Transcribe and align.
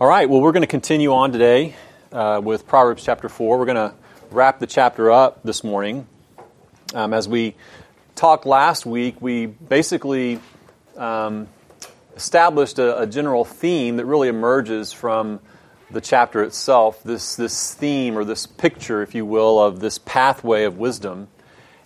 All 0.00 0.08
right, 0.08 0.30
well, 0.30 0.40
we're 0.40 0.52
going 0.52 0.62
to 0.62 0.66
continue 0.66 1.12
on 1.12 1.30
today 1.30 1.74
uh, 2.10 2.40
with 2.42 2.66
Proverbs 2.66 3.04
chapter 3.04 3.28
4. 3.28 3.58
We're 3.58 3.66
going 3.66 3.90
to 3.90 3.94
wrap 4.30 4.58
the 4.58 4.66
chapter 4.66 5.10
up 5.10 5.42
this 5.42 5.62
morning. 5.62 6.06
Um, 6.94 7.12
as 7.12 7.28
we 7.28 7.54
talked 8.14 8.46
last 8.46 8.86
week, 8.86 9.20
we 9.20 9.44
basically 9.44 10.40
um, 10.96 11.48
established 12.16 12.78
a, 12.78 13.00
a, 13.00 13.06
general 13.06 13.44
theme 13.44 13.96
that 13.96 14.06
really 14.06 14.28
emerges 14.28 14.90
from 14.90 15.38
the 15.90 16.00
chapter 16.00 16.42
itself 16.44 17.02
this, 17.02 17.36
this 17.36 17.74
theme 17.74 18.16
or 18.16 18.24
this 18.24 18.46
picture, 18.46 19.02
if 19.02 19.14
you 19.14 19.26
will, 19.26 19.62
of 19.62 19.80
this 19.80 19.98
pathway 19.98 20.64
of 20.64 20.78
wisdom. 20.78 21.28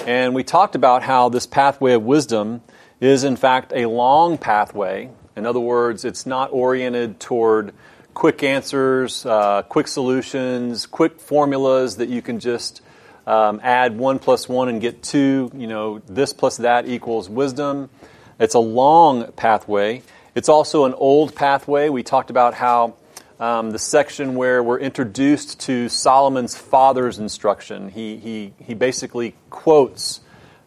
And 0.06 0.36
we 0.36 0.44
talked 0.44 0.76
about 0.76 1.02
how 1.02 1.30
this 1.30 1.48
pathway 1.48 1.94
of 1.94 2.04
wisdom 2.04 2.62
is, 3.00 3.24
in 3.24 3.34
fact, 3.34 3.72
a 3.74 3.86
long 3.86 4.38
pathway. 4.38 5.10
In 5.34 5.46
other 5.46 5.58
words, 5.58 6.04
it's 6.04 6.26
not 6.26 6.52
oriented 6.52 7.18
toward 7.18 7.74
quick 8.14 8.42
answers, 8.42 9.26
uh, 9.26 9.62
quick 9.62 9.88
solutions, 9.88 10.86
quick 10.86 11.20
formulas 11.20 11.96
that 11.96 12.08
you 12.08 12.22
can 12.22 12.38
just 12.38 12.80
um, 13.26 13.60
add 13.62 13.98
one 13.98 14.18
plus 14.18 14.48
one 14.48 14.68
and 14.68 14.80
get 14.80 15.02
two. 15.02 15.50
You 15.54 15.66
know, 15.66 15.98
this 16.06 16.32
plus 16.32 16.56
that 16.58 16.88
equals 16.88 17.28
wisdom. 17.28 17.90
It's 18.38 18.54
a 18.54 18.60
long 18.60 19.32
pathway. 19.32 20.02
It's 20.34 20.48
also 20.48 20.84
an 20.84 20.94
old 20.94 21.34
pathway. 21.34 21.88
We 21.88 22.02
talked 22.02 22.30
about 22.30 22.54
how 22.54 22.94
um, 23.38 23.72
the 23.72 23.78
section 23.78 24.36
where 24.36 24.62
we're 24.62 24.78
introduced 24.78 25.60
to 25.60 25.88
Solomon's 25.88 26.56
father's 26.56 27.18
instruction. 27.18 27.88
He, 27.88 28.16
he, 28.16 28.54
he 28.58 28.74
basically 28.74 29.34
quotes 29.50 30.20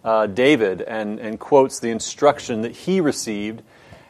uh, 0.04 0.28
David 0.28 0.82
and, 0.82 1.20
and 1.20 1.40
quotes 1.40 1.80
the 1.80 1.90
instruction 1.90 2.62
that 2.62 2.74
he 2.74 3.02
received 3.02 3.62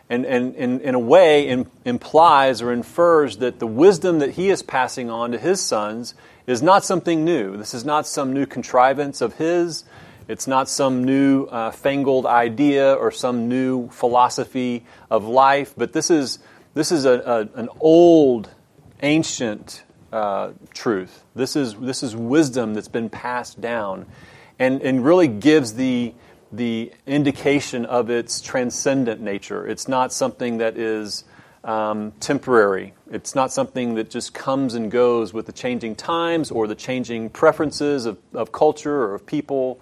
and, 0.10 0.26
and, 0.26 0.56
and 0.56 0.82
in 0.82 0.96
a 0.96 1.00
way 1.00 1.48
in, 1.48 1.70
implies 1.84 2.62
or 2.62 2.72
infers 2.72 3.38
that 3.38 3.60
the 3.60 3.68
wisdom 3.68 4.20
that 4.20 4.32
he 4.32 4.50
is 4.50 4.64
passing 4.64 5.10
on 5.10 5.32
to 5.32 5.38
his 5.38 5.60
sons 5.60 6.16
is 6.46 6.62
not 6.62 6.86
something 6.86 7.26
new. 7.26 7.58
This 7.58 7.74
is 7.74 7.84
not 7.84 8.08
some 8.08 8.34
new 8.34 8.46
contrivance 8.46 9.22
of 9.22 9.34
his. 9.34 9.84
It's 10.28 10.48
not 10.48 10.70
some 10.70 11.04
new 11.04 11.46
uh, 11.46 11.72
fangled 11.72 12.26
idea 12.26 12.94
or 12.94 13.12
some 13.12 13.50
new 13.50 13.90
philosophy 13.90 14.86
of 15.10 15.26
life, 15.26 15.74
but 15.78 15.94
this 15.94 16.10
is, 16.10 16.40
this 16.74 16.92
is 16.92 17.06
a, 17.06 17.50
a 17.56 17.60
an 17.60 17.70
old, 17.80 18.50
ancient 19.02 19.84
uh, 20.12 20.52
truth. 20.74 21.24
This 21.36 21.56
is, 21.56 21.76
this 21.76 22.04
is 22.04 22.16
wisdom 22.16 22.74
that's 22.74 22.88
been 22.88 23.10
passed 23.10 23.60
down 23.60 24.06
and, 24.60 24.82
and 24.82 25.04
really 25.04 25.28
gives 25.28 25.74
the, 25.74 26.14
the 26.52 26.92
indication 27.06 27.86
of 27.86 28.10
its 28.10 28.42
transcendent 28.42 29.22
nature. 29.22 29.68
It's 29.68 29.88
not 29.88 30.14
something 30.14 30.58
that 30.58 30.78
is 30.78 31.24
um, 31.64 32.14
temporary. 32.20 32.94
It's 33.12 33.36
not 33.36 33.52
something 33.52 33.96
that 33.96 34.10
just 34.10 34.34
comes 34.34 34.74
and 34.74 34.90
goes 34.90 35.34
with 35.34 35.46
the 35.46 35.52
changing 35.52 35.96
times 35.96 36.50
or 36.50 36.68
the 36.68 36.76
changing 36.76 37.30
preferences 37.30 38.06
of, 38.06 38.18
of 38.34 38.52
culture 38.52 39.04
or 39.04 39.16
of 39.16 39.26
people. 39.26 39.80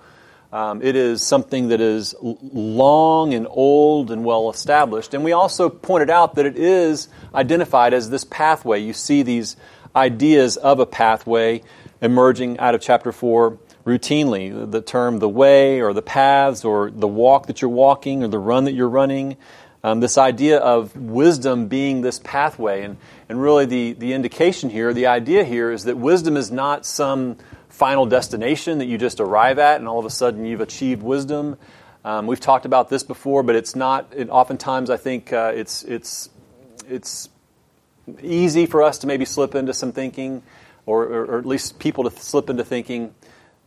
Um, 0.51 0.81
it 0.81 0.95
is 0.95 1.21
something 1.21 1.67
that 1.67 1.81
is 1.81 2.15
long 2.21 3.33
and 3.33 3.45
old 3.49 4.09
and 4.09 4.23
well 4.23 4.49
established. 4.49 5.13
And 5.13 5.23
we 5.23 5.31
also 5.31 5.69
pointed 5.69 6.09
out 6.09 6.35
that 6.35 6.45
it 6.45 6.57
is 6.57 7.09
identified 7.33 7.93
as 7.93 8.09
this 8.09 8.23
pathway. 8.23 8.81
You 8.81 8.93
see 8.93 9.21
these 9.21 9.55
ideas 9.95 10.57
of 10.57 10.79
a 10.79 10.85
pathway 10.85 11.61
emerging 12.01 12.59
out 12.59 12.73
of 12.73 12.81
chapter 12.81 13.11
4 13.11 13.57
routinely. 13.85 14.69
The 14.69 14.81
term 14.81 15.19
the 15.19 15.29
way 15.29 15.81
or 15.81 15.93
the 15.93 16.01
paths 16.01 16.65
or 16.65 16.91
the 16.91 17.07
walk 17.07 17.47
that 17.47 17.61
you're 17.61 17.69
walking 17.69 18.23
or 18.23 18.27
the 18.27 18.39
run 18.39 18.65
that 18.65 18.73
you're 18.73 18.89
running. 18.89 19.37
Um, 19.83 19.99
this 19.99 20.17
idea 20.17 20.57
of 20.57 20.95
wisdom 20.97 21.67
being 21.67 22.01
this 22.01 22.19
pathway. 22.19 22.81
And, 22.81 22.97
and 23.29 23.39
really, 23.39 23.65
the, 23.65 23.93
the 23.93 24.13
indication 24.13 24.71
here, 24.71 24.93
the 24.93 25.05
idea 25.05 25.43
here 25.43 25.71
is 25.71 25.83
that 25.83 25.95
wisdom 25.95 26.37
is 26.37 26.51
not 26.51 26.85
some 26.85 27.37
final 27.69 28.05
destination 28.05 28.79
that 28.79 28.85
you 28.85 28.97
just 28.97 29.19
arrive 29.19 29.59
at 29.59 29.79
and 29.79 29.87
all 29.87 29.99
of 29.99 30.05
a 30.05 30.09
sudden 30.09 30.45
you've 30.45 30.61
achieved 30.61 31.03
wisdom. 31.03 31.57
Um, 32.03 32.25
we've 32.25 32.39
talked 32.39 32.65
about 32.65 32.89
this 32.89 33.03
before, 33.03 33.43
but 33.43 33.55
it's 33.55 33.75
not. 33.75 34.13
It, 34.15 34.29
oftentimes, 34.29 34.89
I 34.89 34.97
think 34.97 35.33
uh, 35.33 35.51
it's 35.55 35.83
it's 35.83 36.29
it's 36.87 37.29
easy 38.21 38.67
for 38.67 38.83
us 38.83 38.99
to 38.99 39.07
maybe 39.07 39.25
slip 39.25 39.55
into 39.55 39.73
some 39.73 39.91
thinking, 39.91 40.43
or, 40.85 41.03
or, 41.03 41.25
or, 41.25 41.39
at 41.39 41.47
least 41.47 41.79
people 41.79 42.07
to 42.07 42.15
slip 42.19 42.49
into 42.49 42.63
thinking 42.63 43.15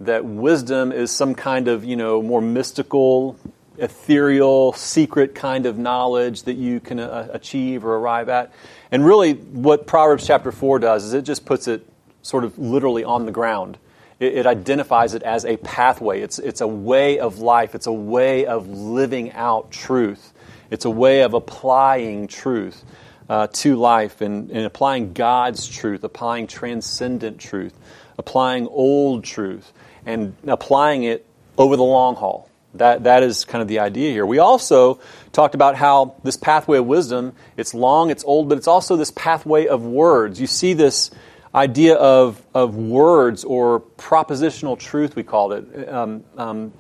that 0.01 0.25
wisdom 0.25 0.93
is 0.93 1.11
some 1.11 1.35
kind 1.35 1.69
of, 1.69 1.85
you 1.85 1.97
know, 1.97 2.23
more 2.23 2.41
mystical, 2.41 3.39
ethereal, 3.79 4.73
secret 4.73 5.35
kind 5.35 5.67
of 5.67 5.79
knowledge 5.79 6.45
that 6.45 6.55
you 6.55 6.81
can 6.81 7.01
uh, 7.01 7.29
achieve 7.33 7.85
or 7.85 7.97
arrive 7.97 8.29
at. 8.29 8.53
And 8.91 9.05
really, 9.05 9.35
what 9.35 9.87
Proverbs 9.87 10.27
chapter 10.27 10.53
4 10.53 10.79
does 10.79 11.05
is 11.05 11.15
it 11.15 11.23
just 11.23 11.45
puts 11.45 11.67
it 11.67 11.87
sort 12.23 12.45
of 12.45 12.59
literally 12.59 13.05
on 13.05 13.27
the 13.27 13.33
ground. 13.33 13.79
It, 14.21 14.35
it 14.39 14.47
identifies 14.47 15.15
it 15.15 15.23
as 15.23 15.45
a 15.45 15.57
pathway, 15.57 16.21
it's, 16.21 16.39
it's 16.39 16.61
a 16.61 16.69
way 16.69 17.19
of 17.19 17.41
life, 17.41 17.75
it's 17.75 17.87
a 17.87 17.93
way 17.93 18.47
of 18.47 18.69
living 18.69 19.33
out 19.33 19.71
truth, 19.71 20.33
it's 20.71 20.85
a 20.85 20.91
way 20.91 21.23
of 21.23 21.35
applying 21.35 22.29
truth. 22.29 22.85
Uh, 23.31 23.47
to 23.49 23.77
life 23.77 24.23
and, 24.23 24.51
and 24.51 24.65
applying 24.65 25.13
God's 25.13 25.69
truth, 25.69 26.03
applying 26.03 26.47
transcendent 26.47 27.39
truth, 27.39 27.75
applying 28.17 28.67
old 28.69 29.23
truth 29.23 29.71
and 30.09 30.35
applying 30.47 31.05
it 31.05 31.27
over 31.59 31.77
the 31.77 31.85
long 31.85 32.17
haul. 32.17 32.49
That, 32.75 33.05
that 33.05 33.23
is 33.23 33.45
kind 33.45 33.61
of 33.61 33.69
the 33.69 33.81
idea 33.81 34.11
here. 34.11 34.25
We 34.25 34.39
also 34.39 35.01
talked 35.33 35.55
about 35.55 35.77
how 35.77 36.17
this 36.23 36.37
pathway 36.37 36.79
of 36.79 36.87
wisdom, 36.87 37.35
it's 37.57 37.75
long, 37.75 38.11
it's 38.11 38.25
old, 38.25 38.49
but 38.49 38.57
it's 38.57 38.67
also 38.67 38.97
this 38.97 39.11
pathway 39.11 39.67
of 39.67 39.85
words. 39.85 40.41
You 40.41 40.47
see 40.47 40.73
this 40.73 41.11
idea 41.55 41.95
of, 41.95 42.43
of 42.55 42.77
words 42.77 43.45
or 43.45 43.81
propositional 43.81 44.79
truth, 44.79 45.15
we 45.15 45.23
called 45.23 45.53
it. 45.53 45.89
Um, 45.89 46.25
um, 46.37 46.73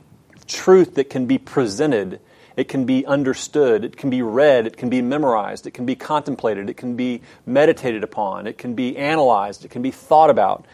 truth 0.47 0.94
that 0.94 1.11
can 1.11 1.27
be 1.27 1.37
presented, 1.37 2.21
it 2.56 2.69
can 2.69 2.87
be 2.87 3.05
understood, 3.05 3.84
it 3.84 3.97
can 3.97 4.09
be 4.09 4.22
read, 4.22 4.67
it 4.67 4.77
can 4.77 4.88
be 4.88 5.03
memorized, 5.03 5.67
it 5.67 5.72
can 5.72 5.84
be 5.84 5.97
contemplated, 5.97 6.71
it 6.71 6.78
can 6.78 6.97
be 6.97 7.21
meditated 7.44 8.03
upon, 8.03 8.47
it 8.47 8.56
can 8.56 8.75
be 8.75 8.97
analyzed, 8.97 9.65
it 9.65 9.71
can 9.71 9.83
be 9.83 9.91
thought 9.91 10.31
about. 10.31 10.65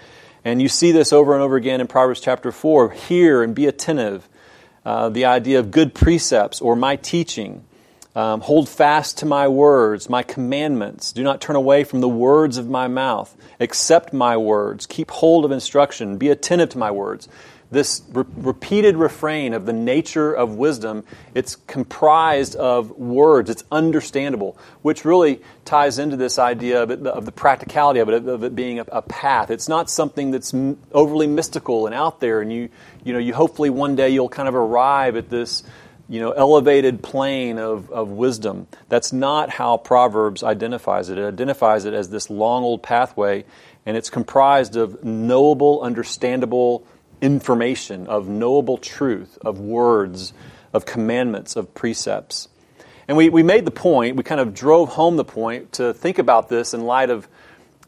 And 0.45 0.61
you 0.61 0.69
see 0.69 0.93
this 0.93 1.13
over 1.13 1.33
and 1.33 1.43
over 1.43 1.57
again 1.57 1.81
in 1.81 1.87
Proverbs 1.87 2.21
chapter 2.21 2.53
4. 2.53 2.91
Hear 2.91 3.43
and 3.43 3.55
be 3.55 3.67
attentive. 3.67 4.29
Uh, 4.85 5.09
the 5.09 5.25
idea 5.25 5.59
of 5.59 5.71
good 5.71 5.95
precepts 5.95 6.61
or 6.61 6.77
my 6.77 6.97
teaching. 6.97 7.65
Um, 8.15 8.43
hold 8.43 8.69
fast 8.69 9.19
to 9.19 9.27
my 9.27 9.49
words, 9.49 10.09
my 10.09 10.23
commandments. 10.23 11.13
Do 11.13 11.23
not 11.23 11.41
turn 11.41 11.57
away 11.57 11.83
from 11.83 12.01
the 12.01 12.09
words 12.09 12.59
of 12.59 12.69
my 12.69 12.87
mouth. 12.87 13.35
Accept 13.59 14.13
my 14.13 14.37
words. 14.37 14.87
Keep 14.87 15.11
hold 15.11 15.45
of 15.47 15.51
instruction. 15.51 16.19
Be 16.19 16.29
attentive 16.29 16.69
to 16.71 16.79
my 16.79 16.91
words 16.91 17.27
this 17.75 18.03
re- 18.13 18.25
repeated 18.37 18.97
refrain 18.97 19.53
of 19.53 19.67
the 19.67 19.73
nature 19.73 20.33
of 20.33 20.55
wisdom, 20.55 21.05
it's 21.35 21.57
comprised 21.57 22.57
of 22.57 22.91
words, 22.93 23.51
it's 23.51 23.65
understandable, 23.71 24.57
which 24.81 25.05
really 25.05 25.43
ties 25.67 25.99
into 25.99 26.17
this 26.17 26.39
idea 26.39 26.83
of, 26.83 26.91
it, 26.91 27.07
of 27.07 27.27
the 27.27 27.33
practicality 27.33 28.01
of 28.01 28.09
it, 28.09 28.27
of 28.27 28.45
it 28.45 28.55
being 28.55 28.79
a, 28.79 28.87
a 28.91 29.03
path. 29.03 29.51
It's 29.51 29.69
not 29.69 29.91
something 29.91 30.31
that's 30.31 30.55
m- 30.55 30.79
overly 30.93 31.27
mystical 31.27 31.85
and 31.87 31.95
out 31.95 32.21
there, 32.21 32.41
and 32.41 32.51
you, 32.51 32.71
you 33.05 33.13
know, 33.13 33.19
you 33.19 33.35
hopefully 33.35 33.69
one 33.69 33.97
day 33.97 34.09
you'll 34.09 34.31
kind 34.31 34.49
of 34.49 34.55
arrive 34.55 35.17
at 35.17 35.29
this 35.29 35.63
you 36.09 36.21
know, 36.21 36.33
elevated 36.33 37.03
plane 37.03 37.59
of, 37.59 37.91
of 37.91 38.11
wisdom. 38.11 38.67
That's 38.89 39.13
not 39.13 39.49
how 39.49 39.79
Proverbs 39.79 40.43
identifies 40.43 41.09
it. 41.09 41.19
It 41.19 41.25
identifies 41.25 41.87
it 41.87 41.95
as 41.95 42.11
this 42.11 42.29
long 42.29 42.63
old 42.63 42.83
pathway, 42.83 43.45
and 43.87 43.97
it's 43.97 44.11
comprised 44.11 44.77
of 44.77 45.03
knowable, 45.03 45.81
understandable 45.81 46.87
information, 47.25 48.07
of 48.07 48.29
knowable 48.29 48.77
truth, 48.77 49.39
of 49.41 49.59
words, 49.59 50.35
of 50.75 50.85
commandments, 50.85 51.57
of 51.57 51.75
precepts. 51.75 52.49
And 53.09 53.17
we, 53.17 53.31
we 53.31 53.43
made 53.43 53.65
the 53.65 53.71
point, 53.71 54.17
we 54.17 54.23
kind 54.23 54.41
of 54.41 54.53
drove 54.53 54.91
home 54.91 55.17
the 55.17 55.25
point 55.25 55.73
to 55.73 55.95
think 55.95 56.19
about 56.19 56.51
this 56.51 56.75
in 56.75 56.85
light 56.85 57.09
of, 57.09 57.27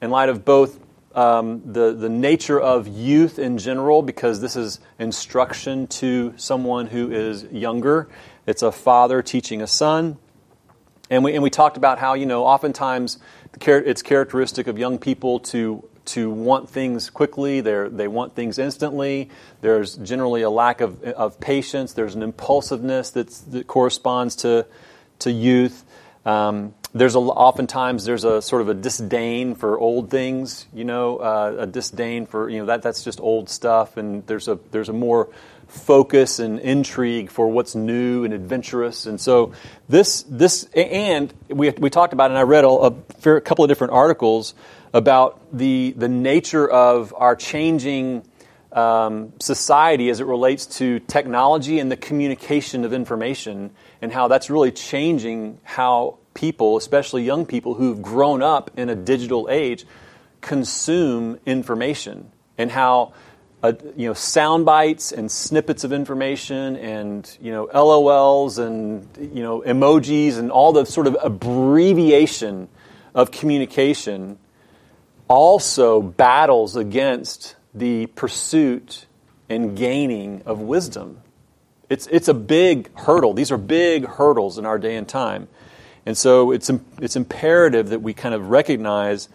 in 0.00 0.10
light 0.10 0.30
of 0.30 0.44
both 0.44 0.80
um, 1.14 1.60
the, 1.72 1.92
the 1.92 2.08
nature 2.08 2.58
of 2.58 2.88
youth 2.88 3.38
in 3.38 3.58
general, 3.58 4.02
because 4.02 4.40
this 4.40 4.56
is 4.56 4.80
instruction 4.98 5.86
to 5.86 6.32
someone 6.36 6.86
who 6.86 7.10
is 7.12 7.44
younger. 7.44 8.08
It's 8.46 8.62
a 8.62 8.72
father 8.72 9.22
teaching 9.22 9.60
a 9.60 9.66
son. 9.66 10.16
And 11.10 11.22
we, 11.24 11.34
and 11.34 11.42
we 11.42 11.50
talked 11.50 11.76
about 11.76 11.98
how, 11.98 12.14
you 12.14 12.26
know, 12.26 12.44
oftentimes 12.44 13.18
it's 13.60 14.02
characteristic 14.02 14.66
of 14.66 14.78
young 14.78 14.98
people 14.98 15.40
to 15.40 15.88
to 16.06 16.30
want 16.30 16.68
things 16.68 17.10
quickly. 17.10 17.60
they 17.60 17.88
they 17.88 18.08
want 18.08 18.34
things 18.34 18.58
instantly. 18.58 19.30
There's 19.60 19.96
generally 19.96 20.42
a 20.42 20.50
lack 20.50 20.80
of, 20.80 21.02
of 21.02 21.40
patience. 21.40 21.92
There's 21.92 22.14
an 22.14 22.22
impulsiveness 22.22 23.10
that's, 23.10 23.40
that 23.40 23.66
corresponds 23.66 24.36
to, 24.36 24.66
to 25.20 25.30
youth. 25.30 25.84
Um, 26.24 26.74
there's 26.92 27.14
a, 27.14 27.18
oftentimes 27.18 28.04
there's 28.04 28.24
a 28.24 28.40
sort 28.40 28.62
of 28.62 28.68
a 28.68 28.74
disdain 28.74 29.54
for 29.54 29.78
old 29.78 30.10
things, 30.10 30.66
you 30.74 30.84
know, 30.84 31.18
uh, 31.18 31.56
a 31.60 31.66
disdain 31.66 32.26
for 32.26 32.48
you 32.48 32.60
know 32.60 32.66
that 32.66 32.82
that's 32.82 33.04
just 33.04 33.20
old 33.20 33.50
stuff, 33.50 33.96
and 33.96 34.26
there's 34.26 34.48
a 34.48 34.58
there's 34.70 34.88
a 34.88 34.94
more 34.94 35.28
focus 35.68 36.38
and 36.38 36.58
intrigue 36.60 37.30
for 37.30 37.48
what's 37.48 37.74
new 37.74 38.24
and 38.24 38.32
adventurous, 38.32 39.06
and 39.06 39.20
so 39.20 39.52
this 39.88 40.24
this 40.28 40.64
and 40.74 41.32
we 41.48 41.70
we 41.70 41.90
talked 41.90 42.12
about, 42.12 42.30
and 42.30 42.38
I 42.38 42.42
read 42.42 42.64
a, 42.64 42.68
a 42.68 43.40
couple 43.42 43.64
of 43.64 43.68
different 43.68 43.92
articles 43.92 44.54
about 44.96 45.56
the 45.56 45.92
the 45.96 46.08
nature 46.08 46.68
of 46.68 47.14
our 47.16 47.36
changing. 47.36 48.24
Um, 48.72 49.32
society 49.40 50.10
as 50.10 50.20
it 50.20 50.26
relates 50.26 50.66
to 50.78 50.98
technology 50.98 51.78
and 51.78 51.90
the 51.90 51.96
communication 51.96 52.84
of 52.84 52.92
information, 52.92 53.70
and 54.02 54.12
how 54.12 54.28
that's 54.28 54.50
really 54.50 54.72
changing 54.72 55.60
how 55.62 56.18
people, 56.34 56.76
especially 56.76 57.24
young 57.24 57.46
people 57.46 57.72
who've 57.72 58.02
grown 58.02 58.42
up 58.42 58.70
in 58.76 58.90
a 58.90 58.94
digital 58.94 59.48
age, 59.50 59.86
consume 60.42 61.38
information 61.46 62.30
and 62.58 62.70
how 62.70 63.14
uh, 63.62 63.72
you 63.96 64.06
know 64.06 64.14
sound 64.14 64.64
bites 64.64 65.10
and 65.10 65.30
snippets 65.30 65.82
of 65.82 65.92
information 65.92 66.76
and 66.76 67.36
you 67.40 67.50
know 67.50 67.66
LOLs 67.72 68.58
and 68.58 69.08
you 69.34 69.42
know 69.42 69.62
emojis 69.62 70.38
and 70.38 70.52
all 70.52 70.72
the 70.72 70.84
sort 70.84 71.06
of 71.06 71.16
abbreviation 71.22 72.68
of 73.14 73.30
communication 73.30 74.38
also 75.28 76.02
battles 76.02 76.76
against 76.76 77.56
the 77.74 78.06
pursuit 78.06 79.06
and 79.48 79.76
gaining 79.76 80.42
of 80.46 80.60
wisdom. 80.60 81.20
It's, 81.88 82.06
it's 82.08 82.28
a 82.28 82.34
big 82.34 82.96
hurdle. 82.98 83.32
These 83.32 83.52
are 83.52 83.58
big 83.58 84.06
hurdles 84.06 84.58
in 84.58 84.66
our 84.66 84.78
day 84.78 84.96
and 84.96 85.08
time. 85.08 85.48
And 86.04 86.16
so 86.16 86.52
it's, 86.52 86.70
it's 87.00 87.16
imperative 87.16 87.90
that 87.90 88.00
we 88.00 88.14
kind 88.14 88.34
of 88.34 88.50
recognize 88.50 89.28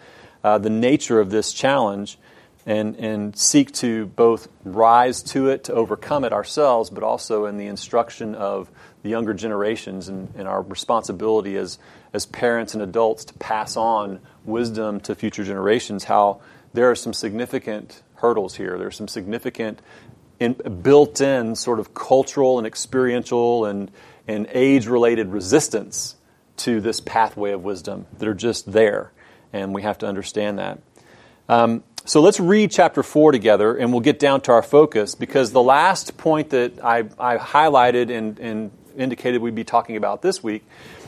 uh, 0.44 0.58
the 0.58 0.70
nature 0.70 1.20
of 1.20 1.30
this 1.30 1.54
challenge 1.54 2.18
and, 2.66 2.96
and 2.98 3.36
seek 3.38 3.72
to 3.74 4.06
both 4.08 4.48
rise 4.64 5.24
to 5.24 5.50
it, 5.50 5.66
to 5.66 5.74
overcome 5.74 6.24
it 6.24 6.34
ourselves, 6.34 6.90
but 6.90 7.04
also 7.04 7.46
in 7.46 7.58
the 7.58 7.68
instruction 7.68 8.36
of 8.36 8.70
the 9.04 9.10
younger 9.10 9.34
generations 9.34 10.08
and, 10.08 10.34
and 10.36 10.48
our 10.48 10.62
responsibility 10.62 11.58
as, 11.58 11.80
as 12.14 12.26
parents 12.26 12.74
and 12.74 12.84
adults 12.84 13.26
to 13.26 13.34
pass 13.36 13.76
on 13.76 14.20
wisdom 14.46 15.00
to 15.02 15.16
future 15.16 15.44
generations, 15.44 16.04
how 16.04 16.42
there 16.74 16.90
are 16.90 16.96
some 16.96 17.14
significant 17.14 18.04
hurdles 18.16 18.56
here. 18.56 18.78
There 18.78 18.88
are 18.88 18.92
some 18.92 19.08
significant 19.08 19.82
in, 20.40 20.54
built 20.82 21.22
in 21.22 21.56
sort 21.56 21.80
of 21.80 21.94
cultural 21.94 22.58
and 22.58 22.66
experiential 22.66 23.66
and, 23.66 23.92
and 24.28 24.48
age 24.52 24.88
related 24.88 25.28
resistance 25.28 26.16
to 26.58 26.82
this 26.82 27.00
pathway 27.00 27.52
of 27.52 27.64
wisdom 27.64 28.08
that 28.18 28.28
are 28.28 28.34
just 28.34 28.72
there, 28.72 29.12
and 29.54 29.74
we 29.74 29.82
have 29.84 29.98
to 30.00 30.08
understand 30.08 30.60
that. 30.60 30.80
Um, 31.50 31.84
so 32.06 32.22
let's 32.22 32.40
read 32.40 32.72
chapter 32.72 33.04
4 33.04 33.32
together, 33.32 33.76
and 33.76 33.92
we'll 33.92 34.02
get 34.02 34.18
down 34.18 34.42
to 34.42 34.52
our 34.52 34.64
focus 34.64 35.14
because 35.14 35.52
the 35.52 35.62
last 35.62 36.18
point 36.18 36.50
that 36.52 36.84
I, 36.84 37.04
I 37.20 37.38
highlighted 37.38 38.10
and, 38.10 38.40
and 38.40 38.72
indicated 38.98 39.42
we'd 39.42 39.56
be 39.56 39.64
talking 39.64 39.96
about 39.96 40.22
this 40.22 40.44
week 40.44 40.64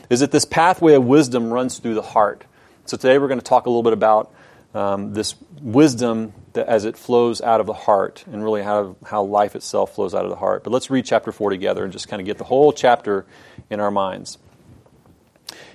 is 0.09 0.19
that 0.19 0.31
this 0.31 0.45
pathway 0.45 0.93
of 0.93 1.05
wisdom 1.05 1.51
runs 1.51 1.79
through 1.79 1.95
the 1.95 2.01
heart. 2.01 2.43
So 2.85 2.97
today 2.97 3.17
we're 3.17 3.27
going 3.27 3.39
to 3.39 3.45
talk 3.45 3.65
a 3.65 3.69
little 3.69 3.83
bit 3.83 3.93
about 3.93 4.33
um, 4.73 5.13
this 5.13 5.35
wisdom 5.61 6.33
that 6.53 6.67
as 6.67 6.85
it 6.85 6.97
flows 6.97 7.41
out 7.41 7.59
of 7.59 7.65
the 7.65 7.73
heart 7.73 8.23
and 8.31 8.43
really 8.43 8.61
how, 8.61 8.95
how 9.05 9.23
life 9.23 9.55
itself 9.55 9.95
flows 9.95 10.13
out 10.13 10.23
of 10.23 10.29
the 10.29 10.35
heart. 10.35 10.63
But 10.63 10.71
let's 10.71 10.89
read 10.89 11.05
chapter 11.05 11.31
4 11.31 11.49
together 11.49 11.83
and 11.83 11.93
just 11.93 12.07
kind 12.07 12.19
of 12.19 12.25
get 12.25 12.37
the 12.37 12.43
whole 12.43 12.73
chapter 12.73 13.25
in 13.69 13.79
our 13.79 13.91
minds. 13.91 14.37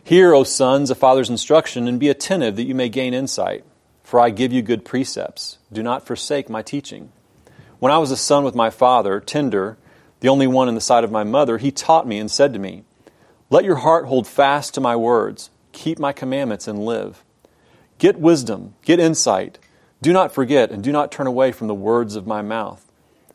Hear, 0.03 0.35
O 0.35 0.45
sons, 0.45 0.91
a 0.91 0.95
father's 0.95 1.31
instruction, 1.31 1.87
and 1.87 2.01
be 2.01 2.09
attentive 2.09 2.57
that 2.57 2.65
you 2.65 2.75
may 2.75 2.89
gain 2.89 3.15
insight. 3.15 3.65
For 4.03 4.19
I 4.19 4.31
give 4.31 4.55
you 4.55 4.63
good 4.63 4.85
precepts. 4.85 5.59
Do 5.71 5.83
not 5.83 6.07
forsake 6.07 6.49
my 6.49 6.63
teaching. 6.63 7.13
When 7.79 7.93
I 7.93 7.99
was 7.99 8.11
a 8.11 8.17
son 8.17 8.43
with 8.43 8.55
my 8.55 8.71
father, 8.71 9.21
tender, 9.21 9.77
the 10.21 10.29
only 10.29 10.47
one 10.47 10.69
in 10.69 10.75
the 10.75 10.81
sight 10.81 11.05
of 11.05 11.13
my 11.13 11.25
mother, 11.25 11.59
he 11.59 11.71
taught 11.71 12.07
me 12.07 12.19
and 12.19 12.31
said 12.31 12.53
to 12.53 12.59
me, 12.59 12.85
Let 13.51 13.65
your 13.65 13.77
heart 13.77 14.07
hold 14.07 14.27
fast 14.27 14.75
to 14.75 14.81
my 14.81 14.97
words, 14.97 15.51
keep 15.73 15.99
my 15.99 16.13
commandments 16.13 16.67
and 16.67 16.85
live. 16.85 17.25
Get 17.99 18.19
wisdom, 18.19 18.75
get 18.83 19.01
insight. 19.01 19.59
Do 20.01 20.13
not 20.13 20.33
forget, 20.33 20.71
and 20.71 20.83
do 20.83 20.93
not 20.93 21.11
turn 21.11 21.27
away 21.27 21.51
from 21.51 21.67
the 21.67 21.75
words 21.75 22.15
of 22.15 22.27
my 22.27 22.43
mouth. 22.43 22.85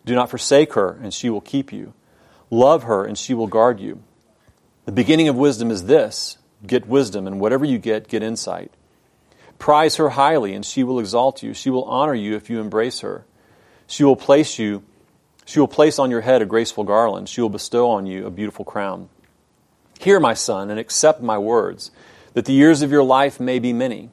Do 0.06 0.15
not 0.15 0.30
forsake 0.30 0.74
her, 0.74 0.97
and 1.01 1.13
she 1.13 1.30
will 1.30 1.41
keep 1.41 1.74
you. 1.74 1.94
Love 2.50 2.83
her, 2.83 3.06
and 3.06 3.18
she 3.18 3.33
will 3.33 3.47
guard 3.47 3.79
you. 3.79 4.01
The 4.86 4.91
beginning 4.91 5.27
of 5.27 5.36
wisdom 5.36 5.71
is 5.71 5.86
this 5.86 6.38
get 6.65 6.88
wisdom, 6.88 7.27
and 7.27 7.39
whatever 7.39 7.65
you 7.65 7.77
get, 7.77 8.07
get 8.07 8.24
insight. 8.24 8.71
Prize 9.59 9.97
her 9.97 10.09
highly, 10.09 10.53
and 10.53 10.65
she 10.65 10.83
will 10.83 11.00
exalt 11.00 11.44
you. 11.44 11.53
She 11.53 11.69
will 11.69 11.83
honor 11.86 12.13
you 12.13 12.36
if 12.36 12.50
you 12.50 12.59
embrace 12.59 13.01
her. 13.01 13.25
She 13.88 14.03
will 14.03 14.15
place 14.15 14.57
you, 14.59 14.83
she 15.45 15.59
will 15.59 15.67
place 15.67 15.99
on 15.99 16.11
your 16.11 16.21
head 16.21 16.41
a 16.41 16.45
graceful 16.45 16.83
garland. 16.83 17.29
She 17.29 17.41
will 17.41 17.49
bestow 17.49 17.89
on 17.89 18.05
you 18.05 18.25
a 18.25 18.31
beautiful 18.31 18.65
crown. 18.65 19.09
Hear, 19.99 20.19
my 20.19 20.33
son, 20.33 20.69
and 20.69 20.79
accept 20.79 21.21
my 21.21 21.37
words, 21.37 21.91
that 22.33 22.45
the 22.45 22.53
years 22.53 22.81
of 22.81 22.91
your 22.91 23.03
life 23.03 23.39
may 23.39 23.59
be 23.59 23.73
many. 23.73 24.09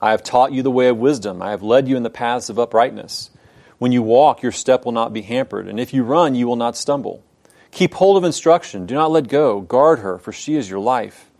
I 0.00 0.10
have 0.10 0.22
taught 0.22 0.52
you 0.52 0.62
the 0.62 0.70
way 0.70 0.88
of 0.88 0.98
wisdom. 0.98 1.40
I 1.40 1.50
have 1.50 1.62
led 1.62 1.88
you 1.88 1.96
in 1.96 2.02
the 2.02 2.10
paths 2.10 2.50
of 2.50 2.58
uprightness. 2.58 3.30
When 3.78 3.92
you 3.92 4.02
walk, 4.02 4.42
your 4.42 4.52
step 4.52 4.84
will 4.84 4.92
not 4.92 5.12
be 5.12 5.22
hampered, 5.22 5.68
and 5.68 5.80
if 5.80 5.92
you 5.92 6.02
run, 6.02 6.34
you 6.34 6.46
will 6.46 6.56
not 6.56 6.76
stumble. 6.76 7.24
Keep 7.70 7.94
hold 7.94 8.16
of 8.16 8.24
instruction. 8.24 8.86
Do 8.86 8.94
not 8.94 9.10
let 9.10 9.28
go. 9.28 9.60
Guard 9.60 9.98
her, 10.00 10.18
for 10.18 10.32
she 10.32 10.56
is 10.56 10.70
your 10.70 10.80
life. 10.80 11.30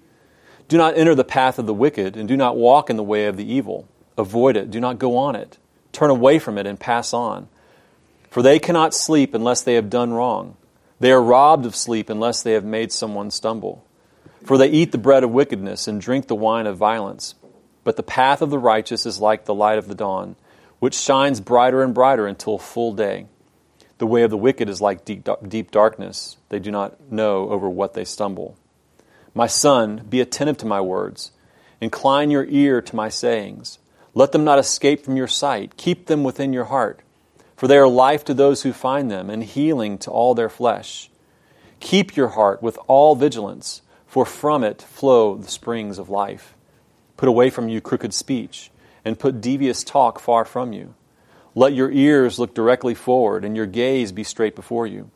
Do 0.68 0.76
not 0.76 0.96
enter 0.96 1.14
the 1.14 1.24
path 1.24 1.58
of 1.58 1.66
the 1.66 1.74
wicked, 1.74 2.16
and 2.16 2.28
do 2.28 2.36
not 2.36 2.56
walk 2.56 2.90
in 2.90 2.96
the 2.96 3.02
way 3.02 3.26
of 3.26 3.36
the 3.36 3.50
evil. 3.50 3.88
Avoid 4.18 4.56
it, 4.56 4.70
do 4.70 4.80
not 4.80 4.98
go 4.98 5.16
on 5.16 5.36
it. 5.36 5.58
Turn 5.92 6.10
away 6.10 6.38
from 6.38 6.58
it 6.58 6.66
and 6.66 6.80
pass 6.80 7.12
on. 7.12 7.48
For 8.30 8.42
they 8.42 8.58
cannot 8.58 8.94
sleep 8.94 9.34
unless 9.34 9.62
they 9.62 9.74
have 9.74 9.90
done 9.90 10.12
wrong. 10.12 10.56
They 11.00 11.12
are 11.12 11.22
robbed 11.22 11.66
of 11.66 11.76
sleep 11.76 12.08
unless 12.08 12.42
they 12.42 12.52
have 12.52 12.64
made 12.64 12.92
someone 12.92 13.30
stumble. 13.30 13.84
For 14.44 14.56
they 14.56 14.68
eat 14.68 14.92
the 14.92 14.98
bread 14.98 15.24
of 15.24 15.30
wickedness 15.30 15.88
and 15.88 16.00
drink 16.00 16.26
the 16.26 16.34
wine 16.34 16.66
of 16.66 16.76
violence. 16.76 17.34
But 17.84 17.96
the 17.96 18.02
path 18.02 18.42
of 18.42 18.50
the 18.50 18.58
righteous 18.58 19.06
is 19.06 19.20
like 19.20 19.44
the 19.44 19.54
light 19.54 19.78
of 19.78 19.88
the 19.88 19.94
dawn, 19.94 20.36
which 20.78 20.94
shines 20.94 21.40
brighter 21.40 21.82
and 21.82 21.94
brighter 21.94 22.26
until 22.26 22.58
full 22.58 22.92
day. 22.92 23.26
The 23.98 24.06
way 24.06 24.22
of 24.22 24.30
the 24.30 24.36
wicked 24.36 24.68
is 24.68 24.80
like 24.80 25.04
deep, 25.04 25.28
deep 25.46 25.70
darkness. 25.70 26.36
They 26.48 26.58
do 26.58 26.70
not 26.70 27.10
know 27.10 27.48
over 27.48 27.68
what 27.68 27.94
they 27.94 28.04
stumble. 28.04 28.56
My 29.34 29.46
son, 29.46 30.04
be 30.08 30.20
attentive 30.20 30.58
to 30.58 30.66
my 30.66 30.80
words. 30.80 31.32
Incline 31.80 32.30
your 32.30 32.44
ear 32.44 32.80
to 32.82 32.96
my 32.96 33.08
sayings. 33.08 33.78
Let 34.14 34.32
them 34.32 34.44
not 34.44 34.58
escape 34.58 35.04
from 35.04 35.16
your 35.16 35.26
sight. 35.26 35.76
Keep 35.76 36.06
them 36.06 36.24
within 36.24 36.52
your 36.52 36.64
heart. 36.64 37.00
For 37.56 37.66
they 37.66 37.78
are 37.78 37.88
life 37.88 38.24
to 38.26 38.34
those 38.34 38.62
who 38.62 38.72
find 38.72 39.10
them, 39.10 39.30
and 39.30 39.42
healing 39.42 39.98
to 39.98 40.10
all 40.10 40.34
their 40.34 40.48
flesh. 40.48 41.10
Keep 41.80 42.16
your 42.16 42.28
heart 42.28 42.62
with 42.62 42.78
all 42.86 43.16
vigilance, 43.16 43.82
for 44.06 44.24
from 44.24 44.62
it 44.62 44.82
flow 44.82 45.36
the 45.36 45.48
springs 45.48 45.98
of 45.98 46.10
life. 46.10 46.54
Put 47.16 47.28
away 47.28 47.50
from 47.50 47.68
you 47.68 47.80
crooked 47.80 48.12
speech, 48.12 48.70
and 49.04 49.18
put 49.18 49.40
devious 49.40 49.82
talk 49.82 50.20
far 50.20 50.44
from 50.44 50.72
you. 50.72 50.94
Let 51.54 51.72
your 51.72 51.90
ears 51.90 52.38
look 52.38 52.54
directly 52.54 52.94
forward, 52.94 53.44
and 53.44 53.56
your 53.56 53.66
gaze 53.66 54.12
be 54.12 54.24
straight 54.24 54.54
before 54.54 54.86
you. 54.86 55.10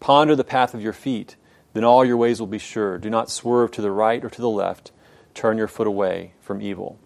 Ponder 0.00 0.34
the 0.34 0.44
path 0.44 0.74
of 0.74 0.82
your 0.82 0.94
feet 0.94 1.36
then 1.72 1.84
all 1.84 2.04
your 2.04 2.16
ways 2.16 2.40
will 2.40 2.46
be 2.46 2.58
sure. 2.58 2.98
Do 2.98 3.10
not 3.10 3.30
swerve 3.30 3.70
to 3.72 3.82
the 3.82 3.90
right 3.90 4.24
or 4.24 4.30
to 4.30 4.40
the 4.40 4.48
left. 4.48 4.92
Turn 5.34 5.56
your 5.58 5.68
foot 5.68 5.86
away 5.86 6.32
from 6.40 6.60
evil. 6.60 6.98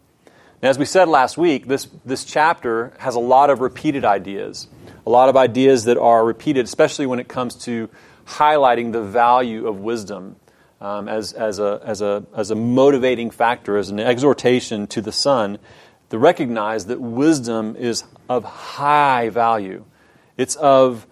Now, 0.62 0.70
as 0.70 0.78
we 0.78 0.84
said 0.84 1.08
last 1.08 1.38
week, 1.38 1.66
this, 1.66 1.86
this 2.04 2.24
chapter 2.24 2.92
has 2.98 3.14
a 3.14 3.20
lot 3.20 3.50
of 3.50 3.60
repeated 3.60 4.04
ideas, 4.04 4.66
a 5.06 5.10
lot 5.10 5.28
of 5.28 5.36
ideas 5.36 5.84
that 5.84 5.96
are 5.96 6.24
repeated, 6.24 6.64
especially 6.64 7.06
when 7.06 7.20
it 7.20 7.28
comes 7.28 7.54
to 7.64 7.88
highlighting 8.26 8.92
the 8.92 9.02
value 9.02 9.66
of 9.66 9.78
wisdom 9.78 10.36
um, 10.80 11.08
as, 11.08 11.32
as, 11.32 11.58
a, 11.58 11.80
as, 11.84 12.02
a, 12.02 12.24
as 12.34 12.50
a 12.50 12.54
motivating 12.54 13.30
factor, 13.30 13.76
as 13.76 13.88
an 13.90 14.00
exhortation 14.00 14.86
to 14.88 15.00
the 15.00 15.12
son 15.12 15.58
to 16.10 16.18
recognize 16.18 16.86
that 16.86 17.00
wisdom 17.00 17.76
is 17.76 18.04
of 18.28 18.44
high 18.44 19.28
value. 19.28 19.84
It's 20.36 20.56
of 20.56 21.06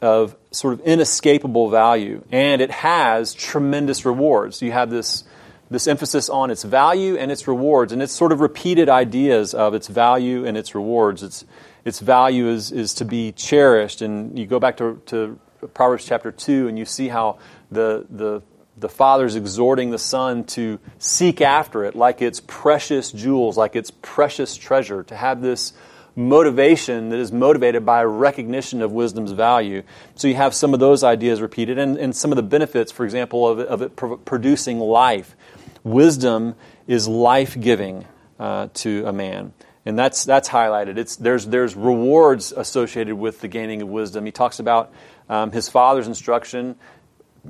of 0.00 0.36
sort 0.50 0.74
of 0.74 0.80
inescapable 0.80 1.70
value, 1.70 2.22
and 2.30 2.62
it 2.62 2.70
has 2.70 3.34
tremendous 3.34 4.04
rewards. 4.04 4.62
You 4.62 4.72
have 4.72 4.90
this, 4.90 5.24
this 5.70 5.88
emphasis 5.88 6.28
on 6.28 6.50
its 6.50 6.62
value 6.62 7.16
and 7.16 7.32
its 7.32 7.48
rewards, 7.48 7.92
and 7.92 8.00
it's 8.00 8.12
sort 8.12 8.30
of 8.30 8.40
repeated 8.40 8.88
ideas 8.88 9.54
of 9.54 9.74
its 9.74 9.88
value 9.88 10.46
and 10.46 10.56
its 10.56 10.74
rewards. 10.74 11.22
Its, 11.22 11.44
its 11.88 12.00
value 12.00 12.48
is, 12.48 12.70
is 12.70 12.94
to 12.94 13.04
be 13.04 13.32
cherished, 13.32 14.02
and 14.02 14.38
you 14.38 14.46
go 14.46 14.60
back 14.60 14.76
to, 14.76 15.02
to 15.06 15.38
Proverbs 15.74 16.04
chapter 16.04 16.30
2, 16.30 16.68
and 16.68 16.78
you 16.78 16.84
see 16.84 17.08
how 17.08 17.38
the, 17.72 18.06
the, 18.10 18.42
the 18.76 18.88
father's 18.88 19.34
exhorting 19.34 19.90
the 19.90 19.98
son 19.98 20.44
to 20.44 20.78
seek 20.98 21.40
after 21.40 21.84
it 21.84 21.96
like 21.96 22.22
it's 22.22 22.40
precious 22.46 23.10
jewels, 23.10 23.56
like 23.56 23.74
it's 23.74 23.90
precious 23.90 24.56
treasure, 24.56 25.02
to 25.02 25.16
have 25.16 25.40
this 25.40 25.72
motivation 26.14 27.10
that 27.10 27.18
is 27.18 27.30
motivated 27.32 27.86
by 27.86 28.02
recognition 28.04 28.82
of 28.82 28.92
wisdom's 28.92 29.32
value. 29.32 29.82
So 30.16 30.28
you 30.28 30.34
have 30.34 30.52
some 30.54 30.74
of 30.74 30.80
those 30.80 31.04
ideas 31.04 31.40
repeated 31.40 31.78
and, 31.78 31.96
and 31.96 32.14
some 32.14 32.32
of 32.32 32.36
the 32.36 32.42
benefits, 32.42 32.90
for 32.92 33.04
example, 33.04 33.46
of 33.48 33.60
of 33.60 33.82
it 33.82 33.96
producing 33.96 34.80
life. 34.80 35.36
wisdom 35.84 36.56
is 36.88 37.06
life 37.06 37.58
giving 37.58 38.04
uh, 38.38 38.68
to 38.74 39.06
a 39.06 39.12
man. 39.12 39.52
And 39.88 39.98
that's, 39.98 40.26
that's 40.26 40.50
highlighted. 40.50 40.98
It's, 40.98 41.16
there's, 41.16 41.46
there's 41.46 41.74
rewards 41.74 42.52
associated 42.52 43.14
with 43.14 43.40
the 43.40 43.48
gaining 43.48 43.80
of 43.80 43.88
wisdom. 43.88 44.26
He 44.26 44.32
talks 44.32 44.58
about 44.58 44.92
um, 45.30 45.50
his 45.50 45.70
father's 45.70 46.06
instruction 46.06 46.76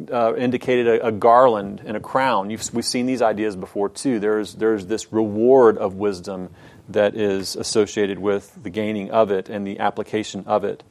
uh, 0.09 0.37
indicated 0.37 0.87
a, 0.87 1.09
a, 1.09 1.11
garland 1.11 1.83
and 1.85 1.97
a 1.97 2.00
crown. 2.00 2.50
You've, 2.50 2.73
we've 2.73 2.85
seen 2.85 3.07
these 3.07 3.23
ideas 3.23 3.57
before 3.57 3.88
too. 3.88 4.21
There's, 4.21 4.54
there's 4.54 4.87
this 4.87 5.12
reward 5.12 5.78
of 5.78 5.95
wisdom 5.95 6.50
that 6.90 7.16
is 7.16 7.57
associated 7.57 8.21
with 8.21 8.62
the 8.62 8.71
gaining 8.71 9.11
of 9.11 9.33
it 9.33 9.49
and 9.49 9.66
the 9.66 9.80
application 9.80 10.45
of 10.47 10.62
it. 10.62 10.85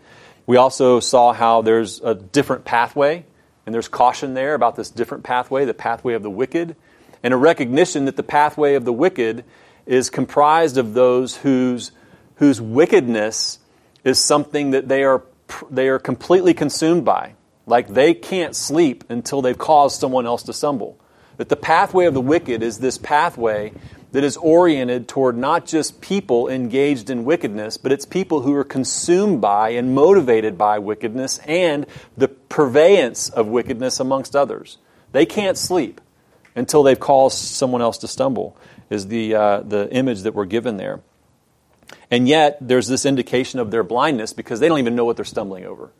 We 0.47 0.57
also 0.57 0.99
saw 0.99 1.31
how 1.31 1.61
there's 1.61 2.01
a 2.01 2.13
different 2.13 2.65
pathway, 2.65 3.25
and 3.65 3.73
there's 3.73 3.87
caution 3.87 4.33
there 4.33 4.53
about 4.53 4.75
this 4.75 4.89
different 4.89 5.23
pathway, 5.23 5.63
the 5.63 5.73
pathway 5.73 6.13
of 6.13 6.23
the 6.23 6.29
wicked, 6.29 6.75
and 7.23 7.33
a 7.33 7.37
recognition 7.37 8.03
that 8.03 8.17
the 8.17 8.23
pathway 8.23 8.75
of 8.75 8.83
the 8.83 8.91
wicked 8.91 9.45
is 9.87 10.09
comprised 10.09 10.77
of 10.77 10.93
those 10.93 11.37
whose, 11.37 11.91
whose 12.35 12.61
wickedness 12.61 13.59
is 14.03 14.19
something 14.19 14.71
that 14.71 14.87
they 14.87 15.03
are, 15.03 15.23
they 15.71 15.87
are 15.87 15.99
completely 15.99 16.53
consumed 16.53 17.05
by. 17.05 17.33
Like 17.65 17.87
they 17.87 18.13
can't 18.13 18.55
sleep 18.55 19.03
until 19.09 19.41
they've 19.41 19.57
caused 19.57 19.99
someone 19.99 20.25
else 20.25 20.43
to 20.43 20.53
stumble. 20.53 20.99
That 21.37 21.49
the 21.49 21.55
pathway 21.55 22.05
of 22.05 22.13
the 22.13 22.21
wicked 22.21 22.63
is 22.63 22.79
this 22.79 22.97
pathway 22.97 23.73
that 24.11 24.23
is 24.23 24.37
oriented 24.37 25.07
toward 25.07 25.37
not 25.37 25.65
just 25.65 26.01
people 26.01 26.47
engaged 26.47 27.09
in 27.09 27.25
wickedness, 27.25 27.77
but 27.77 27.91
it's 27.91 28.05
people 28.05 28.41
who 28.41 28.53
are 28.55 28.63
consumed 28.63 29.41
by 29.41 29.69
and 29.69 29.93
motivated 29.93 30.57
by 30.57 30.79
wickedness 30.79 31.39
and 31.39 31.85
the 32.15 32.27
purveyance 32.27 33.29
of 33.29 33.47
wickedness 33.47 33.99
amongst 33.99 34.35
others. 34.35 34.77
They 35.11 35.25
can't 35.25 35.57
sleep 35.57 36.01
until 36.55 36.83
they've 36.83 36.99
caused 36.99 37.37
someone 37.37 37.81
else 37.81 37.99
to 37.99 38.07
stumble, 38.07 38.57
is 38.89 39.07
the, 39.07 39.35
uh, 39.35 39.59
the 39.61 39.91
image 39.91 40.21
that 40.21 40.33
we're 40.33 40.45
given 40.45 40.77
there. 40.77 41.01
And 42.11 42.27
yet, 42.27 42.57
there's 42.61 42.87
this 42.87 43.05
indication 43.05 43.59
of 43.59 43.71
their 43.71 43.83
blindness 43.83 44.33
because 44.33 44.59
they 44.59 44.67
don't 44.67 44.79
even 44.79 44.95
know 44.95 45.05
what 45.05 45.15
they're 45.15 45.25
stumbling 45.25 45.65
over. 45.65 45.91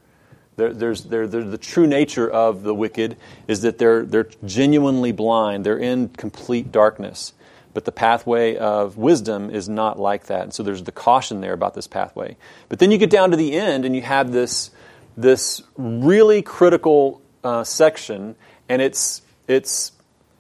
there's, 0.56 1.04
the 1.04 1.60
true 1.62 1.88
nature 1.88 2.30
of 2.30 2.64
the 2.64 2.74
wicked 2.74 3.18
is 3.48 3.62
that 3.62 3.78
they're, 3.78 4.04
they're 4.06 4.30
genuinely 4.46 5.12
blind, 5.12 5.66
they're 5.66 5.78
in 5.78 6.10
complete 6.10 6.72
darkness. 6.72 7.34
But 7.74 7.86
the 7.86 7.92
pathway 7.92 8.56
of 8.56 8.98
wisdom 8.98 9.52
is 9.52 9.70
not 9.70 10.00
like 10.00 10.26
that. 10.28 10.42
And 10.42 10.54
so 10.54 10.64
there's 10.64 10.82
the 10.82 10.92
caution 10.92 11.42
there 11.42 11.54
about 11.54 11.76
this 11.76 11.86
pathway. 11.86 12.36
But 12.70 12.80
then 12.80 12.90
you 12.90 12.98
get 12.98 13.12
down 13.12 13.30
to 13.32 13.38
the 13.38 13.54
end 13.54 13.86
and 13.86 13.96
you 13.96 14.02
have 14.02 14.32
this, 14.32 14.72
this 15.16 15.62
really 15.78 16.42
critical 16.42 17.22
uh, 17.44 17.64
section, 17.64 18.36
and 18.68 18.82
it's, 18.82 19.22
it's 19.48 19.92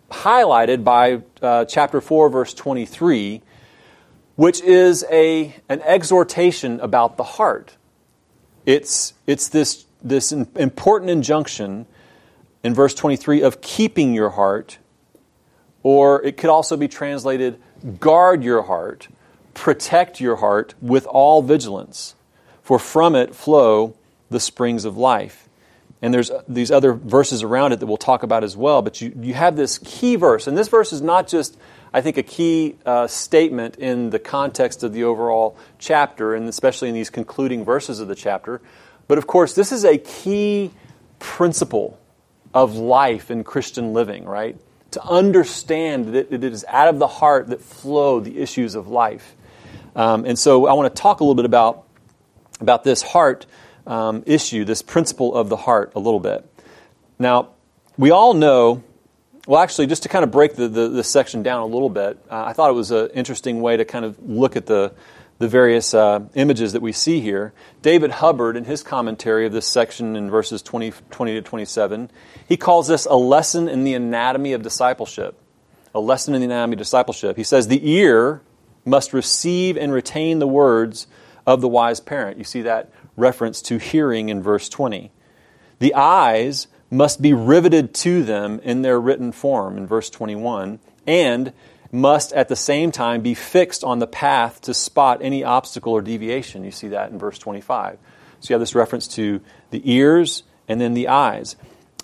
highlighted 0.10 0.84
by 0.84 1.22
uh, 1.42 1.66
chapter 1.66 2.02
4, 2.02 2.30
verse 2.30 2.54
23, 2.54 3.42
which 4.36 4.62
is 4.62 5.06
a, 5.12 5.56
an 5.70 5.82
exhortation 5.82 6.80
about 6.80 7.18
the 7.18 7.24
heart. 7.24 7.76
It's, 8.66 9.14
it's 9.26 9.50
this, 9.50 9.86
this 10.02 10.32
important 10.32 11.12
injunction 11.12 11.86
in 12.64 12.74
verse 12.74 12.94
23 12.94 13.42
of 13.42 13.62
keeping 13.62 14.14
your 14.14 14.32
heart, 14.32 14.78
or 15.84 16.24
it 16.24 16.38
could 16.38 16.50
also 16.50 16.78
be 16.78 16.88
translated 16.88 17.62
guard 18.00 18.44
your 18.44 18.64
heart, 18.64 19.08
protect 19.54 20.20
your 20.20 20.38
heart 20.38 20.74
with 20.82 21.06
all 21.06 21.42
vigilance, 21.42 22.16
for 22.62 22.80
from 22.80 23.16
it 23.16 23.36
flow 23.36 23.96
the 24.30 24.40
springs 24.40 24.86
of 24.86 24.98
life. 24.98 25.47
And 26.02 26.14
there's 26.14 26.32
these 26.48 26.70
other 26.70 26.94
verses 26.94 27.42
around 27.42 27.72
it 27.72 27.80
that 27.80 27.88
we'll 27.88 27.98
talk 27.98 28.24
about 28.24 28.44
as 28.44 28.56
well. 28.56 28.82
But 28.82 29.02
you, 29.02 29.14
you 29.20 29.34
have 29.34 29.56
this 29.56 29.80
key 29.80 30.16
verse. 30.16 30.46
And 30.46 30.58
this 30.58 30.68
verse 30.68 30.94
is 30.94 31.02
not 31.02 31.28
just, 31.28 31.58
I 31.92 32.02
think, 32.02 32.18
a 32.18 32.24
key 32.24 32.76
uh, 32.86 33.08
statement 33.08 33.78
in 33.78 34.12
the 34.12 34.20
context 34.20 34.84
of 34.84 34.94
the 34.94 35.06
overall 35.06 35.58
chapter, 35.80 36.36
and 36.36 36.48
especially 36.48 36.90
in 36.90 36.94
these 36.94 37.10
concluding 37.10 37.66
verses 37.66 38.00
of 38.00 38.08
the 38.08 38.16
chapter. 38.16 38.62
But 39.08 39.18
of 39.18 39.26
course, 39.26 39.54
this 39.54 39.72
is 39.72 39.86
a 39.86 39.98
key 39.98 40.72
principle 41.18 42.00
of 42.54 42.76
life 42.76 43.32
in 43.32 43.44
Christian 43.44 43.94
living, 43.94 44.26
right? 44.26 44.56
To 44.92 45.04
understand 45.04 46.14
that 46.14 46.32
it 46.32 46.44
is 46.44 46.64
out 46.68 46.90
of 46.90 47.00
the 47.00 47.08
heart 47.08 47.48
that 47.48 47.62
flow 47.62 48.20
the 48.20 48.38
issues 48.38 48.76
of 48.76 48.88
life. 48.88 49.36
Um, 49.96 50.26
and 50.26 50.38
so 50.38 50.68
I 50.68 50.74
want 50.74 50.94
to 50.94 51.02
talk 51.02 51.22
a 51.22 51.24
little 51.24 51.36
bit 51.36 51.46
about, 51.46 51.86
about 52.62 52.84
this 52.84 53.02
heart 53.02 53.48
um, 53.88 54.22
issue, 54.26 54.66
this 54.66 54.82
principle 54.82 55.34
of 55.34 55.50
the 55.50 55.58
heart, 55.58 55.94
a 55.96 56.00
little 56.00 56.20
bit. 56.20 56.46
Now, 57.18 57.50
we 57.98 58.12
all 58.12 58.34
know, 58.34 58.84
well, 59.48 59.62
actually, 59.62 59.88
just 59.88 60.04
to 60.04 60.10
kind 60.10 60.24
of 60.24 60.32
break 60.32 60.56
the, 60.56 60.68
the, 60.68 60.90
the 60.90 61.04
section 61.04 61.42
down 61.42 61.62
a 61.62 61.66
little 61.66 61.90
bit, 61.90 62.20
uh, 62.30 62.44
I 62.44 62.54
thought 62.54 62.70
it 62.70 62.74
was 62.74 62.92
an 62.92 63.10
interesting 63.16 63.62
way 63.62 63.78
to 63.78 63.86
kind 63.86 64.06
of 64.06 64.20
look 64.20 64.56
at 64.56 64.68
the, 64.68 64.94
the 65.40 65.48
various 65.48 65.94
uh, 65.94 66.20
images 66.36 66.74
that 66.74 66.82
we 66.82 66.92
see 66.92 67.22
here. 67.22 67.54
David 67.82 68.12
Hubbard, 68.12 68.58
in 68.58 68.66
his 68.66 68.84
commentary 68.84 69.46
of 69.46 69.54
this 69.54 69.66
section 69.66 70.16
in 70.16 70.30
verses 70.30 70.62
20, 70.62 70.92
20 71.10 71.34
to 71.36 71.42
27, 71.42 72.12
he 72.48 72.58
calls 72.58 72.88
this 72.88 73.06
a 73.06 73.16
lesson 73.16 73.68
in 73.70 73.84
the 73.84 73.94
anatomy 73.94 74.54
of 74.54 74.62
discipleship. 74.62 75.40
A 75.96 76.00
lesson 76.00 76.36
in 76.36 76.42
the 76.42 76.46
anatomy 76.46 76.74
of 76.74 76.80
discipleship. 76.80 77.38
He 77.38 77.44
says, 77.44 77.68
The 77.68 77.90
ear 77.90 78.42
must 78.86 79.14
receive 79.14 79.78
and 79.78 79.92
retain 79.92 80.40
the 80.40 80.48
words 80.48 81.08
of 81.48 81.62
the 81.62 81.68
wise 81.68 82.00
parent. 82.00 82.38
You 82.38 82.44
see 82.44 82.64
that 82.64 82.92
reference 83.18 83.62
to 83.64 83.78
hearing 83.78 84.30
in 84.30 84.42
verse 84.42 84.70
20. 84.70 85.12
The 85.80 85.94
eyes 85.94 86.68
must 86.90 87.22
be 87.22 87.34
riveted 87.34 87.94
to 87.94 88.24
them 88.24 88.60
in 88.64 88.82
their 88.82 89.00
written 89.00 89.32
form 89.32 89.78
in 89.78 89.86
verse 89.86 90.10
21 90.10 90.80
and 91.06 91.52
must 91.92 92.34
at 92.34 92.48
the 92.48 92.56
same 92.56 92.92
time 92.92 93.22
be 93.22 93.34
fixed 93.34 93.84
on 93.84 94.00
the 94.00 94.08
path 94.08 94.62
to 94.62 94.74
spot 94.74 95.20
any 95.22 95.44
obstacle 95.44 95.94
or 95.94 96.02
deviation. 96.02 96.64
You 96.64 96.72
see 96.72 96.90
that 96.90 97.12
in 97.12 97.20
verse 97.20 97.38
25. 97.40 97.98
So 98.40 98.50
you 98.50 98.54
have 98.54 98.62
this 98.62 98.76
reference 98.76 99.08
to 99.10 99.42
the 99.72 99.82
ears 99.92 100.44
and 100.68 100.80
then 100.80 100.94
the 100.94 101.08
eyes. 101.08 101.56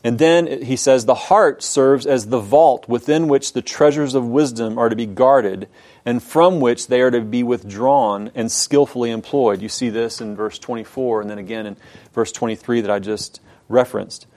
And 0.04 0.20
then 0.20 0.64
he 0.64 0.76
says, 0.76 1.06
The 1.06 1.16
heart 1.16 1.64
serves 1.64 2.06
as 2.06 2.28
the 2.28 2.40
vault 2.40 2.90
within 2.90 3.28
which 3.28 3.54
the 3.54 3.62
treasures 3.62 4.16
of 4.16 4.26
wisdom 4.26 4.78
are 4.78 4.90
to 4.90 4.96
be 4.96 5.06
guarded, 5.06 5.70
and 6.06 6.22
from 6.22 6.60
which 6.60 6.88
they 6.88 7.02
are 7.02 7.12
to 7.12 7.22
be 7.22 7.44
withdrawn 7.44 8.32
and 8.36 8.52
skillfully 8.52 9.12
employed. 9.12 9.62
You 9.62 9.70
see 9.70 9.90
this 9.90 10.20
in 10.20 10.36
verse 10.36 10.60
24, 10.60 11.22
and 11.22 11.30
then 11.30 11.38
again 11.38 11.66
in 11.66 11.78
verse 12.14 12.32
23 12.32 12.82
that 12.82 12.92
I 12.92 13.00
just 13.00 13.40
referenced. 13.70 14.28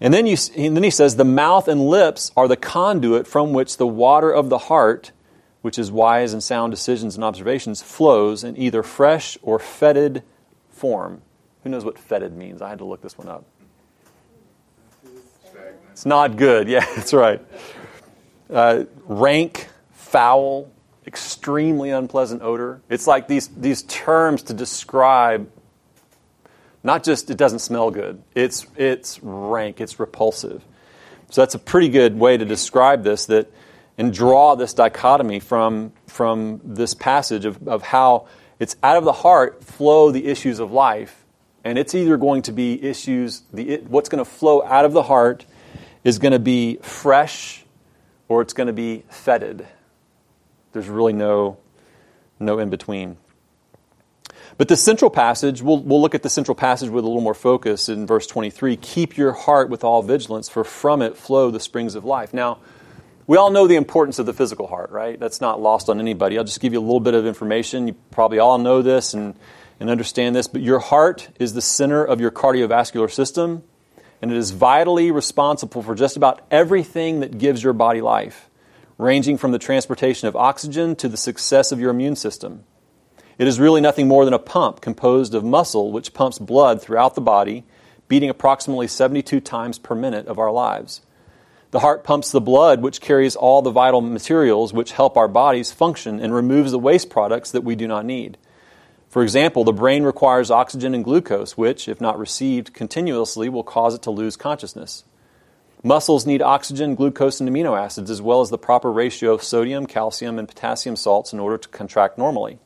And 0.00 0.14
then, 0.14 0.26
you, 0.26 0.36
and 0.56 0.76
then 0.76 0.84
he 0.84 0.90
says, 0.90 1.16
The 1.16 1.24
mouth 1.24 1.66
and 1.66 1.88
lips 1.88 2.30
are 2.36 2.46
the 2.46 2.56
conduit 2.56 3.26
from 3.26 3.52
which 3.52 3.78
the 3.78 3.86
water 3.86 4.30
of 4.30 4.48
the 4.48 4.58
heart, 4.58 5.10
which 5.62 5.78
is 5.78 5.90
wise 5.90 6.32
and 6.32 6.42
sound 6.42 6.70
decisions 6.70 7.16
and 7.16 7.24
observations, 7.24 7.82
flows 7.82 8.44
in 8.44 8.56
either 8.56 8.82
fresh 8.82 9.36
or 9.42 9.58
fetid 9.58 10.22
form. 10.70 11.22
Who 11.64 11.70
knows 11.70 11.84
what 11.84 11.98
fetid 11.98 12.36
means? 12.36 12.62
I 12.62 12.68
had 12.68 12.78
to 12.78 12.84
look 12.84 13.02
this 13.02 13.18
one 13.18 13.28
up. 13.28 13.44
It's 15.90 16.06
not 16.06 16.36
good. 16.36 16.68
Yeah, 16.68 16.86
that's 16.94 17.12
right. 17.12 17.44
Uh, 18.48 18.84
rank, 19.06 19.68
foul, 19.92 20.70
extremely 21.08 21.88
unpleasant 21.88 22.42
odor. 22.42 22.82
It's 22.90 23.06
like 23.06 23.28
these, 23.28 23.48
these 23.48 23.82
terms 23.84 24.42
to 24.44 24.54
describe 24.54 25.50
not 26.84 27.02
just 27.02 27.30
it 27.30 27.38
doesn't 27.38 27.58
smell 27.60 27.90
good, 27.90 28.22
it's, 28.34 28.66
it's 28.76 29.18
rank, 29.22 29.80
it's 29.80 29.98
repulsive. 29.98 30.62
So 31.30 31.40
that's 31.40 31.54
a 31.54 31.58
pretty 31.58 31.88
good 31.88 32.18
way 32.18 32.36
to 32.36 32.44
describe 32.44 33.02
this 33.02 33.26
that 33.26 33.50
and 33.96 34.12
draw 34.12 34.54
this 34.54 34.74
dichotomy 34.74 35.40
from, 35.40 35.92
from 36.06 36.60
this 36.62 36.94
passage 36.94 37.46
of, 37.46 37.66
of 37.66 37.82
how 37.82 38.28
it's 38.60 38.76
out 38.82 38.96
of 38.96 39.04
the 39.04 39.12
heart 39.12 39.64
flow 39.64 40.12
the 40.12 40.26
issues 40.26 40.60
of 40.60 40.70
life. 40.70 41.24
And 41.64 41.78
it's 41.78 41.94
either 41.94 42.16
going 42.16 42.42
to 42.42 42.52
be 42.52 42.80
issues, 42.82 43.42
the, 43.52 43.78
what's 43.88 44.08
going 44.08 44.24
to 44.24 44.30
flow 44.30 44.62
out 44.62 44.84
of 44.84 44.92
the 44.92 45.02
heart 45.02 45.46
is 46.04 46.18
going 46.18 46.32
to 46.32 46.38
be 46.38 46.76
fresh 46.82 47.64
or 48.28 48.42
it's 48.42 48.52
going 48.52 48.68
to 48.68 48.72
be 48.72 49.04
fetid. 49.08 49.66
There's 50.78 50.88
really 50.88 51.12
no, 51.12 51.56
no 52.38 52.60
in 52.60 52.70
between. 52.70 53.16
But 54.58 54.68
the 54.68 54.76
central 54.76 55.10
passage, 55.10 55.60
we'll, 55.60 55.80
we'll 55.80 56.00
look 56.00 56.14
at 56.14 56.22
the 56.22 56.30
central 56.30 56.54
passage 56.54 56.88
with 56.88 57.02
a 57.02 57.08
little 57.08 57.20
more 57.20 57.34
focus 57.34 57.88
in 57.88 58.06
verse 58.06 58.28
23. 58.28 58.76
Keep 58.76 59.16
your 59.16 59.32
heart 59.32 59.70
with 59.70 59.82
all 59.82 60.02
vigilance, 60.04 60.48
for 60.48 60.62
from 60.62 61.02
it 61.02 61.16
flow 61.16 61.50
the 61.50 61.58
springs 61.58 61.96
of 61.96 62.04
life. 62.04 62.32
Now, 62.32 62.58
we 63.26 63.36
all 63.36 63.50
know 63.50 63.66
the 63.66 63.74
importance 63.74 64.20
of 64.20 64.26
the 64.26 64.32
physical 64.32 64.68
heart, 64.68 64.90
right? 64.90 65.18
That's 65.18 65.40
not 65.40 65.60
lost 65.60 65.90
on 65.90 65.98
anybody. 65.98 66.38
I'll 66.38 66.44
just 66.44 66.60
give 66.60 66.72
you 66.72 66.78
a 66.78 66.80
little 66.80 67.00
bit 67.00 67.14
of 67.14 67.26
information. 67.26 67.88
You 67.88 67.94
probably 68.12 68.38
all 68.38 68.58
know 68.58 68.82
this 68.82 69.14
and, 69.14 69.34
and 69.80 69.90
understand 69.90 70.36
this, 70.36 70.46
but 70.46 70.62
your 70.62 70.78
heart 70.78 71.28
is 71.40 71.54
the 71.54 71.60
center 71.60 72.04
of 72.04 72.20
your 72.20 72.30
cardiovascular 72.30 73.10
system 73.10 73.64
and 74.22 74.30
it 74.30 74.36
is 74.36 74.52
vitally 74.52 75.10
responsible 75.10 75.82
for 75.82 75.96
just 75.96 76.16
about 76.16 76.46
everything 76.52 77.20
that 77.20 77.38
gives 77.38 77.62
your 77.62 77.72
body 77.72 78.00
life, 78.00 78.47
ranging 78.98 79.38
from 79.38 79.52
the 79.52 79.58
transportation 79.58 80.26
of 80.26 80.36
oxygen 80.36 80.96
to 80.96 81.08
the 81.08 81.16
success 81.16 81.70
of 81.70 81.78
your 81.78 81.90
immune 81.90 82.16
system. 82.16 82.64
It 83.38 83.46
is 83.46 83.60
really 83.60 83.80
nothing 83.80 84.08
more 84.08 84.24
than 84.24 84.34
a 84.34 84.38
pump 84.40 84.80
composed 84.80 85.34
of 85.34 85.44
muscle 85.44 85.92
which 85.92 86.12
pumps 86.12 86.40
blood 86.40 86.82
throughout 86.82 87.14
the 87.14 87.20
body, 87.20 87.64
beating 88.08 88.28
approximately 88.28 88.88
72 88.88 89.40
times 89.40 89.78
per 89.78 89.94
minute 89.94 90.26
of 90.26 90.40
our 90.40 90.50
lives. 90.50 91.02
The 91.70 91.80
heart 91.80 92.02
pumps 92.02 92.32
the 92.32 92.40
blood, 92.40 92.82
which 92.82 93.00
carries 93.00 93.36
all 93.36 93.62
the 93.62 93.70
vital 93.70 94.00
materials 94.00 94.72
which 94.72 94.92
help 94.92 95.16
our 95.16 95.28
bodies 95.28 95.70
function 95.70 96.18
and 96.18 96.34
removes 96.34 96.72
the 96.72 96.78
waste 96.78 97.10
products 97.10 97.52
that 97.52 97.62
we 97.62 97.76
do 97.76 97.86
not 97.86 98.04
need. 98.04 98.38
For 99.08 99.22
example, 99.22 99.62
the 99.64 99.72
brain 99.72 100.02
requires 100.02 100.50
oxygen 100.50 100.94
and 100.94 101.04
glucose, 101.04 101.56
which, 101.56 101.88
if 101.88 102.00
not 102.00 102.18
received 102.18 102.74
continuously, 102.74 103.48
will 103.48 103.62
cause 103.62 103.94
it 103.94 104.02
to 104.02 104.10
lose 104.10 104.36
consciousness. 104.36 105.04
Muscles 105.84 106.26
need 106.26 106.42
oxygen, 106.42 106.94
glucose, 106.94 107.40
and 107.40 107.48
amino 107.48 107.78
acids, 107.78 108.10
as 108.10 108.20
well 108.20 108.40
as 108.40 108.50
the 108.50 108.58
proper 108.58 108.90
ratio 108.90 109.32
of 109.32 109.42
sodium, 109.42 109.86
calcium, 109.86 110.38
and 110.38 110.48
potassium 110.48 110.96
salts 110.96 111.32
in 111.32 111.38
order 111.38 111.56
to 111.56 111.68
contract 111.68 112.18
normally. 112.18 112.58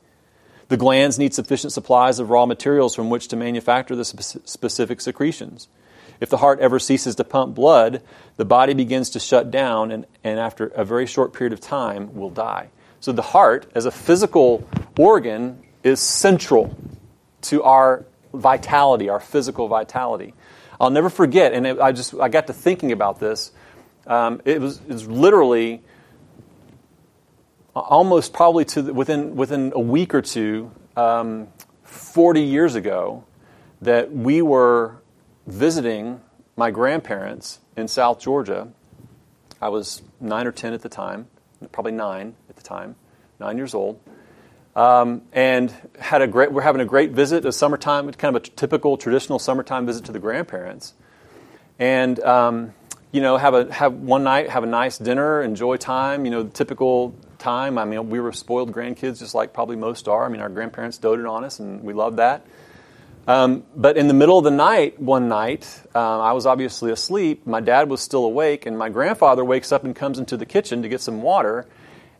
The 0.69 0.77
glands 0.77 1.19
need 1.19 1.33
sufficient 1.33 1.73
supplies 1.73 2.17
of 2.17 2.31
raw 2.31 2.47
materials 2.47 2.95
from 2.95 3.11
which 3.11 3.27
to 3.27 3.35
manufacture 3.35 3.95
the 3.95 4.05
specific 4.05 5.01
secretions. 5.01 5.67
If 6.19 6.29
the 6.29 6.37
heart 6.37 6.59
ever 6.59 6.79
ceases 6.79 7.15
to 7.15 7.23
pump 7.23 7.53
blood, 7.53 8.01
the 8.37 8.45
body 8.45 8.73
begins 8.73 9.11
to 9.11 9.19
shut 9.19 9.51
down 9.51 9.91
and, 9.91 10.07
and 10.23 10.39
after 10.39 10.67
a 10.67 10.85
very 10.85 11.05
short 11.05 11.33
period 11.33 11.53
of 11.53 11.59
time 11.59 12.15
will 12.15 12.29
die. 12.29 12.69
So 12.99 13.11
the 13.11 13.21
heart, 13.21 13.69
as 13.75 13.85
a 13.85 13.91
physical 13.91 14.67
organ, 14.97 15.61
is 15.83 15.99
central 15.99 16.75
to 17.43 17.61
our 17.63 18.05
vitality, 18.33 19.09
our 19.09 19.19
physical 19.19 19.67
vitality. 19.67 20.33
I'll 20.79 20.89
never 20.89 21.09
forget, 21.09 21.53
and 21.53 21.65
it, 21.65 21.79
I 21.79 21.91
just 21.91 22.13
I 22.15 22.29
got 22.29 22.47
to 22.47 22.53
thinking 22.53 22.91
about 22.91 23.19
this. 23.19 23.51
Um, 24.05 24.41
it, 24.43 24.59
was, 24.59 24.79
it 24.81 24.91
was 24.91 25.07
literally 25.07 25.81
almost 27.73 28.33
probably 28.33 28.65
to 28.65 28.81
the, 28.81 28.93
within 28.93 29.35
within 29.35 29.71
a 29.75 29.79
week 29.79 30.13
or 30.13 30.21
two, 30.21 30.71
um, 30.95 31.47
40 31.83 32.41
years 32.41 32.75
ago, 32.75 33.23
that 33.81 34.11
we 34.11 34.41
were 34.41 35.01
visiting 35.47 36.21
my 36.55 36.71
grandparents 36.71 37.59
in 37.75 37.87
South 37.87 38.19
Georgia. 38.19 38.69
I 39.61 39.69
was 39.69 40.01
nine 40.19 40.47
or 40.47 40.51
ten 40.51 40.73
at 40.73 40.81
the 40.81 40.89
time, 40.89 41.27
probably 41.71 41.93
nine 41.93 42.35
at 42.49 42.55
the 42.55 42.63
time, 42.63 42.95
nine 43.39 43.57
years 43.57 43.73
old, 43.73 43.99
um, 44.75 45.21
and 45.31 45.73
had 45.99 46.21
a 46.21 46.27
great. 46.27 46.51
We're 46.51 46.61
having 46.61 46.81
a 46.81 46.85
great 46.85 47.11
visit. 47.11 47.45
A 47.45 47.51
summertime, 47.51 48.11
kind 48.13 48.35
of 48.35 48.43
a 48.43 48.47
typical 48.47 48.97
traditional 48.97 49.39
summertime 49.39 49.85
visit 49.85 50.05
to 50.05 50.11
the 50.11 50.19
grandparents, 50.19 50.93
and 51.79 52.19
um, 52.21 52.73
you 53.11 53.21
know, 53.21 53.37
have 53.37 53.53
a 53.53 53.71
have 53.73 53.93
one 53.93 54.23
night, 54.23 54.49
have 54.49 54.63
a 54.63 54.67
nice 54.67 54.97
dinner, 54.97 55.41
enjoy 55.41 55.77
time. 55.77 56.25
You 56.25 56.31
know, 56.31 56.43
the 56.43 56.49
typical 56.49 57.15
time. 57.37 57.77
I 57.77 57.85
mean, 57.85 58.09
we 58.09 58.19
were 58.19 58.31
spoiled 58.31 58.71
grandkids, 58.71 59.19
just 59.19 59.35
like 59.35 59.53
probably 59.53 59.75
most 59.75 60.07
are. 60.07 60.25
I 60.25 60.29
mean, 60.29 60.41
our 60.41 60.49
grandparents 60.49 60.97
doted 60.97 61.25
on 61.25 61.43
us, 61.43 61.59
and 61.59 61.83
we 61.83 61.93
loved 61.93 62.17
that. 62.17 62.45
Um, 63.25 63.63
but 63.75 63.95
in 63.95 64.07
the 64.07 64.13
middle 64.13 64.37
of 64.37 64.43
the 64.43 64.51
night, 64.51 64.99
one 64.99 65.29
night, 65.29 65.81
uh, 65.95 66.19
I 66.19 66.33
was 66.33 66.45
obviously 66.45 66.91
asleep. 66.91 67.47
My 67.47 67.61
dad 67.61 67.89
was 67.89 68.01
still 68.01 68.25
awake, 68.25 68.65
and 68.65 68.77
my 68.77 68.89
grandfather 68.89 69.45
wakes 69.45 69.71
up 69.71 69.83
and 69.83 69.95
comes 69.95 70.19
into 70.19 70.35
the 70.35 70.45
kitchen 70.45 70.81
to 70.81 70.89
get 70.89 70.99
some 70.99 71.21
water. 71.21 71.67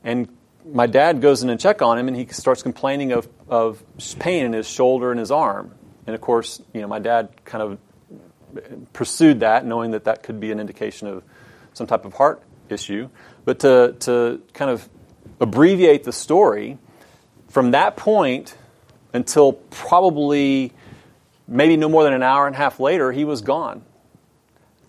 And 0.04 0.30
my 0.72 0.88
dad 0.88 1.22
goes 1.22 1.44
in 1.44 1.50
and 1.50 1.60
check 1.60 1.82
on 1.82 1.98
him, 1.98 2.08
and 2.08 2.16
he 2.16 2.26
starts 2.28 2.64
complaining 2.64 3.12
of, 3.12 3.28
of 3.48 3.84
pain 4.20 4.46
in 4.46 4.54
his 4.54 4.68
shoulder 4.68 5.12
and 5.12 5.20
his 5.20 5.32
arm. 5.32 5.74
And 6.06 6.16
of 6.16 6.22
course, 6.22 6.62
you 6.74 6.82
know, 6.82 6.88
my 6.88 7.00
dad 7.00 7.30
kind 7.46 7.62
of 7.62 7.78
pursued 8.94 9.42
that, 9.42 9.66
knowing 9.66 9.92
that 9.92 10.06
that 10.06 10.24
could 10.24 10.40
be 10.40 10.52
an 10.52 10.60
indication 10.60 11.08
of 11.08 11.24
some 11.74 11.88
type 11.88 12.06
of 12.06 12.14
heart 12.14 12.44
issue. 12.70 13.10
But 13.46 13.60
to, 13.60 13.96
to 14.02 14.42
kind 14.54 14.72
of 14.72 14.88
abbreviate 15.40 16.04
the 16.04 16.12
story, 16.12 16.78
from 17.50 17.72
that 17.72 17.98
point 17.98 18.56
until 19.14 19.54
probably 19.54 20.74
maybe 21.48 21.78
no 21.78 21.90
more 21.90 22.04
than 22.04 22.14
an 22.14 22.24
hour 22.24 22.48
and 22.48 22.56
a 22.56 22.58
half 22.58 22.80
later, 22.80 23.12
he 23.12 23.26
was 23.26 23.42
gone. 23.42 23.84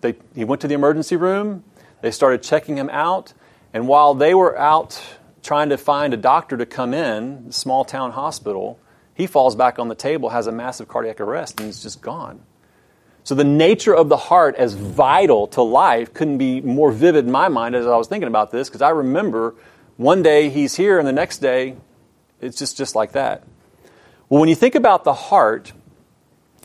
They, 0.01 0.15
he 0.33 0.45
went 0.45 0.61
to 0.61 0.67
the 0.67 0.73
emergency 0.75 1.15
room, 1.15 1.63
they 2.01 2.11
started 2.11 2.43
checking 2.43 2.77
him 2.77 2.89
out, 2.89 3.33
and 3.73 3.87
while 3.87 4.13
they 4.13 4.33
were 4.33 4.57
out 4.57 5.01
trying 5.45 5.69
to 5.69 5.77
find 5.77 6.13
a 6.13 6.17
doctor 6.17 6.57
to 6.57 6.65
come 6.65 6.93
in, 6.93 7.51
small 7.51 7.85
town 7.85 8.11
hospital, 8.11 8.79
he 9.13 9.27
falls 9.27 9.55
back 9.55 9.79
on 9.79 9.87
the 9.87 9.95
table, 9.95 10.29
has 10.29 10.47
a 10.47 10.51
massive 10.51 10.87
cardiac 10.87 11.21
arrest, 11.21 11.59
and 11.59 11.67
he's 11.67 11.81
just 11.81 12.01
gone. 12.01 12.41
So 13.23 13.35
the 13.35 13.43
nature 13.43 13.95
of 13.95 14.09
the 14.09 14.17
heart 14.17 14.55
as 14.55 14.73
vital 14.73 15.47
to 15.49 15.61
life 15.61 16.13
couldn't 16.13 16.37
be 16.37 16.61
more 16.61 16.91
vivid 16.91 17.25
in 17.25 17.31
my 17.31 17.47
mind 17.47 17.75
as 17.75 17.87
I 17.87 17.95
was 17.95 18.07
thinking 18.07 18.27
about 18.27 18.51
this, 18.51 18.67
because 18.67 18.81
I 18.81 18.89
remember 18.89 19.55
one 19.97 20.23
day 20.23 20.49
he's 20.49 20.75
here, 20.75 20.99
and 20.99 21.07
the 21.07 21.13
next 21.13 21.37
day 21.37 21.75
it's 22.41 22.57
just, 22.57 22.75
just 22.75 22.95
like 22.95 23.13
that. 23.13 23.43
Well, 24.27 24.39
when 24.39 24.49
you 24.49 24.55
think 24.55 24.75
about 24.75 25.03
the 25.03 25.13
heart, 25.13 25.71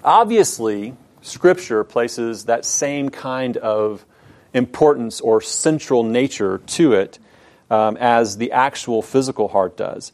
obviously, 0.02 0.96
Scripture 1.20 1.84
places 1.84 2.46
that 2.46 2.64
same 2.64 3.10
kind 3.10 3.58
of 3.58 4.04
importance 4.54 5.20
or 5.20 5.40
central 5.40 6.02
nature 6.02 6.58
to 6.66 6.94
it 6.94 7.18
um, 7.70 7.96
as 7.96 8.36
the 8.36 8.52
actual 8.52 9.00
physical 9.00 9.48
heart 9.48 9.76
does. 9.76 10.12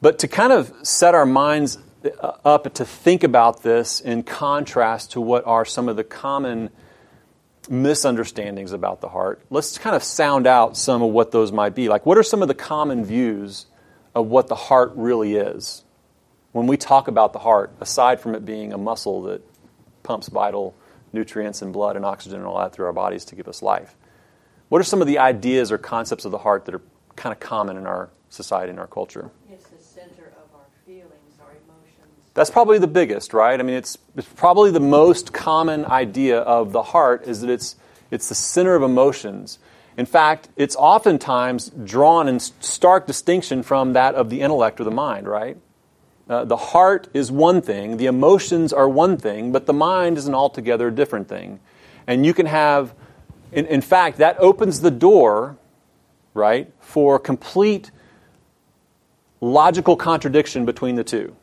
But 0.00 0.18
to 0.20 0.28
kind 0.28 0.52
of 0.52 0.72
set 0.82 1.14
our 1.14 1.26
minds 1.26 1.78
uh, 2.04 2.32
up 2.44 2.72
to 2.74 2.84
think 2.84 3.24
about 3.24 3.62
this 3.62 4.00
in 4.00 4.22
contrast 4.22 5.12
to 5.12 5.20
what 5.20 5.46
are 5.46 5.64
some 5.64 5.88
of 5.88 5.96
the 5.96 6.04
common 6.04 6.70
misunderstandings 7.70 8.72
about 8.72 9.00
the 9.00 9.08
heart, 9.08 9.40
let's 9.50 9.78
kind 9.78 9.94
of 9.96 10.02
sound 10.02 10.46
out 10.46 10.76
some 10.76 11.02
of 11.02 11.12
what 11.12 11.30
those 11.30 11.52
might 11.52 11.74
be. 11.74 11.88
Like, 11.88 12.04
what 12.04 12.18
are 12.18 12.22
some 12.22 12.42
of 12.42 12.48
the 12.48 12.54
common 12.54 13.04
views 13.04 13.66
of 14.14 14.26
what 14.26 14.48
the 14.48 14.56
heart 14.56 14.92
really 14.96 15.36
is? 15.36 15.84
When 16.50 16.66
we 16.66 16.76
talk 16.76 17.08
about 17.08 17.32
the 17.32 17.38
heart, 17.38 17.72
aside 17.80 18.20
from 18.20 18.34
it 18.34 18.44
being 18.44 18.72
a 18.72 18.78
muscle 18.78 19.22
that 19.22 19.42
pumps 20.02 20.28
vital 20.28 20.74
nutrients 21.12 21.62
and 21.62 21.72
blood 21.72 21.96
and 21.96 22.04
oxygen 22.04 22.38
and 22.38 22.46
all 22.46 22.58
that 22.58 22.72
through 22.72 22.86
our 22.86 22.92
bodies 22.92 23.24
to 23.26 23.36
give 23.36 23.48
us 23.48 23.62
life, 23.62 23.94
what 24.72 24.80
are 24.80 24.84
some 24.84 25.02
of 25.02 25.06
the 25.06 25.18
ideas 25.18 25.70
or 25.70 25.76
concepts 25.76 26.24
of 26.24 26.30
the 26.30 26.38
heart 26.38 26.64
that 26.64 26.74
are 26.74 26.80
kind 27.14 27.30
of 27.30 27.38
common 27.38 27.76
in 27.76 27.86
our 27.86 28.08
society 28.30 28.70
and 28.70 28.80
our 28.80 28.86
culture? 28.86 29.30
It's 29.50 29.66
the 29.66 29.76
center 29.76 30.32
of 30.42 30.54
our 30.54 30.64
feelings, 30.86 31.10
our 31.42 31.50
emotions. 31.50 32.08
That's 32.32 32.48
probably 32.48 32.78
the 32.78 32.86
biggest, 32.86 33.34
right? 33.34 33.60
I 33.60 33.62
mean, 33.62 33.76
it's, 33.76 33.98
it's 34.16 34.26
probably 34.26 34.70
the 34.70 34.80
most 34.80 35.34
common 35.34 35.84
idea 35.84 36.38
of 36.38 36.72
the 36.72 36.82
heart 36.82 37.24
is 37.24 37.42
that 37.42 37.50
it's, 37.50 37.76
it's 38.10 38.30
the 38.30 38.34
center 38.34 38.74
of 38.74 38.82
emotions. 38.82 39.58
In 39.98 40.06
fact, 40.06 40.48
it's 40.56 40.74
oftentimes 40.74 41.68
drawn 41.84 42.26
in 42.26 42.40
stark 42.40 43.06
distinction 43.06 43.62
from 43.62 43.92
that 43.92 44.14
of 44.14 44.30
the 44.30 44.40
intellect 44.40 44.80
or 44.80 44.84
the 44.84 44.90
mind, 44.90 45.28
right? 45.28 45.58
Uh, 46.30 46.46
the 46.46 46.56
heart 46.56 47.08
is 47.12 47.30
one 47.30 47.60
thing, 47.60 47.98
the 47.98 48.06
emotions 48.06 48.72
are 48.72 48.88
one 48.88 49.18
thing, 49.18 49.52
but 49.52 49.66
the 49.66 49.74
mind 49.74 50.16
is 50.16 50.26
an 50.26 50.34
altogether 50.34 50.90
different 50.90 51.28
thing. 51.28 51.60
And 52.06 52.24
you 52.24 52.32
can 52.32 52.46
have 52.46 52.94
in, 53.52 53.66
in 53.66 53.80
fact, 53.80 54.18
that 54.18 54.38
opens 54.38 54.80
the 54.80 54.90
door, 54.90 55.56
right, 56.34 56.72
for 56.80 57.18
complete 57.18 57.90
logical 59.40 59.96
contradiction 59.96 60.64
between 60.64 60.96
the 60.96 61.04
two. 61.04 61.36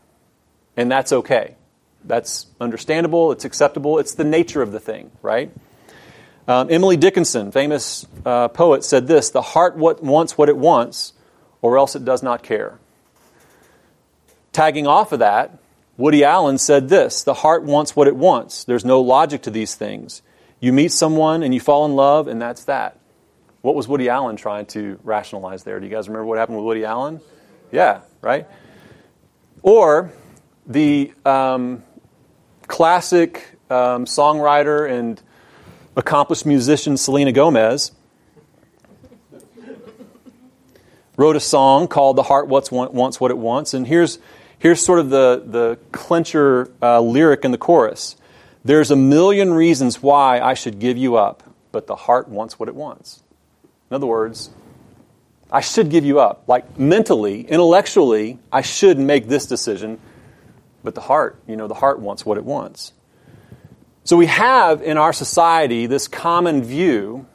And 0.75 0.91
that's 0.91 1.11
okay. 1.11 1.55
That's 2.03 2.47
understandable, 2.59 3.31
it's 3.31 3.45
acceptable, 3.45 3.99
it's 3.99 4.15
the 4.15 4.23
nature 4.23 4.61
of 4.61 4.71
the 4.71 4.79
thing, 4.79 5.11
right? 5.21 5.51
Um, 6.47 6.71
Emily 6.71 6.97
Dickinson, 6.97 7.51
famous 7.51 8.07
uh, 8.25 8.47
poet, 8.47 8.83
said 8.83 9.05
this 9.05 9.29
The 9.29 9.41
heart 9.41 9.75
what 9.75 10.01
wants 10.01 10.37
what 10.37 10.49
it 10.49 10.57
wants, 10.57 11.13
or 11.61 11.77
else 11.77 11.95
it 11.95 12.05
does 12.05 12.23
not 12.23 12.41
care. 12.41 12.79
Tagging 14.51 14.87
off 14.87 15.11
of 15.11 15.19
that, 15.19 15.59
Woody 15.97 16.23
Allen 16.23 16.57
said 16.57 16.89
this 16.89 17.23
The 17.23 17.35
heart 17.35 17.63
wants 17.63 17.95
what 17.95 18.07
it 18.07 18.15
wants. 18.15 18.63
There's 18.63 18.85
no 18.85 19.01
logic 19.01 19.43
to 19.43 19.51
these 19.51 19.75
things. 19.75 20.23
You 20.59 20.73
meet 20.73 20.91
someone 20.91 21.43
and 21.43 21.53
you 21.53 21.59
fall 21.59 21.85
in 21.85 21.95
love, 21.95 22.27
and 22.27 22.41
that's 22.41 22.65
that. 22.65 22.99
What 23.61 23.75
was 23.75 23.87
Woody 23.87 24.09
Allen 24.09 24.35
trying 24.35 24.65
to 24.67 24.99
rationalize 25.03 25.63
there? 25.63 25.79
Do 25.79 25.85
you 25.85 25.91
guys 25.91 26.07
remember 26.07 26.25
what 26.25 26.37
happened 26.37 26.57
with 26.57 26.65
Woody 26.65 26.85
Allen? 26.85 27.21
Yeah, 27.71 28.01
right? 28.21 28.47
Or 29.61 30.11
the 30.65 31.13
um, 31.25 31.83
classic 32.67 33.57
um, 33.69 34.05
songwriter 34.05 34.89
and 34.89 35.21
accomplished 35.95 36.45
musician 36.45 36.97
Selena 36.97 37.31
Gomez 37.31 37.91
wrote 41.17 41.35
a 41.35 41.41
song 41.41 41.87
called 41.87 42.15
"The 42.15 42.23
Heart 42.23 42.47
Wants 42.47 42.71
What 42.71 43.31
It 43.31 43.37
Wants," 43.37 43.73
and 43.73 43.85
here's 43.85 44.19
here's 44.57 44.81
sort 44.81 44.99
of 44.99 45.09
the 45.09 45.43
the 45.45 45.79
clincher 45.91 46.71
uh, 46.81 47.01
lyric 47.01 47.43
in 47.43 47.51
the 47.51 47.57
chorus. 47.57 48.15
There's 48.69 48.91
a 48.91 48.95
million 48.95 49.51
reasons 49.51 49.99
why 49.99 50.39
I 50.39 50.53
should 50.53 50.77
give 50.77 50.95
you 50.95 51.15
up, 51.15 51.41
but 51.71 51.87
the 51.87 51.95
heart 51.95 52.27
wants 52.27 52.59
what 52.59 52.69
it 52.69 52.75
wants. 52.75 53.23
In 53.89 53.95
other 53.95 54.05
words, 54.05 54.51
I 55.51 55.61
should 55.61 55.89
give 55.89 56.05
you 56.05 56.19
up. 56.19 56.43
Like 56.45 56.77
mentally, 56.77 57.41
intellectually, 57.41 58.37
I 58.51 58.61
should 58.61 58.99
make 58.99 59.27
this 59.27 59.47
decision, 59.47 59.99
but 60.83 60.93
the 60.93 61.01
heart, 61.01 61.41
you 61.47 61.55
know, 61.55 61.67
the 61.67 61.73
heart 61.73 61.99
wants 61.99 62.27
what 62.27 62.37
it 62.37 62.45
wants. 62.45 62.93
So 64.03 64.15
we 64.15 64.27
have 64.27 64.83
in 64.83 64.99
our 64.99 65.13
society 65.13 65.87
this 65.87 66.07
common 66.07 66.63
view 66.63 67.25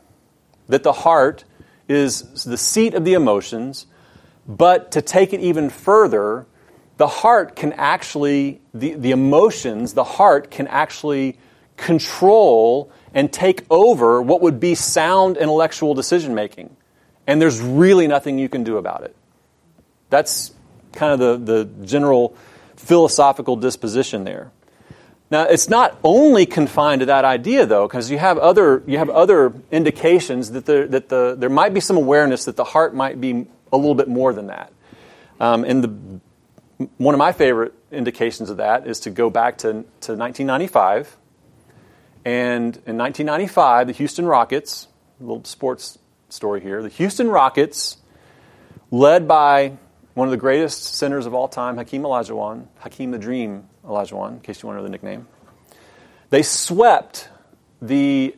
that 0.68 0.85
the 0.85 0.92
heart 0.92 1.42
is 1.88 2.44
the 2.44 2.57
seat 2.57 2.94
of 2.94 3.05
the 3.05 3.14
emotions, 3.14 3.88
but 4.47 4.92
to 4.92 5.03
take 5.03 5.33
it 5.33 5.40
even 5.40 5.68
further, 5.68 6.47
the 6.96 7.07
heart 7.07 7.57
can 7.57 7.72
actually, 7.72 8.61
the, 8.72 8.94
the 8.94 9.11
emotions, 9.11 9.94
the 9.94 10.04
heart 10.04 10.50
can 10.50 10.66
actually 10.68 11.38
control 11.76 12.90
and 13.12 13.33
take 13.33 13.64
over 13.70 14.22
what 14.22 14.40
would 14.42 14.61
be 14.61 14.74
sound 14.74 15.37
intellectual 15.37 15.94
decision 15.94 16.35
making. 16.35 16.76
And 17.26 17.40
there's 17.40 17.61
really 17.61 18.07
nothing 18.07 18.38
you 18.38 18.48
can 18.48 18.64
do 18.64 18.76
about 18.76 19.02
it. 19.02 19.16
That's 20.11 20.52
kind 20.92 21.20
of 21.20 21.46
the, 21.46 21.64
the 21.64 21.87
general 21.87 22.37
philosophical 22.76 23.57
disposition 23.57 24.24
there. 24.24 24.52
Now, 25.30 25.44
it's 25.44 25.68
not 25.68 25.98
only 26.04 26.46
confined 26.46 27.00
to 27.00 27.07
that 27.07 27.24
idea, 27.24 27.66
though, 27.66 27.88
because 27.88 28.11
you 28.11 28.18
have 28.18 28.38
other 28.38 28.83
you 28.87 28.98
have 28.98 29.09
other 29.09 29.52
indications 29.72 30.52
that 30.52 30.66
the, 30.66 30.87
that 30.90 31.09
the 31.09 31.35
there 31.37 31.48
might 31.48 31.72
be 31.74 31.80
some 31.80 31.96
awareness 31.96 32.44
that 32.44 32.57
the 32.57 32.64
heart 32.64 32.94
might 32.94 33.20
be 33.20 33.46
a 33.72 33.76
little 33.76 33.94
bit 33.94 34.07
more 34.07 34.33
than 34.33 34.48
that. 34.48 34.72
Um, 35.40 35.64
and 35.64 35.83
the 35.83 36.20
one 36.99 37.15
of 37.15 37.19
my 37.19 37.33
favorite 37.33 37.73
indications 37.93 38.51
of 38.51 38.57
that 38.59 38.87
is 38.87 39.01
to 39.01 39.11
go 39.11 39.31
back 39.31 39.59
to, 39.59 39.73
to 39.73 40.15
1995. 40.15 41.17
And 42.25 42.77
in 42.87 42.97
1995, 42.97 43.87
the 43.87 43.93
Houston 43.93 44.27
Rockets, 44.27 44.89
a 45.21 45.23
little 45.23 45.45
sports 45.45 45.99
story 46.29 46.61
here, 46.61 46.83
the 46.83 46.89
Houston 46.89 47.29
Rockets, 47.29 47.99
led 48.91 49.29
by 49.29 49.77
one 50.15 50.29
of 50.29 50.33
the 50.33 50.39
greatest 50.39 50.95
centers 50.95 51.27
of 51.27 51.35
all 51.35 51.49
time, 51.49 51.77
Hakeem 51.77 52.03
Olajuwon, 52.03 52.67
Hakeem 52.79 53.11
the 53.11 53.19
Dream 53.19 53.69
Olajuwon, 53.85 54.35
in 54.35 54.41
case 54.41 54.63
you 54.63 54.69
want 54.69 54.77
to 54.77 54.81
know 54.81 54.85
the 54.85 54.91
nickname. 54.91 55.27
They 56.31 56.43
swept 56.43 57.29
the 57.83 58.35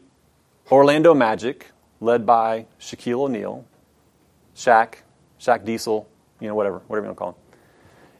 Orlando 0.70 1.14
Magic, 1.14 1.66
led 2.00 2.26
by 2.26 2.66
Shaquille 2.80 3.20
O'Neal, 3.20 3.64
Shaq, 4.54 4.96
Shaq 5.38 5.64
Diesel, 5.64 6.08
you 6.40 6.48
know, 6.48 6.54
whatever, 6.54 6.78
whatever 6.86 7.06
you 7.06 7.08
want 7.10 7.16
to 7.16 7.18
call 7.18 7.28
him, 7.30 7.34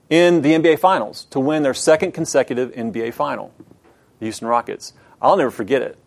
in 0.08 0.42
the 0.42 0.52
NBA 0.52 0.78
Finals 0.78 1.26
to 1.30 1.40
win 1.40 1.62
their 1.62 1.74
second 1.74 2.12
consecutive 2.12 2.72
NBA 2.72 3.14
Final, 3.14 3.52
the 4.18 4.26
Houston 4.26 4.48
Rockets. 4.48 4.92
I'll 5.20 5.36
never 5.36 5.50
forget 5.50 5.82
it. 5.82 5.98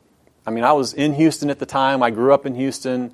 I 0.46 0.52
mean, 0.52 0.64
I 0.64 0.72
was 0.74 0.94
in 0.94 1.14
Houston 1.14 1.50
at 1.50 1.60
the 1.60 1.66
time. 1.66 2.02
I 2.02 2.10
grew 2.10 2.34
up 2.34 2.46
in 2.46 2.56
Houston. 2.56 3.14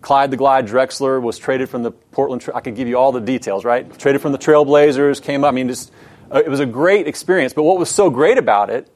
Clyde 0.00 0.32
the 0.32 0.36
Glide 0.36 0.66
Drexler 0.66 1.22
was 1.22 1.38
traded 1.38 1.68
from 1.68 1.84
the 1.84 1.92
Portland. 1.92 2.44
I 2.54 2.60
could 2.60 2.74
give 2.74 2.88
you 2.88 2.98
all 2.98 3.12
the 3.12 3.20
details, 3.20 3.64
right? 3.64 3.98
Traded 3.98 4.20
from 4.20 4.32
the 4.32 4.38
Trailblazers, 4.38 5.22
came 5.22 5.44
up. 5.44 5.48
I 5.48 5.54
mean, 5.54 5.68
just 5.68 5.92
uh, 6.30 6.42
it 6.44 6.48
was 6.48 6.60
a 6.60 6.66
great 6.66 7.06
experience. 7.06 7.52
But 7.52 7.62
what 7.62 7.78
was 7.78 7.88
so 7.88 8.10
great 8.10 8.36
about 8.36 8.68
it, 8.68 8.90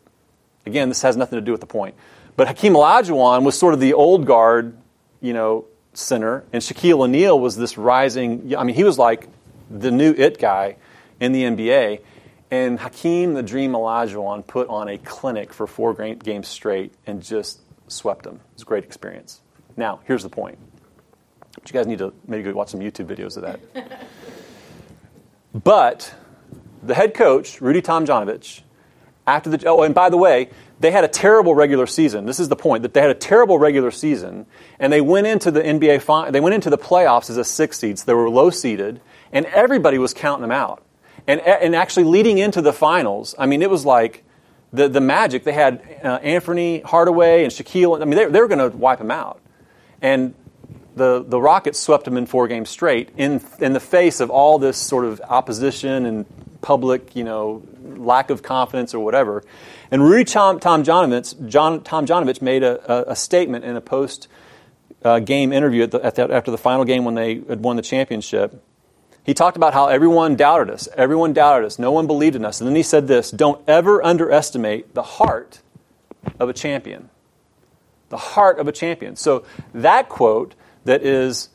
again, 0.66 0.88
this 0.88 1.02
has 1.02 1.16
nothing 1.16 1.36
to 1.36 1.44
do 1.44 1.52
with 1.52 1.60
the 1.60 1.66
point. 1.66 1.94
But 2.36 2.48
Hakeem 2.48 2.74
Olajuwon 2.74 3.44
was 3.44 3.56
sort 3.56 3.72
of 3.72 3.80
the 3.80 3.94
old 3.94 4.26
guard, 4.26 4.76
you 5.20 5.32
know, 5.32 5.66
center, 5.94 6.44
and 6.52 6.62
Shaquille 6.62 7.00
O'Neal 7.00 7.38
was 7.38 7.56
this 7.56 7.78
rising. 7.78 8.54
I 8.56 8.64
mean, 8.64 8.74
he 8.74 8.84
was 8.84 8.98
like 8.98 9.28
the 9.70 9.90
new 9.90 10.14
it 10.16 10.38
guy 10.38 10.76
in 11.20 11.32
the 11.32 11.42
NBA. 11.42 12.00
And 12.50 12.78
Hakeem 12.78 13.34
the 13.34 13.42
Dream 13.42 13.72
Olajuwon 13.72 14.46
put 14.46 14.68
on 14.68 14.88
a 14.88 14.98
clinic 14.98 15.52
for 15.52 15.66
four 15.66 15.94
games 15.94 16.46
straight 16.46 16.94
and 17.06 17.22
just 17.22 17.60
swept 17.88 18.22
them. 18.24 18.36
It 18.36 18.54
was 18.54 18.62
a 18.62 18.66
great 18.66 18.84
experience. 18.84 19.40
Now, 19.76 20.00
here's 20.04 20.22
the 20.22 20.28
point. 20.28 20.58
But 21.54 21.68
you 21.68 21.72
guys 21.72 21.86
need 21.86 21.98
to 21.98 22.12
maybe 22.26 22.44
go 22.44 22.52
watch 22.52 22.68
some 22.68 22.80
YouTube 22.80 23.06
videos 23.06 23.36
of 23.36 23.42
that. 23.42 23.60
but 25.54 26.14
the 26.82 26.94
head 26.94 27.14
coach, 27.14 27.60
Rudy 27.60 27.82
Tomjanovich, 27.82 28.62
after 29.26 29.50
the 29.50 29.66
oh, 29.66 29.82
and 29.82 29.94
by 29.94 30.08
the 30.08 30.16
way, 30.16 30.50
they 30.78 30.92
had 30.92 31.02
a 31.02 31.08
terrible 31.08 31.54
regular 31.54 31.86
season. 31.86 32.26
This 32.26 32.38
is 32.38 32.48
the 32.48 32.56
point 32.56 32.82
that 32.82 32.94
they 32.94 33.00
had 33.00 33.10
a 33.10 33.14
terrible 33.14 33.58
regular 33.58 33.90
season, 33.90 34.46
and 34.78 34.92
they 34.92 35.00
went 35.00 35.26
into 35.26 35.50
the 35.50 35.60
NBA. 35.60 36.30
They 36.30 36.40
went 36.40 36.54
into 36.54 36.70
the 36.70 36.78
playoffs 36.78 37.28
as 37.30 37.36
a 37.36 37.44
six 37.44 37.78
seed. 37.78 37.98
So 37.98 38.04
they 38.04 38.14
were 38.14 38.30
low 38.30 38.50
seeded, 38.50 39.00
and 39.36 39.46
everybody 39.46 39.98
was 39.98 40.14
counting 40.14 40.42
them 40.42 40.50
out. 40.50 40.82
And 41.26 41.40
and 41.40 41.74
actually 41.74 42.04
leading 42.04 42.38
into 42.38 42.62
the 42.62 42.72
finals, 42.72 43.34
I 43.38 43.46
mean, 43.46 43.60
it 43.60 43.70
was 43.70 43.84
like 43.84 44.24
the 44.72 44.88
the 44.88 45.00
Magic. 45.00 45.44
They 45.44 45.52
had 45.52 45.82
uh, 46.02 46.18
Anthony 46.22 46.80
Hardaway 46.80 47.44
and 47.44 47.52
Shaquille. 47.52 48.00
I 48.00 48.04
mean, 48.04 48.16
they, 48.16 48.26
they 48.26 48.40
were 48.40 48.48
going 48.48 48.70
to 48.70 48.76
wipe 48.76 48.98
them 48.98 49.10
out, 49.10 49.40
and 50.00 50.34
the, 50.96 51.22
the 51.26 51.38
Rockets 51.38 51.78
swept 51.78 52.06
them 52.06 52.16
in 52.16 52.26
four 52.26 52.48
games 52.48 52.70
straight 52.70 53.10
in, 53.16 53.44
in 53.60 53.74
the 53.74 53.80
face 53.80 54.20
of 54.20 54.30
all 54.30 54.58
this 54.58 54.78
sort 54.78 55.04
of 55.04 55.20
opposition 55.20 56.06
and 56.06 56.24
public, 56.62 57.14
you 57.14 57.22
know, 57.22 57.62
lack 57.82 58.30
of 58.30 58.42
confidence 58.42 58.94
or 58.94 59.04
whatever. 59.04 59.44
And 59.90 60.02
Rudy 60.02 60.24
Tom, 60.24 60.58
Tomjanovich, 60.58 61.48
John, 61.48 61.80
Tomjanovich 61.80 62.40
made 62.40 62.62
a, 62.62 62.80
a, 62.90 63.12
a, 63.12 63.16
statement 63.16 63.64
in 63.66 63.76
a 63.76 63.80
post 63.82 64.26
uh, 65.04 65.18
game 65.18 65.52
interview 65.52 65.82
at 65.82 65.90
the, 65.90 66.04
at 66.04 66.14
the, 66.14 66.32
after 66.32 66.50
the 66.50 66.58
final 66.58 66.84
game 66.84 67.04
when 67.04 67.14
they 67.14 67.34
had 67.34 67.62
won 67.62 67.76
the 67.76 67.82
championship. 67.82 68.62
He 69.26 69.34
talked 69.34 69.56
about 69.56 69.74
how 69.74 69.88
everyone 69.88 70.36
doubted 70.36 70.70
us. 70.70 70.88
Everyone 70.96 71.32
doubted 71.32 71.66
us. 71.66 71.80
No 71.80 71.90
one 71.90 72.06
believed 72.06 72.36
in 72.36 72.44
us. 72.44 72.60
And 72.60 72.68
then 72.68 72.76
he 72.76 72.84
said 72.84 73.08
this 73.08 73.32
Don't 73.32 73.60
ever 73.68 74.02
underestimate 74.02 74.94
the 74.94 75.02
heart 75.02 75.58
of 76.38 76.48
a 76.48 76.52
champion. 76.52 77.10
The 78.08 78.18
heart 78.18 78.60
of 78.60 78.68
a 78.68 78.72
champion. 78.72 79.16
So 79.16 79.44
that 79.74 80.08
quote 80.08 80.54
that 80.84 81.02
is, 81.02 81.48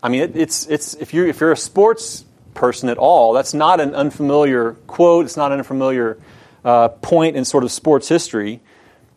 I 0.00 0.08
mean, 0.08 0.22
it, 0.22 0.36
it's, 0.36 0.68
it's, 0.68 0.94
if, 0.94 1.12
you're, 1.12 1.26
if 1.26 1.40
you're 1.40 1.50
a 1.50 1.56
sports 1.56 2.24
person 2.54 2.88
at 2.88 2.96
all, 2.96 3.32
that's 3.32 3.52
not 3.52 3.80
an 3.80 3.96
unfamiliar 3.96 4.74
quote, 4.86 5.24
it's 5.24 5.36
not 5.36 5.50
an 5.50 5.58
unfamiliar 5.58 6.18
uh, 6.64 6.88
point 6.88 7.36
in 7.36 7.44
sort 7.44 7.64
of 7.64 7.72
sports 7.72 8.08
history. 8.08 8.60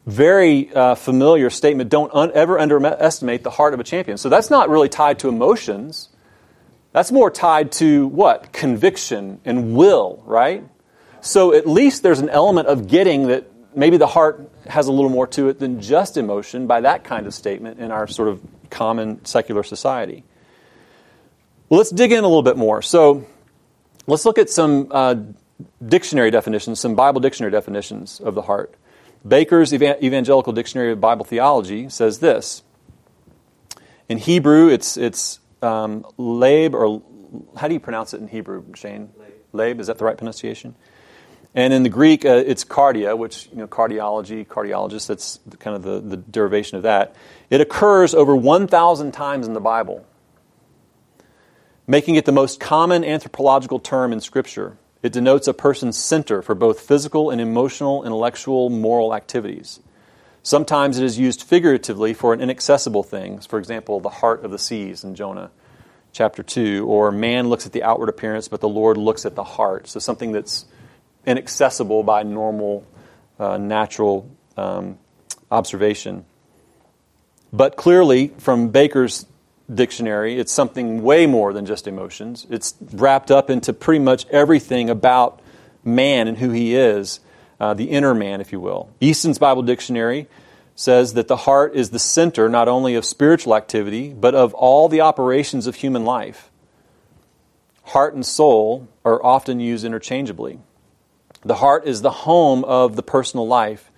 Very 0.08 0.74
uh, 0.74 0.96
familiar 0.96 1.52
statement. 1.52 1.92
Don't 1.92 2.12
un- 2.16 2.32
ever 2.34 2.58
underestimate 2.58 3.44
the 3.44 3.52
heart 3.52 3.76
of 3.76 3.80
a 3.80 3.84
champion. 3.84 4.18
So 4.18 4.30
that's 4.30 4.50
not 4.50 4.68
really 4.68 4.90
tied 4.90 5.20
to 5.20 5.30
emotions. 5.30 6.10
That's 6.92 7.12
more 7.12 7.30
tied 7.30 7.72
to 7.74 8.08
what? 8.08 8.52
Conviction 8.52 9.40
and 9.46 9.76
will, 9.76 10.24
right? 10.26 10.64
So 11.22 11.54
at 11.54 11.68
least 11.68 12.04
there's 12.04 12.20
an 12.20 12.30
element 12.30 12.68
of 12.68 12.88
getting 12.88 13.28
that 13.28 13.46
maybe 13.76 13.98
the 13.98 14.08
heart 14.08 14.50
has 14.68 14.88
a 14.88 14.92
little 14.92 15.10
more 15.10 15.28
to 15.28 15.50
it 15.50 15.60
than 15.60 15.82
just 15.82 16.18
emotion 16.18 16.66
by 16.68 16.82
that 16.82 17.04
kind 17.04 17.28
of 17.28 17.34
statement 17.34 17.80
in 17.80 17.92
our 17.92 18.08
sort 18.08 18.30
of 18.30 18.42
common 18.70 19.24
secular 19.26 19.64
society. 19.64 20.24
Well, 21.68 21.78
let's 21.78 21.92
dig 21.92 22.12
in 22.12 22.24
a 22.24 22.28
little 22.28 22.42
bit 22.44 22.58
more. 22.58 22.82
So 22.82 23.26
let's 24.08 24.26
look 24.26 24.40
at 24.40 24.50
some 24.50 24.88
uh, 24.90 25.16
dictionary 25.86 26.32
definitions, 26.32 26.80
some 26.80 26.96
Bible 26.96 27.22
dictionary 27.22 27.52
definitions 27.52 28.20
of 28.20 28.34
the 28.34 28.44
heart. 28.44 28.74
Baker's 29.28 29.74
Evangelical 29.74 30.54
Dictionary 30.54 30.94
of 30.94 31.02
Bible 31.02 31.26
Theology 31.26 31.90
says 31.90 32.20
this. 32.20 32.64
In 34.08 34.18
Hebrew, 34.18 34.70
it's, 34.70 34.98
it's 34.98 35.40
um, 35.62 36.06
lab, 36.18 36.76
or 36.76 37.02
how 37.58 37.68
do 37.68 37.74
you 37.74 37.80
pronounce 37.80 38.14
it 38.14 38.22
in 38.22 38.28
Hebrew, 38.28 38.64
Shane? 38.76 39.10
Lab. 39.52 39.80
Is 39.80 39.88
that 39.88 39.98
the 39.98 40.06
right 40.06 40.18
pronunciation? 40.18 40.76
And 41.56 41.74
in 41.74 41.82
the 41.82 41.90
Greek, 41.90 42.26
uh, 42.26 42.44
it's 42.46 42.64
cardia, 42.64 43.18
which, 43.18 43.50
you 43.52 43.58
know, 43.58 43.68
cardiology, 43.68 44.46
cardiologist, 44.46 45.08
that's 45.08 45.40
kind 45.58 45.76
of 45.76 45.82
the, 45.82 46.00
the 46.00 46.18
derivation 46.18 46.78
of 46.78 46.84
that. 46.84 47.16
It 47.50 47.60
occurs 47.60 48.14
over 48.14 48.36
1,000 48.36 49.12
times 49.12 49.48
in 49.48 49.54
the 49.54 49.60
Bible, 49.60 50.06
making 51.88 52.16
it 52.16 52.26
the 52.26 52.32
most 52.32 52.60
common 52.60 53.04
anthropological 53.04 53.80
term 53.80 54.14
in 54.14 54.20
Scripture. 54.20 54.78
It 55.02 55.12
denotes 55.12 55.48
a 55.48 55.54
person's 55.54 55.98
center 55.98 56.44
for 56.44 56.54
both 56.54 56.82
physical 56.82 57.32
and 57.32 57.42
emotional, 57.42 58.04
intellectual, 58.04 58.70
moral 58.70 59.16
activities. 59.16 59.80
Sometimes 60.44 60.98
it 60.98 61.04
is 61.04 61.20
used 61.20 61.44
figuratively 61.44 62.14
for 62.14 62.34
an 62.34 62.42
inaccessible 62.42 63.04
thing, 63.04 63.40
for 63.40 63.60
example, 63.60 64.00
the 64.00 64.10
heart 64.10 64.44
of 64.44 64.52
the 64.52 64.60
seas 64.60 65.04
in 65.04 65.16
Jonah 65.16 65.52
chapter 66.12 66.42
2, 66.44 66.86
or 66.88 67.12
man 67.12 67.50
looks 67.50 67.66
at 67.66 67.72
the 67.72 67.84
outward 67.84 68.10
appearance, 68.10 68.48
but 68.48 68.62
the 68.62 68.70
Lord 68.70 68.98
looks 68.98 69.26
at 69.26 69.36
the 69.36 69.44
heart. 69.44 69.88
So 69.88 70.00
something 70.00 70.32
that's 70.32 70.66
inaccessible 71.26 72.04
by 72.04 72.24
normal, 72.24 72.86
uh, 73.38 73.58
natural 73.58 74.30
um, 74.58 74.98
observation. 75.52 76.26
But 77.52 77.76
clearly, 77.76 78.30
from 78.38 78.70
Baker's 78.70 79.26
dictionary, 79.74 80.40
it's 80.40 80.52
something 80.52 81.04
way 81.04 81.26
more 81.26 81.54
than 81.54 81.66
just 81.66 81.88
emotions. 81.88 82.46
It's 82.50 82.76
wrapped 82.94 83.32
up 83.32 83.50
into 83.50 83.74
pretty 83.74 84.04
much 84.04 84.26
everything 84.28 84.90
about 84.90 85.42
man 85.84 86.28
and 86.28 86.38
who 86.38 86.52
he 86.52 86.76
is, 86.76 87.20
uh, 87.60 87.74
the 87.74 87.86
inner 87.86 88.14
man, 88.14 88.42
if 88.42 88.52
you 88.52 88.60
will. 88.60 88.90
Easton's 89.02 89.38
Bible 89.38 89.64
Dictionary 89.64 90.28
says 90.76 91.14
that 91.14 91.28
the 91.28 91.36
heart 91.36 91.76
is 91.76 91.90
the 91.90 92.00
center 92.00 92.48
not 92.48 92.70
only 92.70 92.96
of 92.96 93.04
spiritual 93.04 93.56
activity, 93.56 94.14
but 94.14 94.34
of 94.34 94.54
all 94.54 94.88
the 94.88 95.02
operations 95.02 95.68
of 95.68 95.76
human 95.76 96.06
life. 96.06 96.50
Heart 97.84 98.14
and 98.14 98.26
soul 98.26 98.88
are 99.04 99.24
often 99.24 99.60
used 99.60 99.84
interchangeably. 99.84 100.60
The 101.42 101.56
heart 101.56 101.86
is 101.86 102.02
the 102.02 102.12
home 102.12 102.64
of 102.64 102.96
the 102.96 103.04
personal 103.04 103.48
life, 103.48 103.92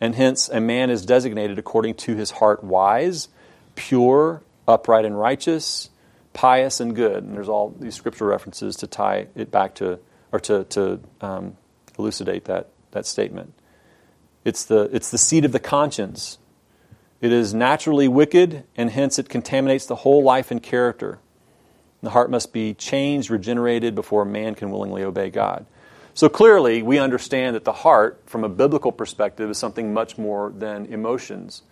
and 0.00 0.14
hence 0.14 0.48
a 0.48 0.60
man 0.60 0.90
is 0.90 1.06
designated 1.06 1.58
according 1.58 1.94
to 1.94 2.14
his 2.14 2.30
heart 2.30 2.62
wise, 2.62 3.28
pure, 3.74 4.42
upright, 4.66 5.04
and 5.04 5.18
righteous, 5.18 5.88
pious, 6.32 6.80
and 6.80 6.94
good. 6.94 7.24
And 7.24 7.34
there's 7.34 7.48
all 7.48 7.74
these 7.78 7.94
scripture 7.94 8.26
references 8.26 8.76
to 8.76 8.86
tie 8.86 9.28
it 9.34 9.50
back 9.50 9.76
to, 9.76 9.98
or 10.30 10.40
to, 10.40 10.64
to 10.64 11.00
um, 11.20 11.56
elucidate 11.98 12.44
that, 12.46 12.68
that 12.92 13.06
statement. 13.06 13.54
It's 14.44 14.64
the, 14.64 14.88
it's 14.92 15.10
the 15.10 15.18
seat 15.18 15.44
of 15.44 15.52
the 15.52 15.60
conscience. 15.60 16.38
It 17.20 17.32
is 17.32 17.52
naturally 17.52 18.08
wicked, 18.08 18.64
and 18.76 18.90
hence 18.90 19.18
it 19.18 19.28
contaminates 19.28 19.86
the 19.86 19.96
whole 19.96 20.22
life 20.22 20.50
and 20.50 20.62
character. 20.62 21.18
The 22.02 22.10
heart 22.10 22.30
must 22.30 22.52
be 22.52 22.74
changed, 22.74 23.30
regenerated 23.30 23.94
before 23.94 24.24
man 24.24 24.54
can 24.54 24.70
willingly 24.70 25.02
obey 25.02 25.30
God. 25.30 25.66
So 26.14 26.28
clearly, 26.28 26.82
we 26.82 26.98
understand 26.98 27.56
that 27.56 27.64
the 27.64 27.72
heart, 27.72 28.22
from 28.26 28.44
a 28.44 28.48
biblical 28.48 28.92
perspective, 28.92 29.50
is 29.50 29.58
something 29.58 29.92
much 29.92 30.18
more 30.18 30.50
than 30.50 30.86
emotions. 30.86 31.62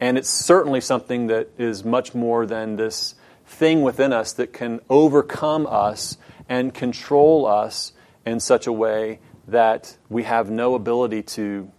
And 0.00 0.16
it's 0.16 0.28
certainly 0.28 0.80
something 0.80 1.26
that 1.26 1.50
is 1.58 1.84
much 1.84 2.14
more 2.14 2.46
than 2.46 2.76
this 2.76 3.14
thing 3.46 3.82
within 3.82 4.12
us 4.12 4.32
that 4.34 4.52
can 4.52 4.80
overcome 4.88 5.66
us 5.66 6.16
and 6.48 6.72
control 6.72 7.46
us 7.46 7.92
in 8.24 8.40
such 8.40 8.66
a 8.66 8.72
way 8.72 9.18
that 9.50 9.96
we 10.08 10.22
have 10.24 10.50
no 10.50 10.74
ability 10.74 11.22
to 11.22 11.70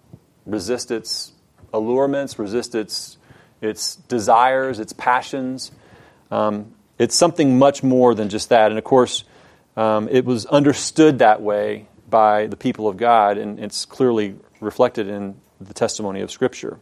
resist 0.46 0.92
its 0.92 1.32
allurements, 1.74 2.38
resist 2.38 2.76
its, 2.76 3.18
its 3.62 3.96
desires, 3.96 4.80
its 4.80 4.94
passions. 4.94 5.72
Um, 6.30 6.74
it's 7.00 7.16
something 7.16 7.58
much 7.58 7.84
more 7.84 8.14
than 8.14 8.30
just 8.30 8.50
that. 8.50 8.72
And 8.72 8.78
of 8.78 8.84
course, 8.84 9.24
um, 9.78 10.10
it 10.10 10.26
was 10.26 10.46
understood 10.46 11.20
that 11.20 11.42
way 11.42 11.88
by 12.10 12.48
the 12.48 12.58
people 12.58 12.88
of 12.88 12.98
God, 12.98 13.38
and 13.38 13.60
it's 13.60 13.86
clearly 13.86 14.36
reflected 14.60 15.08
in 15.08 15.36
the 15.60 15.74
testimony 15.74 16.22
of 16.22 16.30
Scripture. 16.30 16.78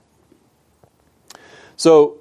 So, 1.78 2.18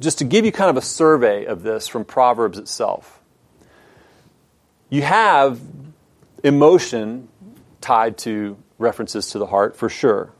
just 0.00 0.18
to 0.18 0.24
give 0.24 0.44
you 0.44 0.52
kind 0.52 0.70
of 0.70 0.76
a 0.76 0.82
survey 0.82 1.44
of 1.44 1.62
this 1.62 1.88
from 1.88 2.04
Proverbs 2.04 2.58
itself, 2.58 3.20
you 4.90 5.02
have 5.02 5.60
emotion 6.44 7.28
tied 7.80 8.18
to 8.18 8.56
references 8.78 9.30
to 9.30 9.38
the 9.38 9.46
heart 9.46 9.76
for 9.76 9.88
sure. 9.88 10.32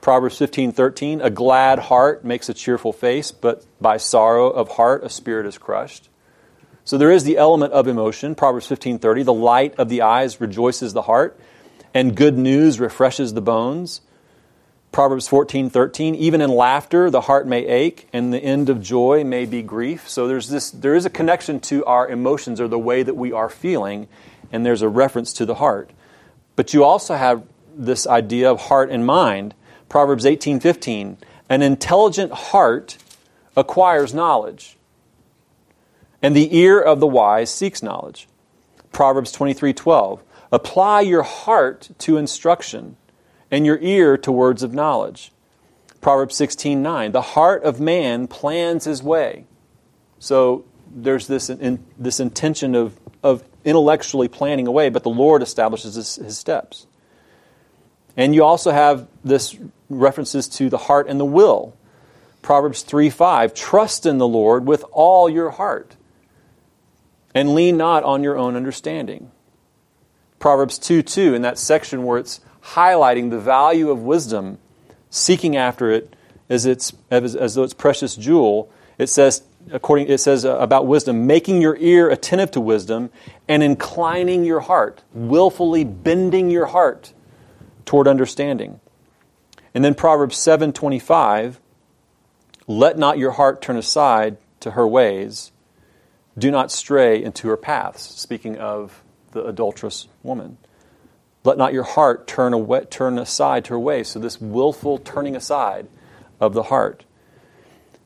Proverbs 0.00 0.38
15:13 0.38 1.22
A 1.22 1.30
glad 1.30 1.78
heart 1.78 2.24
makes 2.24 2.48
a 2.48 2.54
cheerful 2.54 2.92
face, 2.92 3.32
but 3.32 3.64
by 3.80 3.96
sorrow 3.96 4.50
of 4.50 4.68
heart 4.68 5.02
a 5.02 5.08
spirit 5.08 5.46
is 5.46 5.56
crushed. 5.56 6.10
So 6.84 6.98
there 6.98 7.10
is 7.10 7.24
the 7.24 7.38
element 7.38 7.72
of 7.72 7.88
emotion. 7.88 8.34
Proverbs 8.34 8.66
15:30 8.66 9.22
The 9.22 9.32
light 9.32 9.74
of 9.78 9.88
the 9.88 10.02
eyes 10.02 10.40
rejoices 10.40 10.92
the 10.92 11.02
heart, 11.02 11.38
and 11.94 12.14
good 12.14 12.36
news 12.36 12.78
refreshes 12.78 13.32
the 13.32 13.40
bones. 13.40 14.02
Proverbs 14.92 15.26
14:13 15.26 16.14
Even 16.14 16.42
in 16.42 16.50
laughter 16.50 17.08
the 17.10 17.22
heart 17.22 17.46
may 17.46 17.66
ache, 17.66 18.06
and 18.12 18.32
the 18.32 18.38
end 18.38 18.68
of 18.68 18.82
joy 18.82 19.24
may 19.24 19.46
be 19.46 19.62
grief. 19.62 20.06
So 20.08 20.28
there's 20.28 20.50
this 20.50 20.70
there 20.70 20.94
is 20.94 21.06
a 21.06 21.10
connection 21.10 21.60
to 21.60 21.84
our 21.86 22.06
emotions 22.06 22.60
or 22.60 22.68
the 22.68 22.78
way 22.78 23.02
that 23.02 23.16
we 23.16 23.32
are 23.32 23.48
feeling, 23.48 24.06
and 24.54 24.64
there's 24.64 24.82
a 24.82 24.88
reference 24.88 25.32
to 25.32 25.44
the 25.44 25.56
heart. 25.56 25.90
But 26.54 26.72
you 26.72 26.84
also 26.84 27.16
have 27.16 27.42
this 27.76 28.06
idea 28.06 28.48
of 28.48 28.60
heart 28.62 28.88
and 28.88 29.04
mind. 29.04 29.52
Proverbs 29.88 30.24
18:15, 30.24 31.18
an 31.48 31.62
intelligent 31.62 32.32
heart 32.32 32.96
acquires 33.56 34.14
knowledge, 34.14 34.78
and 36.22 36.36
the 36.36 36.56
ear 36.56 36.80
of 36.80 37.00
the 37.00 37.06
wise 37.06 37.50
seeks 37.50 37.82
knowledge. 37.82 38.28
Proverbs 38.92 39.32
23:12, 39.32 40.20
apply 40.52 41.00
your 41.00 41.24
heart 41.24 41.90
to 41.98 42.16
instruction 42.16 42.96
and 43.50 43.66
your 43.66 43.78
ear 43.80 44.16
to 44.16 44.30
words 44.30 44.62
of 44.62 44.72
knowledge. 44.72 45.32
Proverbs 46.00 46.36
16:9, 46.36 47.10
the 47.10 47.22
heart 47.22 47.64
of 47.64 47.80
man 47.80 48.28
plans 48.28 48.84
his 48.84 49.02
way. 49.02 49.46
So 50.20 50.64
there's 50.94 51.26
this 51.26 51.50
in, 51.50 51.84
this 51.98 52.20
intention 52.20 52.76
of 52.76 53.00
of 53.20 53.42
intellectually 53.64 54.28
planning 54.28 54.66
a 54.66 54.72
way, 54.72 54.88
but 54.90 55.02
the 55.02 55.10
Lord 55.10 55.42
establishes 55.42 55.94
his, 55.94 56.16
his 56.16 56.38
steps. 56.38 56.86
And 58.16 58.34
you 58.34 58.44
also 58.44 58.70
have 58.70 59.08
this 59.24 59.56
references 59.88 60.48
to 60.48 60.68
the 60.68 60.78
heart 60.78 61.08
and 61.08 61.18
the 61.18 61.24
will. 61.24 61.76
Proverbs 62.42 62.82
3 62.82 63.10
5, 63.10 63.54
trust 63.54 64.06
in 64.06 64.18
the 64.18 64.28
Lord 64.28 64.66
with 64.66 64.84
all 64.92 65.28
your 65.28 65.50
heart 65.50 65.96
and 67.34 67.54
lean 67.54 67.76
not 67.76 68.04
on 68.04 68.22
your 68.22 68.36
own 68.36 68.54
understanding. 68.54 69.30
Proverbs 70.38 70.78
2 70.78 71.02
2, 71.02 71.34
in 71.34 71.42
that 71.42 71.58
section 71.58 72.04
where 72.04 72.18
it's 72.18 72.40
highlighting 72.62 73.30
the 73.30 73.40
value 73.40 73.90
of 73.90 74.02
wisdom, 74.02 74.58
seeking 75.10 75.56
after 75.56 75.90
it 75.90 76.14
as, 76.48 76.66
it's, 76.66 76.92
as, 77.10 77.34
as 77.34 77.54
though 77.54 77.62
it's 77.62 77.74
precious 77.74 78.14
jewel, 78.14 78.70
it 78.98 79.08
says, 79.08 79.42
according, 79.70 80.08
it 80.08 80.18
says 80.18 80.44
uh, 80.44 80.56
about 80.58 80.86
wisdom, 80.86 81.26
making 81.26 81.60
your 81.60 81.76
ear 81.76 82.10
attentive 82.10 82.50
to 82.52 82.60
wisdom 82.60 83.10
and 83.48 83.62
inclining 83.62 84.44
your 84.44 84.60
heart, 84.60 85.02
willfully 85.12 85.84
bending 85.84 86.50
your 86.50 86.66
heart 86.66 87.12
toward 87.84 88.08
understanding. 88.08 88.80
And 89.74 89.84
then 89.84 89.94
Proverbs 89.94 90.36
7:25, 90.36 91.58
let 92.66 92.96
not 92.98 93.18
your 93.18 93.32
heart 93.32 93.60
turn 93.60 93.76
aside 93.76 94.36
to 94.60 94.72
her 94.72 94.86
ways, 94.86 95.52
do 96.38 96.50
not 96.50 96.70
stray 96.72 97.22
into 97.22 97.48
her 97.48 97.56
paths, 97.56 98.02
speaking 98.02 98.56
of 98.56 99.02
the 99.32 99.44
adulterous 99.44 100.08
woman. 100.22 100.58
Let 101.44 101.58
not 101.58 101.74
your 101.74 101.82
heart 101.84 102.26
turn 102.26 102.54
away, 102.54 102.84
turn 102.86 103.18
aside 103.18 103.66
to 103.66 103.74
her 103.74 103.78
ways. 103.78 104.08
So 104.08 104.18
this 104.18 104.40
willful 104.40 104.98
turning 104.98 105.36
aside 105.36 105.88
of 106.40 106.54
the 106.54 106.64
heart. 106.64 107.04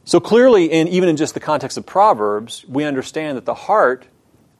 So 0.09 0.21
clearly, 0.21 0.73
in, 0.73 0.88
even 0.88 1.11
in 1.11 1.18
just 1.18 1.35
the 1.35 1.40
context 1.40 1.77
of 1.77 1.85
Proverbs, 1.85 2.64
we 2.66 2.85
understand 2.85 3.37
that 3.37 3.44
the 3.44 3.53
heart 3.53 4.07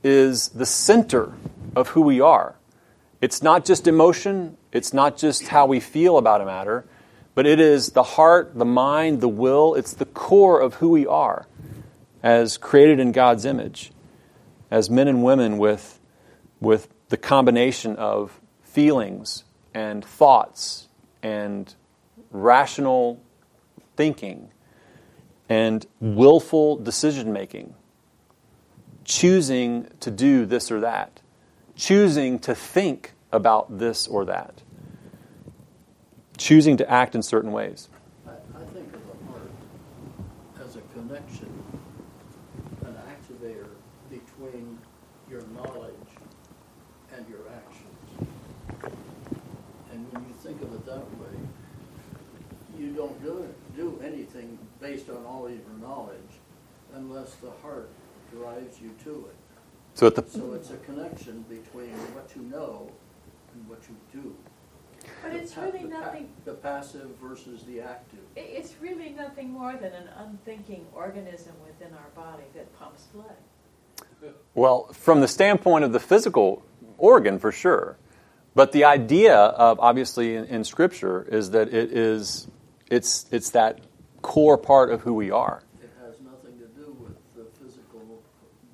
is 0.05 0.49
the 0.51 0.67
center 0.67 1.33
of 1.75 1.89
who 1.89 2.03
we 2.03 2.21
are. 2.21 2.57
It's 3.23 3.43
not 3.43 3.65
just 3.65 3.87
emotion, 3.87 4.59
it's 4.73 4.93
not 4.93 5.17
just 5.17 5.49
how 5.49 5.65
we 5.65 5.81
feel 5.81 6.19
about 6.19 6.43
a 6.43 6.45
matter, 6.45 6.85
but 7.35 7.47
it 7.47 7.61
is 7.61 7.93
the 7.93 8.03
heart, 8.03 8.59
the 8.59 8.67
mind, 8.67 9.23
the 9.23 9.29
will. 9.31 9.75
It's 9.75 9.95
the 9.95 10.05
core 10.05 10.61
of 10.61 10.75
who 10.75 10.91
we 10.91 11.07
are 11.07 11.47
as 12.23 12.59
created 12.59 13.01
in 13.01 13.13
God's 13.13 13.47
image, 13.47 13.91
as 14.71 14.91
men 14.91 15.09
and 15.09 15.25
women 15.25 15.57
with, 15.57 15.99
with 16.61 16.91
the 17.09 17.17
combination 17.17 17.97
of 17.97 18.39
feelings 18.65 19.45
and 19.73 20.05
thoughts 20.05 20.89
and 21.23 21.75
rational 22.31 23.23
thinking 23.97 24.51
and 25.49 25.87
willful 26.01 26.77
decision 26.77 27.33
making, 27.33 27.75
choosing 29.05 29.89
to 30.01 30.11
do 30.11 30.45
this 30.45 30.71
or 30.71 30.81
that 30.81 31.21
choosing 31.79 32.41
to 32.41 32.55
think 32.55 33.13
about 33.33 33.79
this 33.79 34.07
or 34.09 34.25
that, 34.27 34.63
choosing 36.37 36.77
to 36.77 36.91
act 36.91 37.15
in 37.15 37.23
certain 37.23 37.53
ways. 37.53 37.89
I, 38.27 38.31
I 38.31 38.65
think 38.75 38.93
of 38.93 39.01
the 39.07 39.33
heart 39.33 39.51
as 40.65 40.77
a 40.77 40.81
connection, 40.93 41.51
an 42.85 42.97
activator 43.09 43.69
between 44.11 44.79
your 45.31 45.43
knowledge 45.55 45.95
and 47.17 47.27
your 47.29 47.41
actions. 47.55 48.29
And 49.93 50.13
when 50.13 50.25
you 50.25 50.35
think 50.41 50.61
of 50.63 50.75
it 50.75 50.85
that 50.87 51.19
way, 51.19 51.39
you 52.77 52.93
don't 52.93 53.23
do, 53.23 53.55
do 53.77 54.01
anything 54.05 54.48
based 54.81 55.09
on 55.11 55.25
all 55.27 55.47
of 55.47 55.53
your 55.53 55.61
knowledge 55.81 56.17
unless 56.95 57.35
the 57.37 57.51
heart 57.63 57.89
drives 58.33 58.81
you 58.81 58.91
to 59.05 59.27
it. 59.29 59.35
So, 59.95 60.07
at 60.07 60.15
the, 60.15 60.25
So 60.29 60.53
it's 60.55 60.71
a 60.71 60.77
connection 60.79 61.45
between 61.49 61.91
what 62.15 62.31
you 62.37 62.43
know 62.43 62.91
and 63.55 63.69
what 63.69 63.81
you 63.89 64.21
do. 64.23 64.35
But 65.23 65.33
The 65.33 65.39
it's 65.39 65.53
pa- 65.55 65.63
really 65.63 65.83
the 65.85 65.89
pa- 65.89 66.01
nothing, 66.01 66.29
The 66.45 66.55
passive 66.55 67.09
versus 67.21 67.63
the 67.65 67.81
active. 67.81 68.21
it's 68.37 68.75
really 68.81 69.11
nothing 69.11 69.51
more 69.51 69.73
than 69.75 69.93
an 69.93 70.09
unthinking 70.19 70.87
organism 70.95 71.53
within 71.67 71.95
our 71.95 72.09
body 72.15 72.45
that 72.55 72.77
pumps 72.79 73.05
blood. 73.15 74.35
well, 74.55 74.89
from 74.93 75.21
the 75.21 75.29
standpoint 75.29 75.85
of 75.85 75.93
the 75.93 76.01
physical 76.01 76.63
organ, 76.97 77.39
for 77.39 77.53
sure. 77.53 77.97
But 78.55 78.73
the 78.73 78.85
idea 78.85 79.37
of, 79.37 79.79
obviously, 79.81 80.35
in, 80.35 80.45
in 80.47 80.65
Scripture 80.65 81.23
is 81.31 81.51
that 81.53 81.73
it 81.73 81.93
is, 81.93 82.49
it's, 82.91 83.27
it's 83.31 83.51
that 83.51 83.79
core 84.23 84.59
part 84.59 84.91
of 84.91 85.03
who 85.03 85.15
we 85.15 85.31
are. 85.31 85.63
It 85.83 85.91
has 86.05 86.21
nothing 86.21 86.59
to 86.59 86.67
do 86.81 86.93
with 87.01 87.17
the 87.37 87.45
physical 87.63 88.23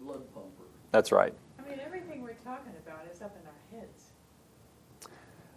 blood 0.00 0.22
pumper. 0.34 0.64
That's 0.90 1.12
right. 1.12 1.34
I 1.58 1.68
mean, 1.68 1.80
everything 1.84 2.22
we're 2.22 2.34
talking 2.34 2.72
about 2.86 3.06
is 3.12 3.20
up 3.22 3.36
in 3.40 3.46
our 3.46 3.80
heads. 3.80 4.04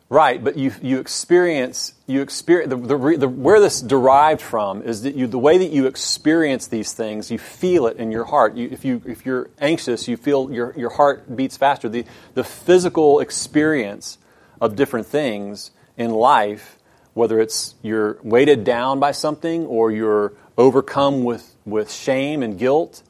Right, 0.09 0.41
but 0.41 0.57
you 0.57 0.71
you 0.81 0.99
experience 0.99 1.93
you 2.05 2.21
experience 2.21 2.69
the, 2.69 2.77
the, 2.77 3.17
the 3.17 3.27
where 3.27 3.59
this 3.59 3.81
derived 3.81 4.41
from 4.41 4.81
is 4.81 5.01
that 5.01 5.15
you 5.15 5.27
the 5.27 5.37
way 5.37 5.57
that 5.57 5.71
you 5.71 5.85
experience 5.85 6.67
these 6.67 6.93
things 6.93 7.29
you 7.29 7.37
feel 7.37 7.87
it 7.87 7.97
in 7.97 8.09
your 8.09 8.23
heart. 8.23 8.55
You, 8.55 8.69
if 8.71 8.85
you 8.85 9.01
if 9.05 9.25
you're 9.25 9.49
anxious, 9.59 10.07
you 10.07 10.15
feel 10.15 10.49
your 10.49 10.73
your 10.77 10.91
heart 10.91 11.35
beats 11.35 11.57
faster. 11.57 11.89
The 11.89 12.05
the 12.35 12.45
physical 12.45 13.19
experience 13.19 14.17
of 14.61 14.77
different 14.77 15.07
things 15.07 15.71
in 15.97 16.11
life, 16.11 16.76
whether 17.17 17.39
it's 17.39 17.73
you're 17.81 18.19
weighted 18.21 18.63
down 18.63 18.99
by 18.99 19.11
something 19.11 19.65
or 19.65 19.91
you're 19.91 20.33
overcome 20.55 21.23
with 21.23 21.55
with 21.65 21.91
shame 21.91 22.43
and 22.43 22.57
guilt, 22.59 23.01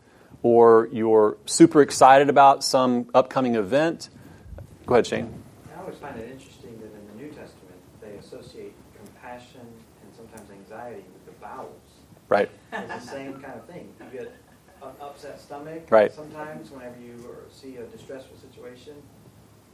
or 0.41 0.88
you're 0.91 1.38
super 1.46 1.82
excited 1.82 2.30
about 2.30 2.63
some 2.63 3.10
upcoming 3.13 3.56
event. 3.56 4.10
Go 4.86 4.96
ahead, 4.96 5.06
Shane. 5.06 5.43
I 5.76 5.82
always 5.82 5.98
find 5.98 6.17
it 6.17 6.32
interesting 6.32 6.80
that 6.80 6.91
in 6.98 7.04
the 7.12 7.24
New 7.24 7.30
Testament 7.30 7.80
they 8.02 8.15
associate 8.15 8.74
compassion 8.96 9.62
and 10.02 10.15
sometimes 10.15 10.50
anxiety 10.50 11.04
with 11.13 11.26
the 11.26 11.36
bowels. 11.41 11.70
Right. 12.30 12.50
It's 12.74 13.06
the 13.06 13.12
same 13.12 13.34
kind 13.34 13.56
of 13.60 13.65
thing. 13.65 13.93
You 14.00 14.20
get 14.20 14.32
an 14.82 14.89
upset 15.02 15.39
stomach. 15.39 15.84
Right. 15.89 16.12
Sometimes 16.13 16.72
whenever 16.72 17.00
you 17.00 17.13
see 17.52 17.76
a 17.78 17.84
distressful 17.84 18.38
situation, 18.38 18.96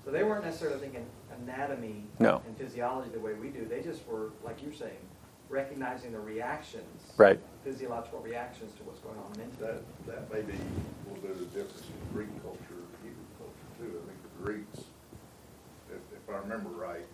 So 0.05 0.11
they 0.11 0.23
weren't 0.23 0.43
necessarily 0.43 0.79
thinking 0.79 1.05
anatomy 1.41 2.03
No. 2.19 2.41
and 2.47 2.57
physiology 2.57 3.09
the 3.09 3.19
way 3.19 3.33
we 3.33 3.49
do. 3.49 3.65
They 3.65 3.81
just 3.81 4.05
were, 4.07 4.31
like 4.43 4.61
you're 4.63 4.73
saying, 4.73 4.97
recognizing 5.49 6.11
the 6.11 6.19
reactions, 6.19 7.13
Right. 7.17 7.39
physiological 7.63 8.19
reactions 8.19 8.73
to 8.75 8.83
what's 8.83 8.99
going 8.99 9.17
on 9.17 9.31
mentally. 9.37 9.79
That, 10.05 10.07
that 10.07 10.33
may 10.33 10.41
be 10.41 10.53
a 10.53 11.09
little 11.13 11.21
bit 11.21 11.31
of 11.31 11.39
the 11.39 11.45
difference 11.57 11.83
in 11.87 12.13
Greek 12.13 12.29
culture 12.41 12.59
and 12.71 12.97
Hebrew 13.03 13.25
culture 13.37 13.69
too. 13.79 14.01
I 14.01 14.07
think 14.07 14.19
the 14.23 14.43
Greeks, 14.43 14.79
if, 15.91 16.01
if 16.17 16.33
I 16.33 16.37
remember 16.39 16.69
right, 16.69 17.05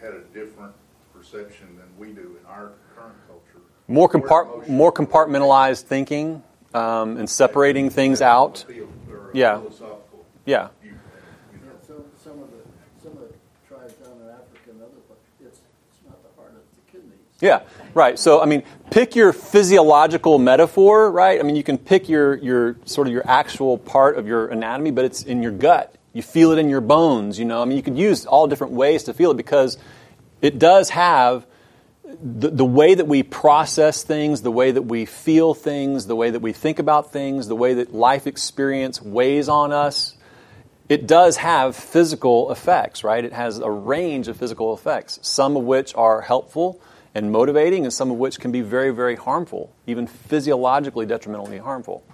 had 0.00 0.14
a 0.14 0.20
different 0.34 0.72
perception 1.14 1.76
than 1.76 1.86
we 1.98 2.12
do 2.12 2.36
in 2.40 2.46
our 2.46 2.72
current 2.96 3.16
culture. 3.28 3.62
More, 3.88 4.08
compart- 4.08 4.68
more 4.68 4.92
compartmentalized 4.92 5.82
thinking 5.82 6.42
um, 6.74 7.16
and 7.18 7.28
separating 7.28 7.90
things 7.90 8.22
out. 8.22 8.64
Phil- 8.66 8.88
or 9.10 9.30
a 9.30 9.36
Yeah. 9.36 9.60
Yeah. 10.46 10.68
viewpoint, 10.80 11.02
you 11.52 11.58
Yeah, 11.60 11.66
know. 11.66 11.76
some, 11.86 12.04
some 12.16 12.42
of 12.42 12.50
the, 12.50 12.62
some 13.02 13.12
of 13.12 13.28
the 13.28 13.34
tribes 13.68 13.92
down 13.94 14.12
in 14.22 14.28
Africa 14.30 14.70
and 14.70 14.80
other 14.82 15.00
places, 15.06 15.26
it's, 15.44 15.60
it's 15.90 16.00
not 16.06 16.22
the 16.22 16.30
heart, 16.40 16.54
it's 16.56 16.74
the 16.76 16.86
kidneys. 16.90 17.29
Yeah, 17.40 17.62
right. 17.94 18.18
So, 18.18 18.40
I 18.42 18.46
mean, 18.46 18.62
pick 18.90 19.16
your 19.16 19.32
physiological 19.32 20.38
metaphor, 20.38 21.10
right? 21.10 21.40
I 21.40 21.42
mean, 21.42 21.56
you 21.56 21.62
can 21.62 21.78
pick 21.78 22.08
your, 22.08 22.36
your 22.36 22.76
sort 22.84 23.06
of 23.06 23.12
your 23.12 23.26
actual 23.26 23.78
part 23.78 24.18
of 24.18 24.26
your 24.26 24.48
anatomy, 24.48 24.90
but 24.90 25.04
it's 25.04 25.22
in 25.22 25.42
your 25.42 25.52
gut. 25.52 25.94
You 26.12 26.22
feel 26.22 26.50
it 26.50 26.58
in 26.58 26.68
your 26.68 26.80
bones, 26.82 27.38
you 27.38 27.44
know? 27.44 27.62
I 27.62 27.64
mean, 27.64 27.76
you 27.76 27.82
could 27.82 27.96
use 27.96 28.26
all 28.26 28.46
different 28.46 28.74
ways 28.74 29.04
to 29.04 29.14
feel 29.14 29.30
it 29.30 29.36
because 29.36 29.78
it 30.42 30.58
does 30.58 30.90
have 30.90 31.46
the, 32.04 32.50
the 32.50 32.64
way 32.64 32.94
that 32.94 33.06
we 33.06 33.22
process 33.22 34.02
things, 34.02 34.42
the 34.42 34.50
way 34.50 34.72
that 34.72 34.82
we 34.82 35.06
feel 35.06 35.54
things, 35.54 36.06
the 36.06 36.16
way 36.16 36.30
that 36.30 36.40
we 36.40 36.52
think 36.52 36.78
about 36.78 37.12
things, 37.12 37.46
the 37.46 37.56
way 37.56 37.74
that 37.74 37.94
life 37.94 38.26
experience 38.26 39.00
weighs 39.00 39.48
on 39.48 39.72
us. 39.72 40.14
It 40.88 41.06
does 41.06 41.36
have 41.36 41.76
physical 41.76 42.50
effects, 42.50 43.04
right? 43.04 43.24
It 43.24 43.32
has 43.32 43.60
a 43.60 43.70
range 43.70 44.26
of 44.26 44.36
physical 44.36 44.74
effects, 44.74 45.20
some 45.22 45.56
of 45.56 45.62
which 45.62 45.94
are 45.94 46.20
helpful 46.20 46.80
and 47.14 47.32
motivating, 47.32 47.84
and 47.84 47.92
some 47.92 48.10
of 48.10 48.18
which 48.18 48.38
can 48.38 48.52
be 48.52 48.60
very, 48.60 48.90
very 48.90 49.16
harmful, 49.16 49.72
even 49.86 50.06
physiologically 50.06 51.06
detrimentally 51.06 51.58
harmful. 51.58 52.04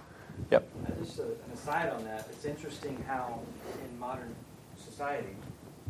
Yep. 0.51 0.67
Just 1.03 1.19
an 1.19 1.25
aside 1.53 1.89
on 1.91 2.03
that, 2.05 2.27
it's 2.31 2.45
interesting 2.45 3.03
how 3.07 3.39
in 3.83 3.99
modern 3.99 4.33
society, 4.77 5.35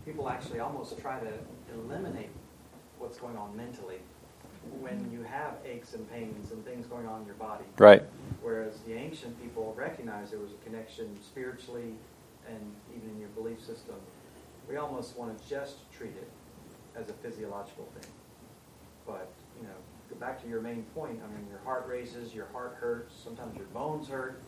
people 0.05 0.29
actually 0.29 0.59
almost 0.59 0.97
try 0.99 1.19
to 1.19 1.33
eliminate 1.73 2.29
what's 2.97 3.17
going 3.17 3.37
on 3.37 3.55
mentally 3.55 3.99
when 4.79 5.09
you 5.11 5.23
have 5.23 5.53
aches 5.65 5.93
and 5.93 6.09
pains 6.11 6.51
and 6.51 6.63
things 6.65 6.87
going 6.87 7.07
on 7.07 7.21
in 7.21 7.27
your 7.27 7.35
body. 7.35 7.63
Right. 7.77 8.03
Whereas 8.41 8.79
the 8.87 8.93
ancient 8.93 9.41
people 9.41 9.73
recognized 9.77 10.31
there 10.31 10.39
was 10.39 10.51
a 10.51 10.63
connection 10.65 11.17
spiritually 11.21 11.93
and 12.49 12.59
even 12.95 13.09
in 13.09 13.19
your 13.19 13.29
belief 13.29 13.59
system. 13.59 13.95
We 14.69 14.77
almost 14.77 15.17
want 15.17 15.37
to 15.37 15.49
just 15.49 15.75
treat 15.91 16.15
it 16.15 16.29
as 16.95 17.09
a 17.09 17.13
physiological 17.13 17.87
thing. 17.99 18.09
But, 19.05 19.29
you 19.57 19.67
know, 19.67 19.75
go 20.06 20.06
back 20.19 20.41
to 20.43 20.49
your 20.49 20.61
main 20.61 20.83
point. 20.95 21.19
I 21.23 21.27
mean, 21.35 21.47
your 21.49 21.59
heart 21.63 21.87
races, 21.87 22.33
your 22.33 22.47
heart 22.47 22.77
hurts, 22.79 23.13
sometimes 23.23 23.55
your 23.55 23.67
bones 23.67 24.07
hurt. 24.07 24.41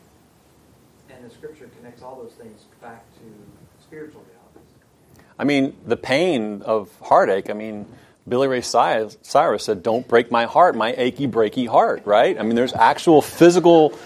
And 1.10 1.24
the 1.24 1.30
scripture 1.30 1.68
connects 1.78 2.02
all 2.02 2.16
those 2.16 2.32
things 2.32 2.64
back 2.80 3.04
to 3.14 3.82
spiritual 3.82 4.22
realities. 4.22 5.26
I 5.38 5.44
mean, 5.44 5.76
the 5.86 5.96
pain 5.96 6.62
of 6.62 6.90
heartache, 7.00 7.50
I 7.50 7.54
mean, 7.54 7.86
Billy 8.28 8.46
Ray 8.46 8.60
Cyrus 8.60 9.18
said, 9.64 9.82
Don't 9.82 10.06
break 10.06 10.30
my 10.30 10.44
heart, 10.44 10.76
my 10.76 10.94
achy, 10.96 11.26
breaky 11.26 11.66
heart, 11.66 12.02
right? 12.04 12.38
I 12.38 12.42
mean, 12.42 12.54
there's 12.54 12.74
actual 12.74 13.22
physical 13.22 13.98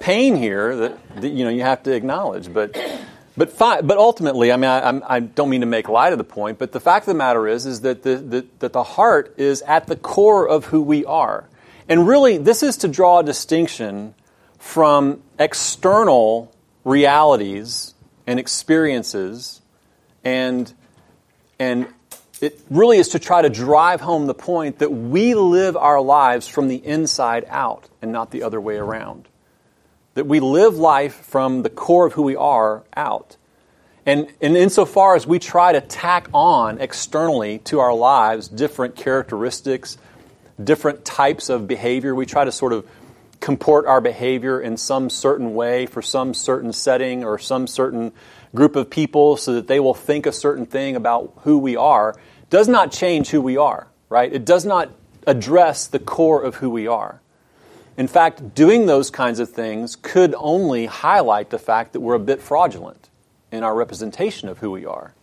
pain 0.00 0.34
here 0.36 0.74
that, 0.76 1.16
that 1.20 1.28
you 1.28 1.44
know 1.44 1.50
you 1.50 1.62
have 1.62 1.82
to 1.84 1.92
acknowledge. 1.92 2.52
But 2.52 2.76
but 3.36 3.50
fi- 3.52 3.80
but 3.80 3.98
ultimately, 3.98 4.52
I 4.52 4.56
mean, 4.56 4.70
I, 4.70 5.16
I 5.16 5.20
don't 5.20 5.48
mean 5.48 5.62
to 5.62 5.66
make 5.66 5.88
light 5.88 6.12
of 6.12 6.18
the 6.18 6.24
point, 6.24 6.58
but 6.58 6.72
the 6.72 6.80
fact 6.80 7.04
of 7.04 7.14
the 7.14 7.18
matter 7.18 7.48
is, 7.48 7.66
is 7.66 7.80
that 7.82 8.02
the, 8.02 8.16
the, 8.16 8.46
that 8.58 8.72
the 8.72 8.82
heart 8.82 9.34
is 9.38 9.62
at 9.62 9.86
the 9.86 9.96
core 9.96 10.48
of 10.48 10.66
who 10.66 10.82
we 10.82 11.04
are. 11.04 11.48
And 11.88 12.06
really, 12.06 12.38
this 12.38 12.62
is 12.62 12.76
to 12.78 12.88
draw 12.88 13.20
a 13.20 13.24
distinction 13.24 14.14
from 14.58 15.22
external 15.38 16.54
realities 16.84 17.94
and 18.26 18.38
experiences 18.38 19.60
and 20.24 20.72
and 21.58 21.86
it 22.40 22.60
really 22.70 22.98
is 22.98 23.10
to 23.10 23.18
try 23.20 23.42
to 23.42 23.48
drive 23.48 24.00
home 24.00 24.26
the 24.26 24.34
point 24.34 24.80
that 24.80 24.90
we 24.90 25.34
live 25.34 25.76
our 25.76 26.00
lives 26.00 26.48
from 26.48 26.66
the 26.66 26.84
inside 26.84 27.44
out 27.48 27.88
and 28.00 28.10
not 28.10 28.32
the 28.32 28.42
other 28.42 28.60
way 28.60 28.76
around. 28.76 29.28
That 30.14 30.26
we 30.26 30.40
live 30.40 30.76
life 30.76 31.14
from 31.14 31.62
the 31.62 31.70
core 31.70 32.06
of 32.06 32.12
who 32.12 32.22
we 32.22 32.36
are 32.36 32.84
out. 32.96 33.36
And, 34.04 34.28
and 34.40 34.56
insofar 34.56 35.14
as 35.14 35.26
we 35.26 35.38
try 35.38 35.72
to 35.72 35.80
tack 35.80 36.28
on 36.34 36.80
externally 36.80 37.58
to 37.60 37.80
our 37.80 37.94
lives 37.94 38.48
different 38.48 38.96
characteristics, 38.96 39.96
different 40.62 41.04
types 41.04 41.48
of 41.48 41.68
behavior, 41.68 42.14
we 42.14 42.26
try 42.26 42.44
to 42.44 42.52
sort 42.52 42.72
of 42.72 42.86
comport 43.40 43.86
our 43.86 44.00
behavior 44.00 44.60
in 44.60 44.76
some 44.76 45.08
certain 45.08 45.54
way 45.54 45.86
for 45.86 46.02
some 46.02 46.34
certain 46.34 46.72
setting 46.72 47.24
or 47.24 47.38
some 47.38 47.66
certain 47.66 48.12
group 48.54 48.76
of 48.76 48.90
people 48.90 49.36
so 49.36 49.54
that 49.54 49.66
they 49.66 49.80
will 49.80 49.94
think 49.94 50.26
a 50.26 50.32
certain 50.32 50.66
thing 50.66 50.96
about 50.96 51.32
who 51.38 51.58
we 51.58 51.76
are, 51.76 52.14
does 52.50 52.68
not 52.68 52.92
change 52.92 53.30
who 53.30 53.40
we 53.40 53.56
are, 53.56 53.86
right? 54.08 54.32
It 54.32 54.44
does 54.44 54.66
not 54.66 54.90
address 55.26 55.86
the 55.86 55.98
core 55.98 56.42
of 56.42 56.56
who 56.56 56.68
we 56.68 56.86
are. 56.86 57.21
In 57.96 58.06
fact, 58.08 58.54
doing 58.54 58.86
those 58.86 59.10
kinds 59.10 59.38
of 59.38 59.50
things 59.50 59.96
could 59.96 60.34
only 60.38 60.86
highlight 60.86 61.50
the 61.50 61.58
fact 61.58 61.92
that 61.92 62.00
we're 62.00 62.14
a 62.14 62.20
bit 62.20 62.40
fraudulent 62.40 63.10
in 63.50 63.62
our 63.62 63.74
representation 63.74 64.48
of 64.48 64.58
who 64.58 64.70
we 64.70 64.86
are. 64.86 65.14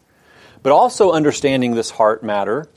But 0.62 0.72
also 0.72 1.12
understanding 1.12 1.74
this 1.74 1.90
heart 1.90 2.24
matter, 2.24 2.68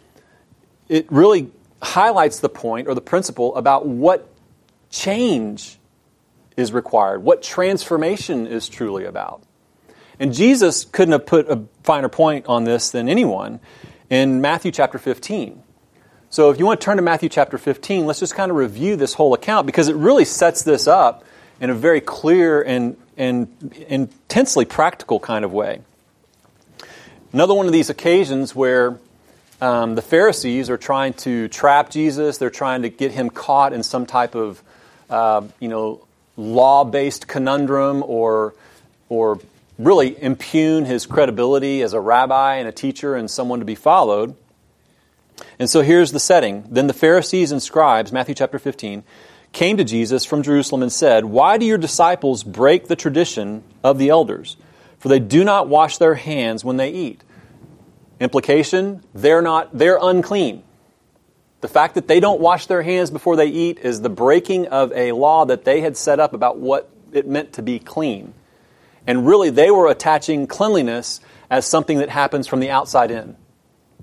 it 0.89 1.11
really 1.11 1.51
highlights 1.83 2.39
the 2.41 2.49
point 2.49 2.89
or 2.89 2.95
the 2.95 3.01
principle 3.01 3.55
about 3.57 3.87
what 3.87 4.29
change 4.91 5.79
is 6.57 6.73
required, 6.73 7.23
what 7.23 7.43
transformation 7.43 8.47
is 8.47 8.69
truly 8.69 9.05
about. 9.05 9.43
And 10.19 10.33
Jesus 10.33 10.85
couldn't 10.85 11.13
have 11.13 11.27
put 11.27 11.49
a 11.51 11.65
finer 11.83 12.09
point 12.09 12.47
on 12.47 12.65
this 12.65 12.91
than 12.91 13.09
anyone 13.09 13.61
in 14.09 14.41
Matthew 14.41 14.71
chapter 14.71 14.99
15. 14.99 15.63
So 16.33 16.49
if 16.49 16.59
you 16.59 16.65
want 16.65 16.81
to 16.81 16.85
turn 16.87 16.97
to 16.97 17.03
Matthew 17.03 17.29
chapter 17.29 17.59
15, 17.59 18.07
let's 18.07 18.19
just 18.19 18.35
kind 18.35 18.51
of 18.51 18.57
review 18.57 18.97
this 18.97 19.13
whole 19.13 19.35
account 19.35 19.67
because 19.67 19.89
it 19.89 19.97
really 19.97 20.25
sets 20.25 20.63
this 20.63 20.89
up 20.89 21.25
in 21.61 21.69
a 21.69 21.75
very 21.75 22.01
clear 22.01 22.63
and, 22.63 22.97
and 23.19 23.49
intensely 23.87 24.65
practical 24.65 25.21
kind 25.21 25.45
of 25.45 25.53
way. 25.53 25.83
Another 27.35 27.53
one 27.53 27.67
of 27.67 27.73
these 27.75 27.91
occasions 27.91 28.55
where 28.55 28.99
um, 29.61 29.95
the 29.95 30.01
Pharisees 30.01 30.71
are 30.71 30.79
trying 30.79 31.13
to 31.13 31.49
trap 31.49 31.91
Jesus, 31.91 32.39
they're 32.39 32.49
trying 32.49 32.81
to 32.81 32.89
get 32.89 33.13
him 33.13 33.29
caught 33.29 33.75
in 33.75 33.83
some 33.83 34.07
type 34.07 34.35
of, 34.35 34.63
uh, 35.11 35.43
you 35.61 35.69
know, 35.69 36.03
law-based 36.39 37.29
conundrum 37.29 38.03
or, 38.07 38.55
or 39.11 39.39
really 39.79 40.17
impugn 40.23 40.87
his 40.87 41.05
credibility 41.05 41.83
as 41.83 41.93
a 41.93 42.01
rabbi 42.01 42.55
and 42.55 42.67
a 42.67 42.73
teacher 42.73 43.17
and 43.17 43.31
someone 43.31 43.59
to 43.59 43.67
be 43.67 43.75
followed. 43.75 44.35
And 45.63 45.71
so 45.71 45.83
here's 45.83 46.11
the 46.11 46.19
setting. 46.19 46.65
Then 46.69 46.89
the 46.89 46.93
Pharisees 46.93 47.53
and 47.53 47.63
scribes, 47.63 48.11
Matthew 48.11 48.35
chapter 48.35 48.59
15, 48.59 49.05
came 49.53 49.77
to 49.77 49.85
Jesus 49.85 50.25
from 50.25 50.43
Jerusalem 50.43 50.83
and 50.83 50.93
said, 50.93 51.25
Why 51.25 51.57
do 51.57 51.65
your 51.65 51.79
disciples 51.79 52.43
break 52.43 52.89
the 52.89 52.97
tradition 52.97 53.63
of 53.85 53.97
the 53.97 54.09
elders? 54.09 54.57
For 54.99 55.09
they 55.09 55.21
do 55.21 55.45
not 55.45 55.69
wash 55.69 55.99
their 55.99 56.17
hands 56.17 56.65
when 56.65 56.79
they 56.79 56.91
eat. 56.91 57.23
Implication, 58.19 59.05
they're 59.15 59.41
not 59.41 59.79
they're 59.79 60.01
unclean. 60.03 60.65
The 61.61 61.69
fact 61.69 61.95
that 61.95 62.09
they 62.09 62.19
don't 62.19 62.41
wash 62.41 62.67
their 62.67 62.83
hands 62.83 63.13
before 63.13 63.37
they 63.37 63.47
eat 63.47 63.79
is 63.79 64.01
the 64.01 64.11
breaking 64.11 64.67
of 64.67 64.91
a 64.91 65.13
law 65.13 65.45
that 65.45 65.65
they 65.65 65.81
had 65.81 65.97
set 65.97 66.19
up 66.19 66.35
about 66.35 66.59
what 66.59 66.91
it 67.13 67.29
meant 67.29 67.53
to 67.53 67.63
be 67.63 67.79
clean. 67.79 68.35
And 69.07 69.29
really 69.29 69.51
they 69.51 69.71
were 69.71 69.89
attaching 69.89 70.49
cleanliness 70.49 71.21
as 71.49 71.67
something 71.67 71.99
that 71.99 72.09
happens 72.09 72.49
from 72.49 72.59
the 72.59 72.71
outside 72.71 73.13
in. 73.13 73.37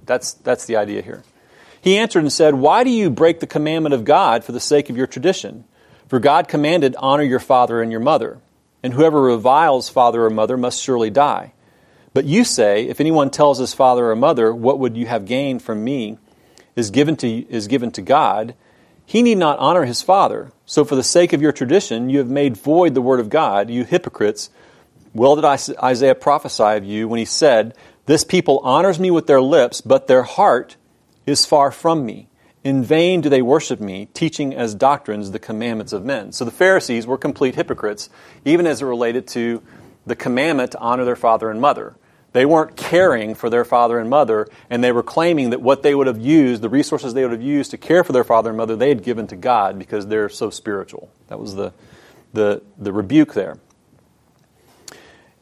That's 0.06 0.36
that's 0.36 0.65
the 0.65 0.78
idea 0.78 1.02
here. 1.02 1.22
He 1.82 1.98
answered 1.98 2.20
and 2.20 2.32
said, 2.32 2.56
Why 2.56 2.84
do 2.84 2.89
you 2.89 3.10
break 3.10 3.39
the 3.39 3.48
commandment 3.48 3.94
of 3.94 4.06
God 4.06 4.44
for 4.44 4.52
the 4.52 4.60
sake 4.60 4.89
of 4.89 4.98
your 4.98 5.08
tradition? 5.08 5.65
For 6.08 6.20
God 6.20 6.48
commanded, 6.48 6.96
Honor 6.98 7.24
your 7.24 7.39
father 7.39 7.82
and 7.82 7.92
your 7.92 8.02
mother, 8.02 8.39
and 8.84 8.94
whoever 8.94 9.22
reviles 9.22 9.89
father 9.89 10.26
or 10.26 10.30
mother 10.30 10.58
must 10.58 10.82
surely 10.82 11.10
die. 11.10 11.54
But 12.13 12.26
you 12.26 12.44
say, 12.44 12.88
If 12.88 13.00
anyone 13.00 13.30
tells 13.30 13.60
his 13.60 13.74
father 13.74 14.10
or 14.10 14.15
mother, 14.15 14.54
What 14.54 14.80
would 14.80 14.98
you 14.98 15.06
have 15.06 15.26
gained 15.26 15.62
from 15.62 15.84
me? 15.84 16.18
is 16.76 16.89
given 16.89 17.15
to, 17.18 17.28
is 17.28 17.68
given 17.68 17.92
to 17.92 18.02
God, 18.02 18.56
he 19.06 19.22
need 19.22 19.38
not 19.38 19.60
honor 19.60 19.86
his 19.86 20.01
father. 20.01 20.51
So 20.66 20.86
for 20.86 20.95
the 20.95 21.03
sake 21.03 21.34
of 21.34 21.41
your 21.41 21.51
tradition, 21.51 22.10
you 22.10 22.20
have 22.20 22.30
made 22.30 22.58
void 22.58 22.93
the 22.93 23.01
word 23.01 23.20
of 23.20 23.30
God, 23.30 23.70
you 23.70 23.84
hypocrites. 23.84 24.49
Well 25.14 25.36
did 25.36 25.45
Isaiah 25.45 26.16
prophesy 26.16 26.64
of 26.64 26.86
you 26.86 27.08
when 27.08 27.20
he 27.20 27.26
said, 27.26 27.76
This 28.06 28.24
people 28.24 28.60
honors 28.64 28.99
me 28.99 29.12
with 29.12 29.28
their 29.28 29.41
lips, 29.41 29.82
but 29.82 30.08
their 30.08 30.24
heart 30.24 30.76
is 31.30 31.45
far 31.45 31.71
from 31.71 32.05
me. 32.05 32.27
In 32.63 32.84
vain 32.84 33.21
do 33.21 33.30
they 33.30 33.41
worship 33.41 33.80
me, 33.80 34.07
teaching 34.13 34.53
as 34.53 34.75
doctrines 34.75 35.32
the 35.32 35.39
commandments 35.39 35.93
of 35.93 36.03
men. 36.03 36.34
So 36.34 36.43
the 36.43 36.51
Pharisees 36.51 37.07
were 37.07 37.17
complete 37.17 37.55
hypocrites, 37.55 38.09
even 38.43 38.67
as 38.67 38.82
it 38.82 38.86
related 38.86 39.27
to 39.30 39.63
the 40.05 40.15
commandment 40.15 40.71
to 40.73 40.80
honor 40.80 41.05
their 41.05 41.15
father 41.15 41.49
and 41.49 41.61
mother. 41.61 41.95
They 42.32 42.45
weren't 42.45 42.75
caring 42.75 43.34
for 43.34 43.49
their 43.49 43.65
father 43.65 43.97
and 43.97 44.09
mother, 44.09 44.47
and 44.69 44.84
they 44.84 44.91
were 44.91 45.03
claiming 45.03 45.51
that 45.51 45.61
what 45.61 45.84
they 45.84 45.95
would 45.95 46.07
have 46.07 46.19
used, 46.19 46.61
the 46.61 46.69
resources 46.69 47.13
they 47.13 47.23
would 47.23 47.32
have 47.32 47.41
used 47.41 47.71
to 47.71 47.77
care 47.77 48.03
for 48.03 48.11
their 48.11 48.23
father 48.23 48.49
and 48.49 48.57
mother, 48.57 48.75
they 48.75 48.89
had 48.89 49.03
given 49.03 49.25
to 49.27 49.36
God 49.36 49.80
because 49.80 50.07
they're 50.07 50.30
so 50.30 50.49
spiritual. 50.49 51.09
That 51.27 51.39
was 51.39 51.55
the, 51.55 51.73
the, 52.34 52.61
the 52.77 52.91
rebuke 52.91 53.34
there. 53.34 53.57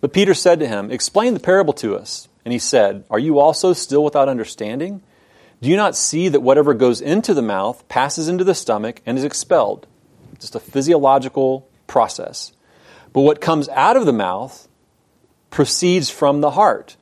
But 0.00 0.12
Peter 0.12 0.34
said 0.34 0.60
to 0.60 0.68
him, 0.68 0.90
Explain 0.90 1.34
the 1.34 1.40
parable 1.40 1.72
to 1.74 1.96
us. 1.96 2.28
And 2.44 2.52
he 2.52 2.58
said, 2.58 3.04
Are 3.10 3.18
you 3.18 3.38
also 3.38 3.72
still 3.72 4.04
without 4.04 4.28
understanding? 4.28 5.02
Do 5.60 5.68
you 5.68 5.76
not 5.76 5.96
see 5.96 6.28
that 6.28 6.40
whatever 6.40 6.72
goes 6.72 7.00
into 7.00 7.34
the 7.34 7.42
mouth 7.42 7.86
passes 7.88 8.28
into 8.28 8.44
the 8.44 8.54
stomach 8.54 9.02
and 9.04 9.18
is 9.18 9.24
expelled? 9.24 9.86
Just 10.38 10.54
a 10.54 10.60
physiological 10.60 11.68
process. 11.88 12.52
But 13.12 13.22
what 13.22 13.40
comes 13.40 13.68
out 13.70 13.96
of 13.96 14.06
the 14.06 14.12
mouth 14.12 14.68
proceeds 15.50 16.10
from 16.10 16.40
the 16.40 16.52
heart. 16.52 16.96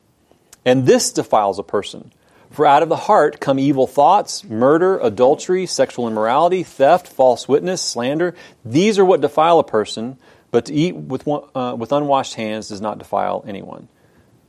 And 0.65 0.87
this 0.87 1.13
defiles 1.13 1.59
a 1.59 1.63
person. 1.63 2.13
For 2.51 2.65
out 2.65 2.83
of 2.83 2.89
the 2.89 2.97
heart 2.97 3.41
come 3.41 3.59
evil 3.59 3.87
thoughts, 3.87 4.43
murder, 4.45 4.99
adultery, 4.99 5.67
sexual 5.67 6.09
immorality, 6.09 6.63
theft, 6.63 7.07
false 7.07 7.47
witness, 7.47 7.83
slander. 7.83 8.35
These 8.65 8.99
are 8.99 9.05
what 9.05 9.21
defile 9.21 9.59
a 9.59 9.65
person. 9.65 10.17
But 10.51 10.67
to 10.67 10.75
eat 10.75 10.95
with, 10.95 11.27
uh, 11.29 11.77
with 11.79 11.93
unwashed 11.93 12.35
hands 12.35 12.69
does 12.69 12.81
not 12.81 12.99
defile 12.99 13.45
anyone. 13.47 13.89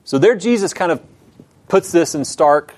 So 0.04 0.18
there, 0.18 0.36
Jesus 0.36 0.74
kind 0.74 0.92
of 0.92 1.02
puts 1.68 1.92
this 1.92 2.16
in 2.16 2.24
stark 2.24 2.74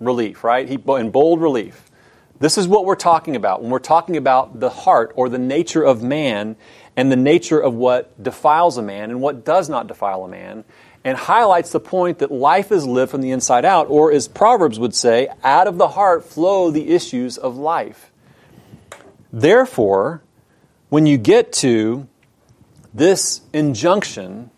relief, 0.00 0.42
right? 0.42 0.68
He, 0.68 0.74
in 0.74 1.10
bold 1.10 1.40
relief. 1.40 1.90
This 2.38 2.58
is 2.58 2.68
what 2.68 2.84
we're 2.84 2.96
talking 2.96 3.34
about 3.36 3.62
when 3.62 3.70
we're 3.70 3.78
talking 3.78 4.16
about 4.16 4.60
the 4.60 4.68
heart 4.68 5.12
or 5.16 5.28
the 5.28 5.38
nature 5.38 5.82
of 5.82 6.02
man 6.02 6.56
and 6.94 7.10
the 7.10 7.16
nature 7.16 7.58
of 7.58 7.74
what 7.74 8.22
defiles 8.22 8.76
a 8.76 8.82
man 8.82 9.10
and 9.10 9.20
what 9.20 9.44
does 9.44 9.68
not 9.68 9.86
defile 9.86 10.24
a 10.24 10.28
man, 10.28 10.64
and 11.04 11.16
highlights 11.16 11.70
the 11.70 11.80
point 11.80 12.18
that 12.18 12.32
life 12.32 12.72
is 12.72 12.84
lived 12.84 13.10
from 13.10 13.20
the 13.20 13.30
inside 13.30 13.64
out, 13.64 13.88
or 13.88 14.10
as 14.10 14.26
Proverbs 14.28 14.78
would 14.78 14.94
say, 14.94 15.28
out 15.44 15.66
of 15.68 15.78
the 15.78 15.88
heart 15.88 16.24
flow 16.24 16.70
the 16.70 16.88
issues 16.88 17.38
of 17.38 17.56
life. 17.56 18.10
Therefore, 19.32 20.22
when 20.88 21.06
you 21.06 21.16
get 21.16 21.52
to 21.54 22.08
this 22.96 23.42
injunction, 23.52 24.50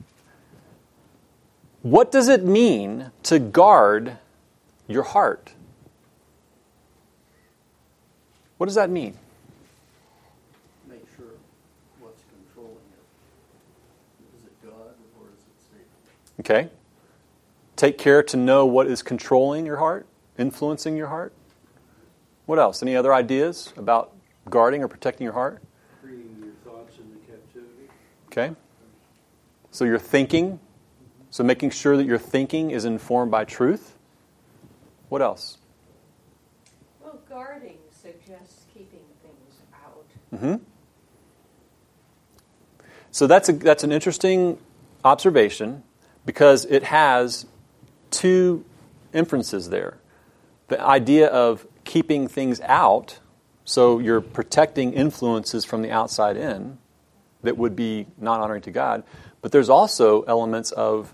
what 1.83 2.13
does 2.13 2.29
it 2.29 2.45
mean 2.45 3.11
to 3.25 3.39
guard 3.39 4.19
your 4.87 5.03
heart? 5.03 5.53
What 8.59 8.67
does 8.67 8.77
that 8.77 8.91
mean? 8.91 9.15
Make 10.89 11.07
sure 11.17 11.27
what's 11.99 12.23
controlling 12.31 12.77
it. 12.93 14.39
Is 14.39 14.45
it 14.45 14.63
God 14.65 14.95
or 15.19 15.27
is 15.29 15.41
it 15.41 15.61
Satan? 15.71 15.87
Okay. 16.41 16.71
Take 17.75 17.99
care 17.99 18.23
to 18.25 18.37
know 18.37 18.67
what 18.67 18.87
is 18.87 19.03
controlling 19.03 19.67
your 19.67 19.77
heart, 19.77 20.07
influencing 20.37 20.97
your 20.97 21.09
heart. 21.09 21.33
What 22.47 22.59
else? 22.59 22.83
Any 22.83 22.97
other 22.97 23.13
ideas 23.13 23.73
about 23.77 24.13
guarding 24.49 24.83
or 24.83 24.89
protecting 24.89 25.25
your 25.25 25.35
heart? 25.35 25.63
Okay? 28.39 28.55
So 29.71 29.85
you're 29.85 29.99
thinking. 29.99 30.61
So 31.31 31.45
making 31.45 31.71
sure 31.71 31.97
that 31.97 32.07
your 32.07 32.19
thinking 32.19 32.71
is 32.71 32.85
informed 32.85 33.31
by 33.31 33.45
truth. 33.45 33.97
What 35.09 35.23
else? 35.23 35.59
Well, 37.03 37.19
guarding 37.29 37.79
suggests 37.91 38.65
keeping 38.73 39.01
things 39.23 39.61
out. 39.75 40.07
Mm-hmm. 40.33 40.63
So 43.11 43.27
that's, 43.27 43.49
a, 43.49 43.53
that's 43.53 43.85
an 43.85 43.93
interesting 43.93 44.59
observation 45.05 45.83
because 46.25 46.65
it 46.67 46.85
has 46.85 47.47
two 48.11 48.65
inferences 49.13 49.71
there. 49.71 49.99
The 50.69 50.81
idea 50.81 51.29
of 51.29 51.67
keeping 51.85 52.29
things 52.29 52.61
out, 52.63 53.19
so 53.65 53.99
you're 53.99 54.21
protecting 54.21 54.93
influences 54.93 55.65
from 55.65 55.83
the 55.83 55.91
outside 55.91 56.37
in, 56.37 56.79
that 57.43 57.57
would 57.57 57.77
be 57.77 58.07
not 58.19 58.41
honoring 58.41 58.63
to 58.63 58.71
God. 58.71 59.05
But 59.41 59.53
there's 59.53 59.69
also 59.69 60.23
elements 60.23 60.73
of 60.73 61.13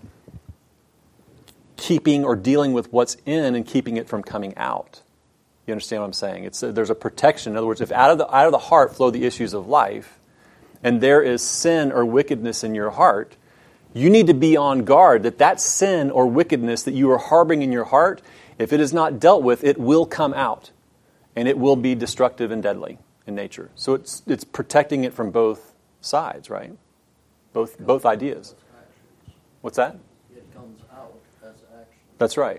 keeping 1.76 2.24
or 2.24 2.36
dealing 2.36 2.72
with 2.72 2.92
what's 2.92 3.16
in 3.26 3.54
and 3.54 3.66
keeping 3.66 3.96
it 3.96 4.08
from 4.08 4.22
coming 4.22 4.56
out. 4.56 5.02
You 5.66 5.72
understand 5.72 6.02
what 6.02 6.06
I'm 6.06 6.12
saying? 6.12 6.44
It's 6.44 6.62
a, 6.62 6.72
there's 6.72 6.90
a 6.90 6.94
protection. 6.94 7.52
In 7.52 7.56
other 7.56 7.66
words, 7.66 7.80
if 7.80 7.92
out 7.92 8.10
of 8.10 8.18
the 8.18 8.34
out 8.34 8.46
of 8.46 8.52
the 8.52 8.58
heart 8.58 8.94
flow 8.94 9.10
the 9.10 9.24
issues 9.24 9.54
of 9.54 9.66
life, 9.66 10.18
and 10.82 11.00
there 11.00 11.22
is 11.22 11.42
sin 11.42 11.90
or 11.92 12.04
wickedness 12.04 12.64
in 12.64 12.74
your 12.74 12.90
heart, 12.90 13.36
you 13.94 14.10
need 14.10 14.26
to 14.26 14.34
be 14.34 14.56
on 14.56 14.84
guard 14.84 15.22
that 15.22 15.38
that 15.38 15.60
sin 15.60 16.10
or 16.10 16.26
wickedness 16.26 16.82
that 16.82 16.92
you 16.92 17.10
are 17.10 17.18
harboring 17.18 17.62
in 17.62 17.72
your 17.72 17.84
heart, 17.84 18.20
if 18.58 18.72
it 18.72 18.80
is 18.80 18.92
not 18.92 19.18
dealt 19.18 19.42
with, 19.42 19.64
it 19.64 19.78
will 19.78 20.04
come 20.04 20.34
out, 20.34 20.70
and 21.34 21.48
it 21.48 21.58
will 21.58 21.76
be 21.76 21.94
destructive 21.94 22.50
and 22.50 22.62
deadly 22.62 22.98
in 23.26 23.34
nature. 23.34 23.70
So 23.74 23.94
it's 23.94 24.22
it's 24.26 24.44
protecting 24.44 25.04
it 25.04 25.14
from 25.14 25.30
both 25.30 25.73
sides, 26.04 26.50
right? 26.50 26.72
Both 27.52 27.78
both 27.78 28.04
ideas. 28.06 28.54
What's 29.60 29.76
that? 29.76 29.96
It 30.34 30.54
comes 30.54 30.80
out 30.92 31.14
as 31.42 31.54
action. 31.72 31.98
That's 32.18 32.36
right. 32.36 32.58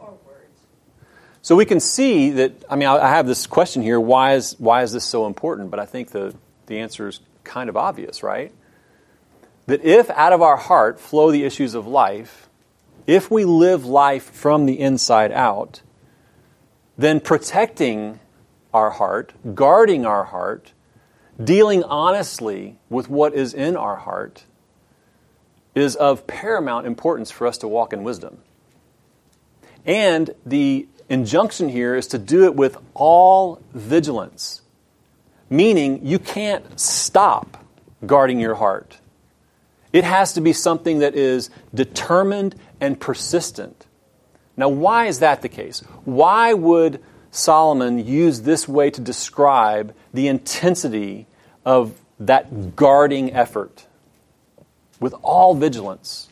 So 1.41 1.55
we 1.55 1.65
can 1.65 1.79
see 1.79 2.31
that. 2.31 2.65
I 2.69 2.75
mean, 2.75 2.87
I 2.87 3.09
have 3.09 3.27
this 3.27 3.45
question 3.45 3.83
here: 3.83 3.99
Why 3.99 4.33
is 4.33 4.55
why 4.57 4.81
is 4.81 4.91
this 4.91 5.03
so 5.03 5.27
important? 5.27 5.69
But 5.69 5.79
I 5.79 5.85
think 5.85 6.09
the 6.09 6.33
the 6.65 6.79
answer 6.79 7.07
is 7.07 7.19
kind 7.43 7.69
of 7.69 7.77
obvious, 7.77 8.23
right? 8.23 8.51
That 9.67 9.83
if 9.83 10.09
out 10.09 10.33
of 10.33 10.41
our 10.41 10.57
heart 10.57 10.99
flow 10.99 11.31
the 11.31 11.43
issues 11.43 11.75
of 11.75 11.85
life, 11.85 12.49
if 13.05 13.29
we 13.29 13.45
live 13.45 13.85
life 13.85 14.23
from 14.23 14.65
the 14.65 14.79
inside 14.79 15.31
out, 15.31 15.81
then 16.97 17.19
protecting 17.19 18.19
our 18.73 18.89
heart, 18.89 19.33
guarding 19.53 20.05
our 20.05 20.23
heart, 20.23 20.73
dealing 21.43 21.83
honestly 21.83 22.77
with 22.89 23.09
what 23.09 23.33
is 23.33 23.53
in 23.53 23.75
our 23.75 23.95
heart 23.95 24.45
is 25.73 25.95
of 25.95 26.25
paramount 26.25 26.87
importance 26.87 27.31
for 27.31 27.45
us 27.45 27.57
to 27.59 27.67
walk 27.67 27.91
in 27.91 28.03
wisdom. 28.03 28.37
And 29.85 30.31
the 30.45 30.87
injunction 31.09 31.69
here 31.69 31.95
is 31.95 32.07
to 32.07 32.17
do 32.17 32.45
it 32.45 32.55
with 32.55 32.77
all 32.93 33.61
vigilance, 33.73 34.61
meaning 35.49 36.05
you 36.05 36.17
can't 36.17 36.79
stop 36.79 37.63
guarding 38.05 38.39
your 38.39 38.55
heart. 38.55 38.97
It 39.93 40.03
has 40.03 40.33
to 40.33 40.41
be 40.41 40.53
something 40.53 40.99
that 40.99 41.15
is 41.15 41.49
determined 41.73 42.55
and 42.81 42.99
persistent. 42.99 43.85
Now, 44.57 44.69
why 44.69 45.05
is 45.05 45.19
that 45.19 45.41
the 45.41 45.49
case? 45.49 45.81
Why 46.05 46.53
would 46.53 47.01
Solomon 47.35 48.05
used 48.05 48.45
this 48.45 48.67
way 48.67 48.89
to 48.89 49.01
describe 49.01 49.93
the 50.13 50.27
intensity 50.27 51.27
of 51.65 51.99
that 52.19 52.75
guarding 52.75 53.33
effort 53.33 53.85
with 55.01 55.13
all 55.21 55.53
vigilance. 55.53 56.29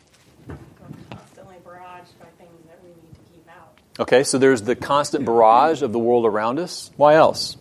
Constantly 1.10 1.56
barraged 1.56 2.18
by 2.18 2.26
things 2.38 2.64
that 2.66 2.82
we 2.82 2.88
need 2.88 3.14
to 3.14 3.32
keep 3.32 3.46
out. 3.50 3.78
Okay, 4.00 4.24
so 4.24 4.38
there's 4.38 4.62
the 4.62 4.74
constant 4.74 5.26
barrage 5.26 5.82
of 5.82 5.92
the 5.92 5.98
world 5.98 6.24
around 6.24 6.58
us. 6.58 6.90
Why 6.96 7.16
else? 7.16 7.58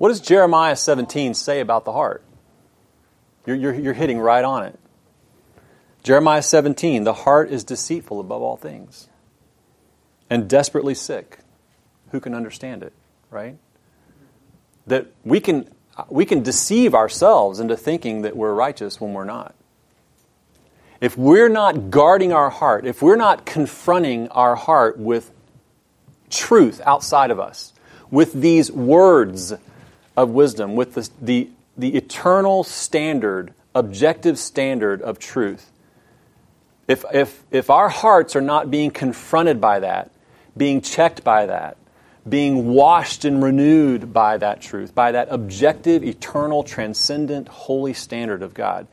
What 0.00 0.08
does 0.08 0.20
Jeremiah 0.20 0.76
17 0.76 1.34
say 1.34 1.60
about 1.60 1.84
the 1.84 1.92
heart? 1.92 2.24
You're, 3.44 3.56
you're, 3.56 3.74
you're 3.74 3.92
hitting 3.92 4.18
right 4.18 4.42
on 4.42 4.64
it. 4.64 4.78
Jeremiah 6.02 6.40
17, 6.40 7.04
the 7.04 7.12
heart 7.12 7.50
is 7.50 7.64
deceitful 7.64 8.18
above 8.18 8.40
all 8.40 8.56
things 8.56 9.10
and 10.30 10.48
desperately 10.48 10.94
sick. 10.94 11.40
Who 12.12 12.20
can 12.20 12.34
understand 12.34 12.82
it, 12.82 12.94
right? 13.30 13.58
That 14.86 15.08
we 15.22 15.38
can, 15.38 15.68
we 16.08 16.24
can 16.24 16.42
deceive 16.42 16.94
ourselves 16.94 17.60
into 17.60 17.76
thinking 17.76 18.22
that 18.22 18.34
we're 18.34 18.54
righteous 18.54 19.02
when 19.02 19.12
we're 19.12 19.24
not. 19.24 19.54
If 21.02 21.18
we're 21.18 21.50
not 21.50 21.90
guarding 21.90 22.32
our 22.32 22.48
heart, 22.48 22.86
if 22.86 23.02
we're 23.02 23.16
not 23.16 23.44
confronting 23.44 24.28
our 24.28 24.56
heart 24.56 24.98
with 24.98 25.30
truth 26.30 26.80
outside 26.86 27.30
of 27.30 27.38
us, 27.38 27.74
with 28.10 28.32
these 28.32 28.72
words 28.72 29.52
of 30.20 30.30
wisdom, 30.30 30.76
with 30.76 30.94
the, 30.94 31.08
the, 31.20 31.50
the 31.76 31.96
eternal 31.96 32.62
standard, 32.62 33.54
objective 33.74 34.38
standard 34.38 35.00
of 35.02 35.18
truth, 35.18 35.70
if, 36.86 37.04
if, 37.12 37.44
if 37.50 37.70
our 37.70 37.88
hearts 37.88 38.34
are 38.34 38.40
not 38.40 38.70
being 38.70 38.90
confronted 38.90 39.60
by 39.60 39.80
that, 39.80 40.10
being 40.56 40.80
checked 40.80 41.22
by 41.22 41.46
that, 41.46 41.76
being 42.28 42.68
washed 42.68 43.24
and 43.24 43.42
renewed 43.42 44.12
by 44.12 44.36
that 44.36 44.60
truth, 44.60 44.94
by 44.94 45.12
that 45.12 45.28
objective, 45.30 46.04
eternal, 46.04 46.62
transcendent, 46.62 47.48
holy 47.48 47.94
standard 47.94 48.42
of 48.42 48.52
God, 48.52 48.86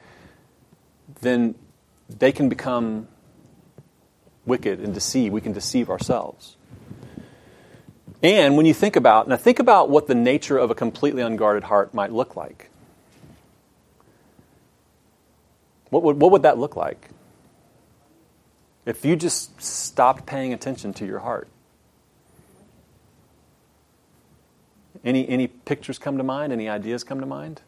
then 1.22 1.56
they 2.10 2.32
can 2.32 2.50
become 2.50 3.08
wicked 4.46 4.80
and 4.80 4.94
deceive. 4.94 5.32
We 5.34 5.42
can 5.42 5.54
deceive 5.54 5.90
ourselves. 5.90 6.57
And 8.24 8.58
when 8.58 8.66
you 8.66 8.74
think 8.74 8.96
about, 8.96 9.28
now 9.28 9.38
think 9.38 9.60
about 9.60 9.90
what 9.90 10.08
the 10.08 10.16
nature 10.16 10.58
of 10.58 10.72
a 10.72 10.76
completely 10.76 11.22
unguarded 11.22 11.64
heart 11.64 11.94
might 11.94 12.12
look 12.12 12.36
like. 12.36 12.70
What 15.90 16.04
would, 16.04 16.20
what 16.20 16.32
would 16.32 16.42
that 16.42 16.58
look 16.58 16.76
like? 16.76 17.10
If 18.86 19.06
you 19.06 19.16
just 19.16 19.62
stopped 19.62 20.26
paying 20.26 20.54
attention 20.54 20.94
to 20.94 21.06
your 21.06 21.20
heart. 21.20 21.48
Any, 25.04 25.28
any 25.30 25.48
pictures 25.48 26.00
come 26.00 26.18
to 26.18 26.24
mind? 26.24 26.52
Any 26.52 26.68
ideas 26.68 27.04
come 27.04 27.20
to 27.20 27.26
mind? 27.26 27.62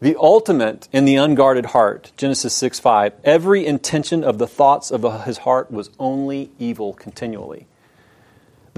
The 0.00 0.16
ultimate 0.16 0.88
in 0.92 1.04
the 1.04 1.16
unguarded 1.16 1.66
heart, 1.66 2.12
Genesis 2.16 2.54
6 2.54 2.78
5, 2.78 3.14
every 3.24 3.66
intention 3.66 4.22
of 4.22 4.38
the 4.38 4.46
thoughts 4.46 4.90
of 4.92 5.24
his 5.24 5.38
heart 5.38 5.70
was 5.70 5.90
only 5.98 6.50
evil 6.58 6.94
continually. 6.94 7.66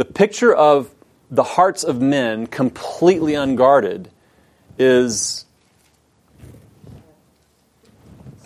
The 0.00 0.06
picture 0.06 0.54
of 0.54 0.94
the 1.30 1.42
hearts 1.42 1.84
of 1.84 2.00
men 2.00 2.46
completely 2.46 3.34
unguarded 3.34 4.08
is 4.78 5.44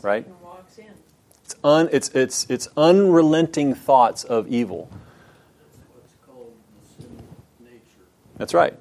right? 0.02 0.26
It's, 1.44 1.54
un, 1.62 1.88
it's, 1.92 2.08
it's, 2.08 2.50
it's 2.50 2.66
unrelenting 2.76 3.72
thoughts 3.72 4.24
of 4.24 4.48
evil. 4.48 4.90
That's 4.90 5.78
what's 5.94 6.14
called 6.26 6.52
nature. 7.60 7.78
that's 8.36 8.52
right. 8.52 8.76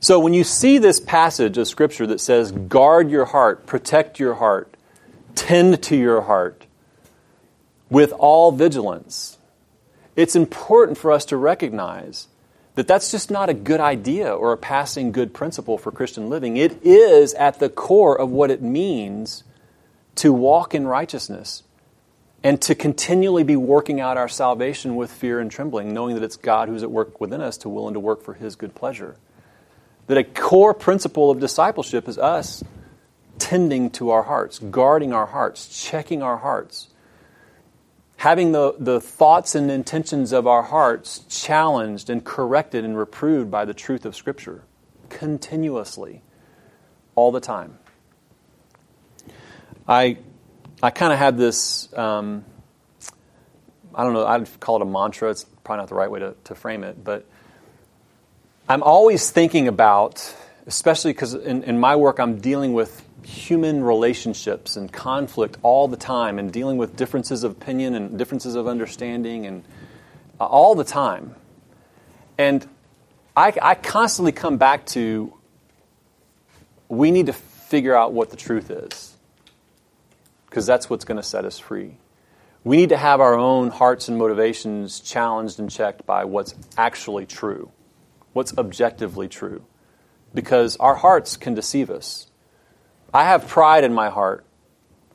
So 0.00 0.18
when 0.18 0.32
you 0.32 0.44
see 0.44 0.78
this 0.78 0.98
passage 0.98 1.58
of 1.58 1.68
scripture 1.68 2.06
that 2.06 2.22
says 2.22 2.52
guard 2.52 3.10
your 3.10 3.26
heart 3.26 3.66
protect 3.66 4.18
your 4.18 4.36
heart 4.36 4.74
tend 5.34 5.82
to 5.82 5.96
your 5.96 6.22
heart 6.22 6.64
with 7.90 8.14
all 8.14 8.50
vigilance 8.50 9.35
it's 10.16 10.34
important 10.34 10.98
for 10.98 11.12
us 11.12 11.26
to 11.26 11.36
recognize 11.36 12.26
that 12.74 12.88
that's 12.88 13.10
just 13.10 13.30
not 13.30 13.48
a 13.48 13.54
good 13.54 13.80
idea 13.80 14.32
or 14.32 14.52
a 14.52 14.56
passing 14.56 15.12
good 15.12 15.32
principle 15.32 15.78
for 15.78 15.90
Christian 15.90 16.28
living. 16.28 16.56
It 16.56 16.82
is 16.82 17.34
at 17.34 17.58
the 17.58 17.68
core 17.68 18.18
of 18.18 18.30
what 18.30 18.50
it 18.50 18.62
means 18.62 19.44
to 20.16 20.32
walk 20.32 20.74
in 20.74 20.86
righteousness 20.86 21.62
and 22.42 22.60
to 22.62 22.74
continually 22.74 23.44
be 23.44 23.56
working 23.56 24.00
out 24.00 24.16
our 24.16 24.28
salvation 24.28 24.94
with 24.96 25.10
fear 25.10 25.40
and 25.40 25.50
trembling, 25.50 25.92
knowing 25.92 26.14
that 26.14 26.22
it's 26.22 26.36
God 26.36 26.68
who's 26.68 26.82
at 26.82 26.90
work 26.90 27.20
within 27.20 27.40
us 27.40 27.56
to 27.58 27.68
will 27.68 27.88
and 27.88 27.94
to 27.94 28.00
work 28.00 28.22
for 28.22 28.34
his 28.34 28.56
good 28.56 28.74
pleasure. 28.74 29.16
That 30.06 30.18
a 30.18 30.24
core 30.24 30.74
principle 30.74 31.30
of 31.30 31.40
discipleship 31.40 32.08
is 32.08 32.18
us 32.18 32.62
tending 33.38 33.90
to 33.90 34.10
our 34.10 34.22
hearts, 34.22 34.58
guarding 34.58 35.12
our 35.12 35.26
hearts, 35.26 35.82
checking 35.82 36.22
our 36.22 36.36
hearts 36.36 36.88
having 38.16 38.52
the, 38.52 38.74
the 38.78 39.00
thoughts 39.00 39.54
and 39.54 39.70
intentions 39.70 40.32
of 40.32 40.46
our 40.46 40.62
hearts 40.62 41.20
challenged 41.28 42.10
and 42.10 42.24
corrected 42.24 42.84
and 42.84 42.96
reproved 42.96 43.50
by 43.50 43.64
the 43.64 43.74
truth 43.74 44.04
of 44.04 44.16
Scripture 44.16 44.62
continuously, 45.08 46.22
all 47.14 47.30
the 47.30 47.40
time. 47.40 47.78
I, 49.88 50.18
I 50.82 50.90
kind 50.90 51.12
of 51.12 51.18
had 51.18 51.38
this, 51.38 51.92
um, 51.96 52.44
I 53.94 54.02
don't 54.02 54.12
know, 54.12 54.26
I'd 54.26 54.60
call 54.60 54.76
it 54.76 54.82
a 54.82 54.86
mantra. 54.86 55.30
It's 55.30 55.44
probably 55.44 55.82
not 55.82 55.88
the 55.88 55.94
right 55.94 56.10
way 56.10 56.20
to, 56.20 56.34
to 56.44 56.54
frame 56.54 56.84
it, 56.84 57.02
but 57.04 57.24
I'm 58.68 58.82
always 58.82 59.30
thinking 59.30 59.68
about, 59.68 60.34
especially 60.66 61.12
because 61.12 61.34
in, 61.34 61.62
in 61.64 61.78
my 61.78 61.96
work 61.96 62.18
I'm 62.18 62.38
dealing 62.38 62.72
with 62.72 63.04
human 63.22 63.82
relationships 63.82 64.76
and 64.76 64.92
conflict 64.92 65.58
all 65.62 65.88
the 65.88 65.96
time 65.96 66.38
and 66.38 66.52
dealing 66.52 66.76
with 66.76 66.96
differences 66.96 67.44
of 67.44 67.52
opinion 67.52 67.94
and 67.94 68.18
differences 68.18 68.54
of 68.54 68.68
understanding 68.68 69.46
and 69.46 69.64
uh, 70.40 70.46
all 70.46 70.74
the 70.74 70.84
time. 70.84 71.34
And 72.38 72.66
I, 73.36 73.52
I 73.60 73.74
constantly 73.74 74.32
come 74.32 74.58
back 74.58 74.86
to 74.86 75.32
we 76.88 77.10
need 77.10 77.26
to 77.26 77.32
figure 77.32 77.96
out 77.96 78.12
what 78.12 78.30
the 78.30 78.36
truth 78.36 78.70
is 78.70 79.16
because 80.46 80.66
that's 80.66 80.88
what's 80.88 81.04
going 81.04 81.16
to 81.16 81.22
set 81.22 81.44
us 81.44 81.58
free. 81.58 81.96
We 82.64 82.76
need 82.76 82.88
to 82.88 82.96
have 82.96 83.20
our 83.20 83.34
own 83.34 83.70
hearts 83.70 84.08
and 84.08 84.18
motivations 84.18 85.00
challenged 85.00 85.60
and 85.60 85.70
checked 85.70 86.06
by 86.06 86.24
what's 86.24 86.54
actually 86.76 87.26
true, 87.26 87.70
what's 88.32 88.56
objectively 88.56 89.28
true, 89.28 89.62
because 90.36 90.76
our 90.76 90.94
hearts 90.94 91.36
can 91.36 91.54
deceive 91.54 91.90
us. 91.90 92.28
I 93.12 93.24
have 93.24 93.48
pride 93.48 93.82
in 93.82 93.92
my 93.92 94.10
heart, 94.10 94.44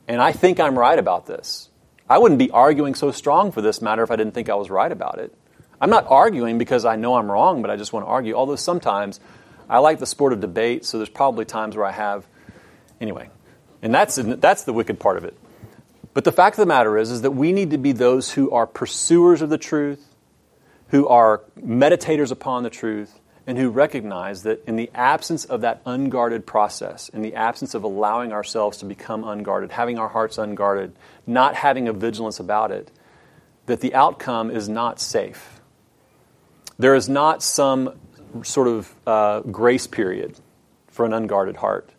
and 0.07 0.19
I 0.19 0.33
think 0.33 0.59
I'm 0.59 0.77
right 0.77 0.99
about 0.99 1.27
this. 1.27 1.69
I 2.09 2.17
wouldn't 2.17 2.39
be 2.39 2.51
arguing 2.51 2.95
so 2.95 3.11
strong 3.11 3.53
for 3.53 3.61
this 3.61 3.81
matter 3.81 4.03
if 4.03 4.11
I 4.11 4.17
didn't 4.17 4.33
think 4.33 4.49
I 4.49 4.55
was 4.55 4.69
right 4.69 4.91
about 4.91 5.19
it. 5.19 5.33
I'm 5.79 5.89
not 5.89 6.07
arguing 6.09 6.57
because 6.57 6.83
I 6.83 6.97
know 6.97 7.15
I'm 7.15 7.31
wrong, 7.31 7.61
but 7.61 7.71
I 7.71 7.77
just 7.77 7.93
want 7.93 8.05
to 8.05 8.09
argue. 8.09 8.33
Although 8.33 8.57
sometimes 8.57 9.19
I 9.69 9.77
like 9.77 9.99
the 9.99 10.05
sport 10.05 10.33
of 10.33 10.41
debate, 10.41 10.83
so 10.83 10.97
there's 10.97 11.09
probably 11.09 11.45
times 11.45 11.77
where 11.77 11.85
I 11.85 11.91
have. 11.91 12.25
Anyway, 12.99 13.29
and 13.81 13.93
that's, 13.93 14.15
that's 14.15 14.63
the 14.63 14.73
wicked 14.73 14.99
part 14.99 15.17
of 15.17 15.23
it. 15.23 15.37
But 16.13 16.23
the 16.23 16.31
fact 16.31 16.55
of 16.55 16.59
the 16.59 16.65
matter 16.65 16.97
is, 16.97 17.11
is 17.11 17.21
that 17.21 17.31
we 17.31 17.53
need 17.53 17.71
to 17.71 17.77
be 17.77 17.93
those 17.93 18.31
who 18.31 18.51
are 18.51 18.67
pursuers 18.67 19.41
of 19.41 19.49
the 19.49 19.57
truth, 19.57 20.05
who 20.89 21.07
are 21.07 21.43
meditators 21.57 22.31
upon 22.31 22.63
the 22.63 22.69
truth, 22.69 23.20
and 23.47 23.57
who 23.57 23.69
recognize 23.69 24.43
that 24.43 24.63
in 24.67 24.75
the 24.75 24.89
absence 24.93 25.45
of 25.45 25.61
that 25.61 25.81
unguarded 25.85 26.45
process, 26.45 27.09
in 27.09 27.21
the 27.21 27.33
absence 27.35 27.73
of 27.73 27.83
allowing 27.83 28.31
ourselves 28.31 28.77
to 28.77 28.85
become 28.85 29.23
unguarded, 29.23 29.71
having 29.71 29.97
our 29.97 30.09
hearts 30.09 30.37
unguarded, 30.37 30.93
not 31.25 31.55
having 31.55 31.87
a 31.87 31.93
vigilance 31.93 32.39
about 32.39 32.71
it, 32.71 32.91
that 33.65 33.81
the 33.81 33.93
outcome 33.95 34.51
is 34.51 34.69
not 34.69 34.99
safe. 34.99 35.59
There 36.77 36.95
is 36.95 37.09
not 37.09 37.41
some 37.41 37.99
sort 38.43 38.67
of 38.67 38.93
uh, 39.05 39.39
grace 39.41 39.87
period 39.87 40.35
for 40.87 41.05
an 41.05 41.13
unguarded 41.13 41.57
heart. 41.57 41.89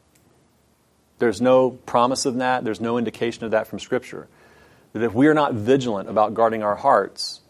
There's 1.19 1.41
no 1.41 1.71
promise 1.71 2.27
of 2.27 2.37
that, 2.37 2.65
there's 2.65 2.81
no 2.81 2.99
indication 2.99 3.45
of 3.45 3.53
that 3.53 3.67
from 3.67 3.79
Scripture. 3.79 4.29
That 4.93 5.03
if 5.03 5.15
we 5.15 5.29
are 5.29 5.35
not 5.35 5.55
vigilant 5.55 6.09
about 6.09 6.35
guarding 6.35 6.63
our 6.63 6.77
hearts, 6.77 7.41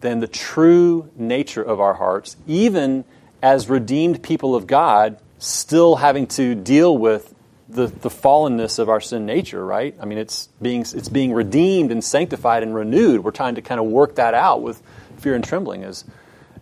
then 0.00 0.20
the 0.20 0.26
true 0.28 1.10
nature 1.16 1.62
of 1.62 1.80
our 1.80 1.94
hearts, 1.94 2.36
even 2.46 3.04
as 3.42 3.68
redeemed 3.68 4.22
people 4.22 4.54
of 4.54 4.66
God, 4.66 5.18
still 5.38 5.96
having 5.96 6.26
to 6.28 6.54
deal 6.54 6.96
with 6.96 7.34
the, 7.68 7.86
the 7.86 8.08
fallenness 8.08 8.78
of 8.78 8.88
our 8.88 9.00
sin 9.00 9.26
nature, 9.26 9.64
right? 9.64 9.94
I 10.00 10.04
mean, 10.04 10.18
it's 10.18 10.48
being, 10.60 10.82
it's 10.82 11.08
being 11.08 11.32
redeemed 11.32 11.92
and 11.92 12.02
sanctified 12.02 12.62
and 12.62 12.74
renewed. 12.74 13.22
We're 13.22 13.30
trying 13.30 13.54
to 13.54 13.62
kind 13.62 13.80
of 13.80 13.86
work 13.86 14.16
that 14.16 14.34
out 14.34 14.62
with 14.62 14.82
fear 15.18 15.34
and 15.34 15.44
trembling, 15.44 15.84
as, 15.84 16.04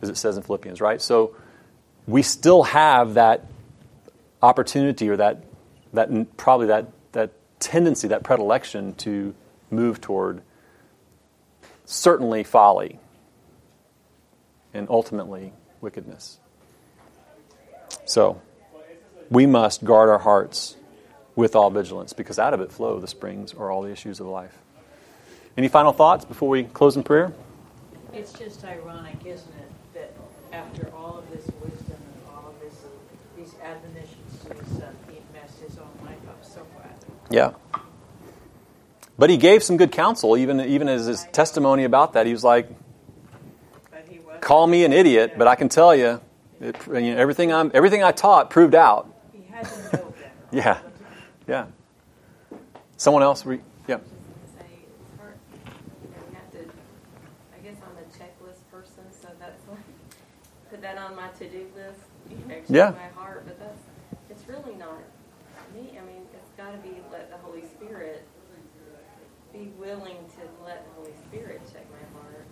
as 0.02 0.10
it 0.10 0.16
says 0.16 0.36
in 0.36 0.42
Philippians, 0.42 0.80
right? 0.80 1.00
So 1.00 1.34
we 2.06 2.22
still 2.22 2.62
have 2.64 3.14
that 3.14 3.46
opportunity 4.42 5.08
or 5.08 5.16
that, 5.16 5.44
that 5.94 6.36
probably 6.36 6.66
that, 6.66 6.88
that 7.12 7.32
tendency, 7.58 8.08
that 8.08 8.22
predilection 8.22 8.94
to 8.96 9.34
move 9.70 10.00
toward 10.00 10.42
certainly 11.86 12.44
folly 12.44 13.00
and 14.74 14.86
ultimately 14.90 15.52
wickedness. 15.80 16.38
So, 18.04 18.40
we 19.30 19.46
must 19.46 19.84
guard 19.84 20.08
our 20.08 20.18
hearts 20.18 20.76
with 21.36 21.54
all 21.54 21.70
vigilance 21.70 22.12
because 22.12 22.38
out 22.38 22.54
of 22.54 22.60
it 22.60 22.72
flow 22.72 22.98
the 22.98 23.06
springs 23.06 23.52
or 23.52 23.70
all 23.70 23.82
the 23.82 23.90
issues 23.90 24.20
of 24.20 24.26
life. 24.26 24.58
Any 25.56 25.68
final 25.68 25.92
thoughts 25.92 26.24
before 26.24 26.48
we 26.48 26.64
close 26.64 26.96
in 26.96 27.02
prayer? 27.02 27.32
It's 28.12 28.32
just 28.32 28.64
ironic, 28.64 29.16
isn't 29.24 29.54
it, 29.54 29.70
that 29.94 30.12
after 30.52 30.90
all 30.94 31.18
of 31.18 31.30
this 31.30 31.46
wisdom 31.62 31.96
and 31.96 32.22
all 32.28 32.48
of 32.48 32.60
this, 32.60 32.74
these 33.36 33.54
admonitions 33.62 34.44
to 34.44 34.54
his 34.54 34.78
son, 34.78 34.96
he 35.10 35.18
messed 35.32 35.58
his 35.60 35.78
own 35.78 36.06
life 36.06 36.16
up 36.28 36.44
so 36.44 36.66
bad. 36.76 36.94
Yeah. 37.30 37.52
But 39.18 39.30
he 39.30 39.36
gave 39.36 39.62
some 39.62 39.76
good 39.76 39.90
counsel, 39.92 40.36
even 40.36 40.60
even 40.60 40.88
as 40.88 41.06
his 41.06 41.26
testimony 41.32 41.84
about 41.84 42.12
that. 42.12 42.26
He 42.26 42.32
was 42.32 42.44
like, 42.44 42.68
he 44.08 44.20
"Call 44.40 44.66
me 44.66 44.84
an 44.84 44.92
idiot, 44.92 45.34
but 45.36 45.48
I 45.48 45.56
can 45.56 45.68
tell 45.68 45.94
you, 45.94 46.20
it, 46.60 46.76
you 46.86 47.14
know, 47.14 47.16
everything 47.16 47.52
I'm 47.52 47.70
everything 47.74 48.02
I 48.02 48.12
taught 48.12 48.50
proved 48.50 48.74
out." 48.74 49.12
He 49.32 49.42
had 49.50 49.64
to 49.64 49.96
know. 49.96 50.14
Yeah, 50.50 50.80
yeah. 51.46 51.66
Someone 52.96 53.22
else? 53.22 53.44
Re- 53.44 53.60
yeah. 53.86 53.98
say 54.58 54.64
it's 54.64 55.20
hard. 55.20 55.34
You 56.02 56.08
know, 56.08 56.24
you 56.30 56.34
have 56.34 56.50
to, 56.52 56.72
I 57.54 57.58
guess 57.62 57.76
I'm 57.84 57.96
a 58.00 58.06
checklist 58.16 58.64
person, 58.72 59.04
so 59.12 59.28
that's 59.38 59.60
put 60.70 60.80
that 60.80 60.96
on 60.96 61.14
my 61.16 61.28
to-do 61.38 61.66
list. 61.76 62.00
Check 62.48 62.64
Yeah. 62.68 62.92
my 62.96 63.08
heart, 63.20 63.44
but 63.46 63.58
that's, 63.60 63.82
it's 64.30 64.48
really 64.48 64.74
not 64.76 64.96
me. 65.74 65.98
I 66.00 66.04
mean, 66.06 66.24
it's 66.32 66.52
got 66.56 66.72
to 66.72 66.78
be 66.78 66.96
let 67.12 67.30
the 67.30 67.36
Holy 67.38 67.62
Spirit 67.76 68.24
be 69.52 69.70
willing 69.78 70.16
to 70.36 70.42
let 70.64 70.84
the 70.84 70.92
Holy 70.96 71.14
Spirit 71.28 71.60
check 71.72 71.84
my 71.92 72.20
heart, 72.20 72.46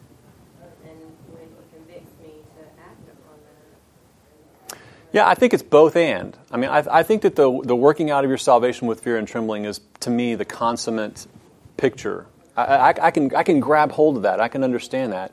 and 0.85 1.01
when 1.33 1.49
He 1.49 1.65
convicts 1.77 2.13
me 2.23 2.45
to 2.57 2.63
act 2.81 3.05
upon 3.09 3.37
that. 3.41 4.79
Yeah, 5.17 5.27
I 5.27 5.35
think 5.35 5.55
it's 5.55 5.63
both 5.63 5.97
and. 5.97 6.37
I 6.51 6.59
mean, 6.59 6.69
I, 6.69 6.85
I 6.91 7.03
think 7.03 7.23
that 7.23 7.37
the, 7.37 7.63
the 7.65 7.75
working 7.75 8.11
out 8.11 8.25
of 8.25 8.29
your 8.29 8.37
salvation 8.37 8.87
with 8.87 9.01
fear 9.01 9.17
and 9.17 9.27
trembling 9.27 9.65
is, 9.65 9.81
to 10.01 10.11
me, 10.11 10.35
the 10.35 10.45
consummate 10.45 11.27
picture. 11.79 12.27
I, 12.55 12.65
I, 12.65 13.07
I, 13.07 13.11
can, 13.11 13.35
I 13.35 13.43
can 13.43 13.59
grab 13.59 13.93
hold 13.93 14.19
of 14.19 14.25
that. 14.25 14.41
I 14.41 14.49
can 14.49 14.63
understand 14.63 15.15
that. 15.15 15.33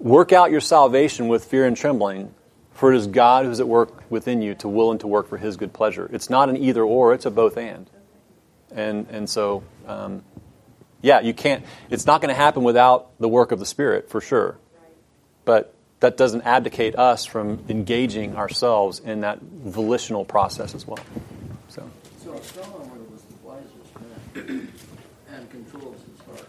Work 0.00 0.32
out 0.32 0.50
your 0.50 0.60
salvation 0.60 1.28
with 1.28 1.44
fear 1.44 1.64
and 1.64 1.76
trembling, 1.76 2.34
for 2.72 2.92
it 2.92 2.96
is 2.96 3.06
God 3.06 3.46
who's 3.46 3.60
at 3.60 3.68
work 3.68 4.02
within 4.10 4.42
you 4.42 4.56
to 4.56 4.68
will 4.68 4.90
and 4.90 4.98
to 4.98 5.06
work 5.06 5.28
for 5.28 5.38
His 5.38 5.56
good 5.56 5.72
pleasure. 5.72 6.10
It's 6.12 6.28
not 6.28 6.48
an 6.48 6.56
either 6.56 6.82
or; 6.82 7.14
it's 7.14 7.24
a 7.24 7.30
both 7.30 7.56
and. 7.56 7.88
And 8.72 9.06
and 9.10 9.30
so, 9.30 9.62
um, 9.86 10.24
yeah, 11.02 11.20
you 11.20 11.34
can't. 11.34 11.64
It's 11.88 12.04
not 12.04 12.20
going 12.20 12.34
to 12.34 12.34
happen 12.34 12.64
without 12.64 13.16
the 13.20 13.28
work 13.28 13.52
of 13.52 13.60
the 13.60 13.66
Spirit, 13.66 14.10
for 14.10 14.20
sure. 14.20 14.58
But 15.44 15.72
that 16.00 16.16
doesn't 16.16 16.42
abdicate 16.42 16.96
us 16.96 17.24
from 17.24 17.64
engaging 17.68 18.36
ourselves 18.36 18.98
in 18.98 19.20
that 19.20 19.40
volitional 19.40 20.24
process 20.24 20.74
as 20.74 20.86
well. 20.86 20.98
So, 21.68 21.88
So 22.22 22.34
if 22.34 22.44
Solomon 22.52 23.10
was 23.10 23.22
the 23.22 23.34
wisest 23.42 24.44
man 24.44 24.72
and 25.30 25.50
controls 25.50 26.00
his 26.10 26.20
heart, 26.26 26.48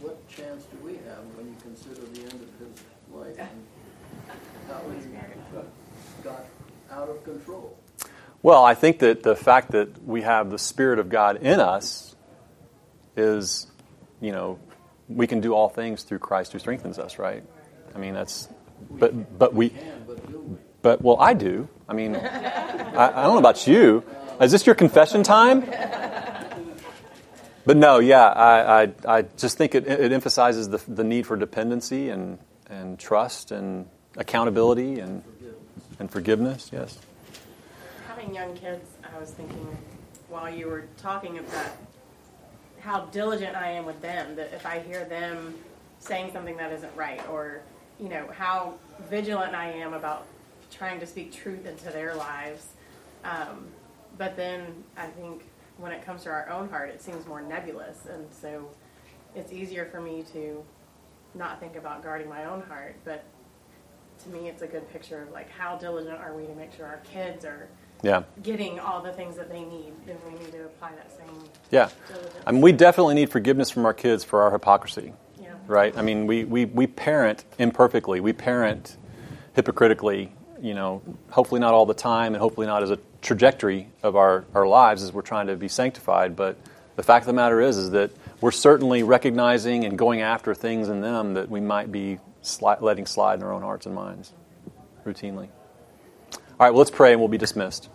what 0.00 0.28
chance 0.28 0.64
do 0.64 0.78
we 0.84 0.94
have 0.94 1.24
when 1.36 1.46
you 1.46 1.56
consider 1.62 2.00
the 2.00 2.20
end 2.20 2.40
of 2.42 2.66
his 2.66 2.82
life 3.12 3.38
and 3.38 3.50
how 4.68 4.82
he 4.90 6.22
got 6.22 6.44
out 6.90 7.08
of 7.08 7.22
control? 7.24 7.76
well, 8.42 8.64
I 8.64 8.74
think 8.74 9.00
that 9.00 9.22
the 9.24 9.34
fact 9.34 9.72
that 9.72 10.04
we 10.04 10.22
have 10.22 10.50
the 10.50 10.58
Spirit 10.58 10.98
of 11.00 11.08
God 11.08 11.42
in 11.42 11.58
us 11.58 12.14
is, 13.16 13.66
you 14.20 14.30
know, 14.30 14.58
we 15.08 15.26
can 15.26 15.40
do 15.40 15.54
all 15.54 15.68
things 15.68 16.02
through 16.02 16.18
Christ 16.18 16.52
who 16.52 16.58
strengthens 16.58 16.98
us, 16.98 17.18
right? 17.18 17.44
I 17.94 17.98
mean, 17.98 18.14
that's, 18.14 18.48
but 18.90 19.38
but 19.38 19.54
we, 19.54 19.72
but 20.82 21.02
well, 21.02 21.16
I 21.20 21.34
do. 21.34 21.68
I 21.88 21.94
mean, 21.94 22.16
I, 22.16 23.08
I 23.08 23.22
don't 23.22 23.34
know 23.34 23.38
about 23.38 23.66
you. 23.66 24.02
Is 24.40 24.52
this 24.52 24.66
your 24.66 24.74
confession 24.74 25.22
time? 25.22 25.64
But 27.64 27.76
no, 27.76 27.98
yeah, 27.98 28.26
I, 28.26 28.82
I, 28.82 28.92
I 29.18 29.22
just 29.36 29.58
think 29.58 29.74
it, 29.74 29.88
it 29.88 30.12
emphasizes 30.12 30.68
the, 30.68 30.80
the 30.86 31.02
need 31.02 31.26
for 31.26 31.36
dependency 31.36 32.10
and, 32.10 32.38
and 32.70 32.96
trust 32.96 33.50
and 33.50 33.88
accountability 34.16 35.00
and, 35.00 35.24
and 35.98 36.08
forgiveness, 36.08 36.70
yes. 36.72 36.96
Having 38.06 38.36
young 38.36 38.54
kids, 38.56 38.88
I 39.02 39.18
was 39.18 39.32
thinking 39.32 39.76
while 40.28 40.48
you 40.48 40.68
were 40.68 40.84
talking 40.96 41.38
of 41.38 41.50
that, 41.50 41.76
how 42.86 43.00
diligent 43.06 43.56
I 43.56 43.72
am 43.72 43.84
with 43.84 44.00
them. 44.00 44.36
That 44.36 44.52
if 44.52 44.64
I 44.64 44.78
hear 44.78 45.04
them 45.04 45.54
saying 45.98 46.32
something 46.32 46.56
that 46.56 46.72
isn't 46.72 46.94
right, 46.96 47.20
or 47.28 47.60
you 47.98 48.08
know 48.08 48.28
how 48.32 48.74
vigilant 49.10 49.54
I 49.54 49.72
am 49.72 49.92
about 49.92 50.26
trying 50.70 51.00
to 51.00 51.06
speak 51.06 51.32
truth 51.32 51.66
into 51.66 51.86
their 51.86 52.14
lives. 52.14 52.68
Um, 53.24 53.66
but 54.16 54.36
then 54.36 54.84
I 54.96 55.06
think 55.08 55.42
when 55.78 55.90
it 55.92 56.06
comes 56.06 56.22
to 56.22 56.30
our 56.30 56.48
own 56.48 56.68
heart, 56.68 56.90
it 56.90 57.02
seems 57.02 57.26
more 57.26 57.42
nebulous, 57.42 58.06
and 58.06 58.24
so 58.32 58.68
it's 59.34 59.52
easier 59.52 59.86
for 59.86 60.00
me 60.00 60.24
to 60.32 60.64
not 61.34 61.60
think 61.60 61.76
about 61.76 62.02
guarding 62.02 62.28
my 62.28 62.44
own 62.44 62.62
heart, 62.62 62.96
but 63.04 63.24
to 64.22 64.28
me, 64.30 64.48
it's 64.48 64.62
a 64.62 64.66
good 64.66 64.90
picture 64.92 65.22
of 65.22 65.32
like 65.32 65.50
how 65.50 65.76
diligent 65.76 66.18
are 66.18 66.34
we 66.34 66.46
to 66.46 66.54
make 66.54 66.72
sure 66.72 66.86
our 66.86 67.00
kids 67.12 67.44
are 67.44 67.68
Yeah, 68.06 68.22
getting 68.44 68.78
all 68.78 69.02
the 69.02 69.12
things 69.12 69.36
that 69.36 69.50
they 69.50 69.64
need, 69.64 69.92
and 70.08 70.16
we 70.24 70.38
need 70.38 70.52
to 70.52 70.66
apply 70.66 70.92
that 70.92 71.10
same 71.10 71.42
yeah. 71.72 71.88
diligence. 72.06 72.34
I 72.46 72.52
mean, 72.52 72.60
we 72.60 72.70
definitely 72.70 73.16
need 73.16 73.30
forgiveness 73.30 73.68
from 73.68 73.84
our 73.84 73.94
kids 73.94 74.22
for 74.22 74.42
our 74.42 74.52
hypocrisy, 74.52 75.12
yeah. 75.40 75.54
right? 75.66 75.96
I 75.98 76.02
mean, 76.02 76.28
we, 76.28 76.44
we, 76.44 76.66
we 76.66 76.86
parent 76.86 77.44
imperfectly, 77.58 78.20
we 78.20 78.32
parent 78.32 78.96
hypocritically, 79.54 80.32
you 80.62 80.74
know, 80.74 81.02
hopefully 81.30 81.60
not 81.60 81.74
all 81.74 81.84
the 81.84 81.94
time 81.94 82.34
and 82.34 82.40
hopefully 82.40 82.68
not 82.68 82.84
as 82.84 82.92
a 82.92 82.98
trajectory 83.22 83.88
of 84.04 84.14
our, 84.14 84.44
our 84.54 84.68
lives 84.68 85.02
as 85.02 85.12
we're 85.12 85.22
trying 85.22 85.48
to 85.48 85.56
be 85.56 85.66
sanctified. 85.66 86.36
But 86.36 86.56
the 86.94 87.02
fact 87.02 87.24
of 87.24 87.26
the 87.26 87.32
matter 87.32 87.60
is, 87.60 87.76
is 87.76 87.90
that 87.90 88.12
we're 88.40 88.52
certainly 88.52 89.02
recognizing 89.02 89.84
and 89.84 89.98
going 89.98 90.20
after 90.20 90.54
things 90.54 90.88
in 90.88 91.00
them 91.00 91.34
that 91.34 91.50
we 91.50 91.60
might 91.60 91.90
be 91.90 92.20
sli- 92.40 92.80
letting 92.80 93.06
slide 93.06 93.40
in 93.40 93.42
our 93.42 93.52
own 93.52 93.62
hearts 93.62 93.84
and 93.86 93.96
minds 93.96 94.32
routinely. 95.04 95.48
All 96.32 96.40
right, 96.60 96.70
well, 96.70 96.78
let's 96.78 96.90
pray 96.92 97.10
and 97.10 97.20
we'll 97.20 97.28
be 97.28 97.36
dismissed. 97.36 97.88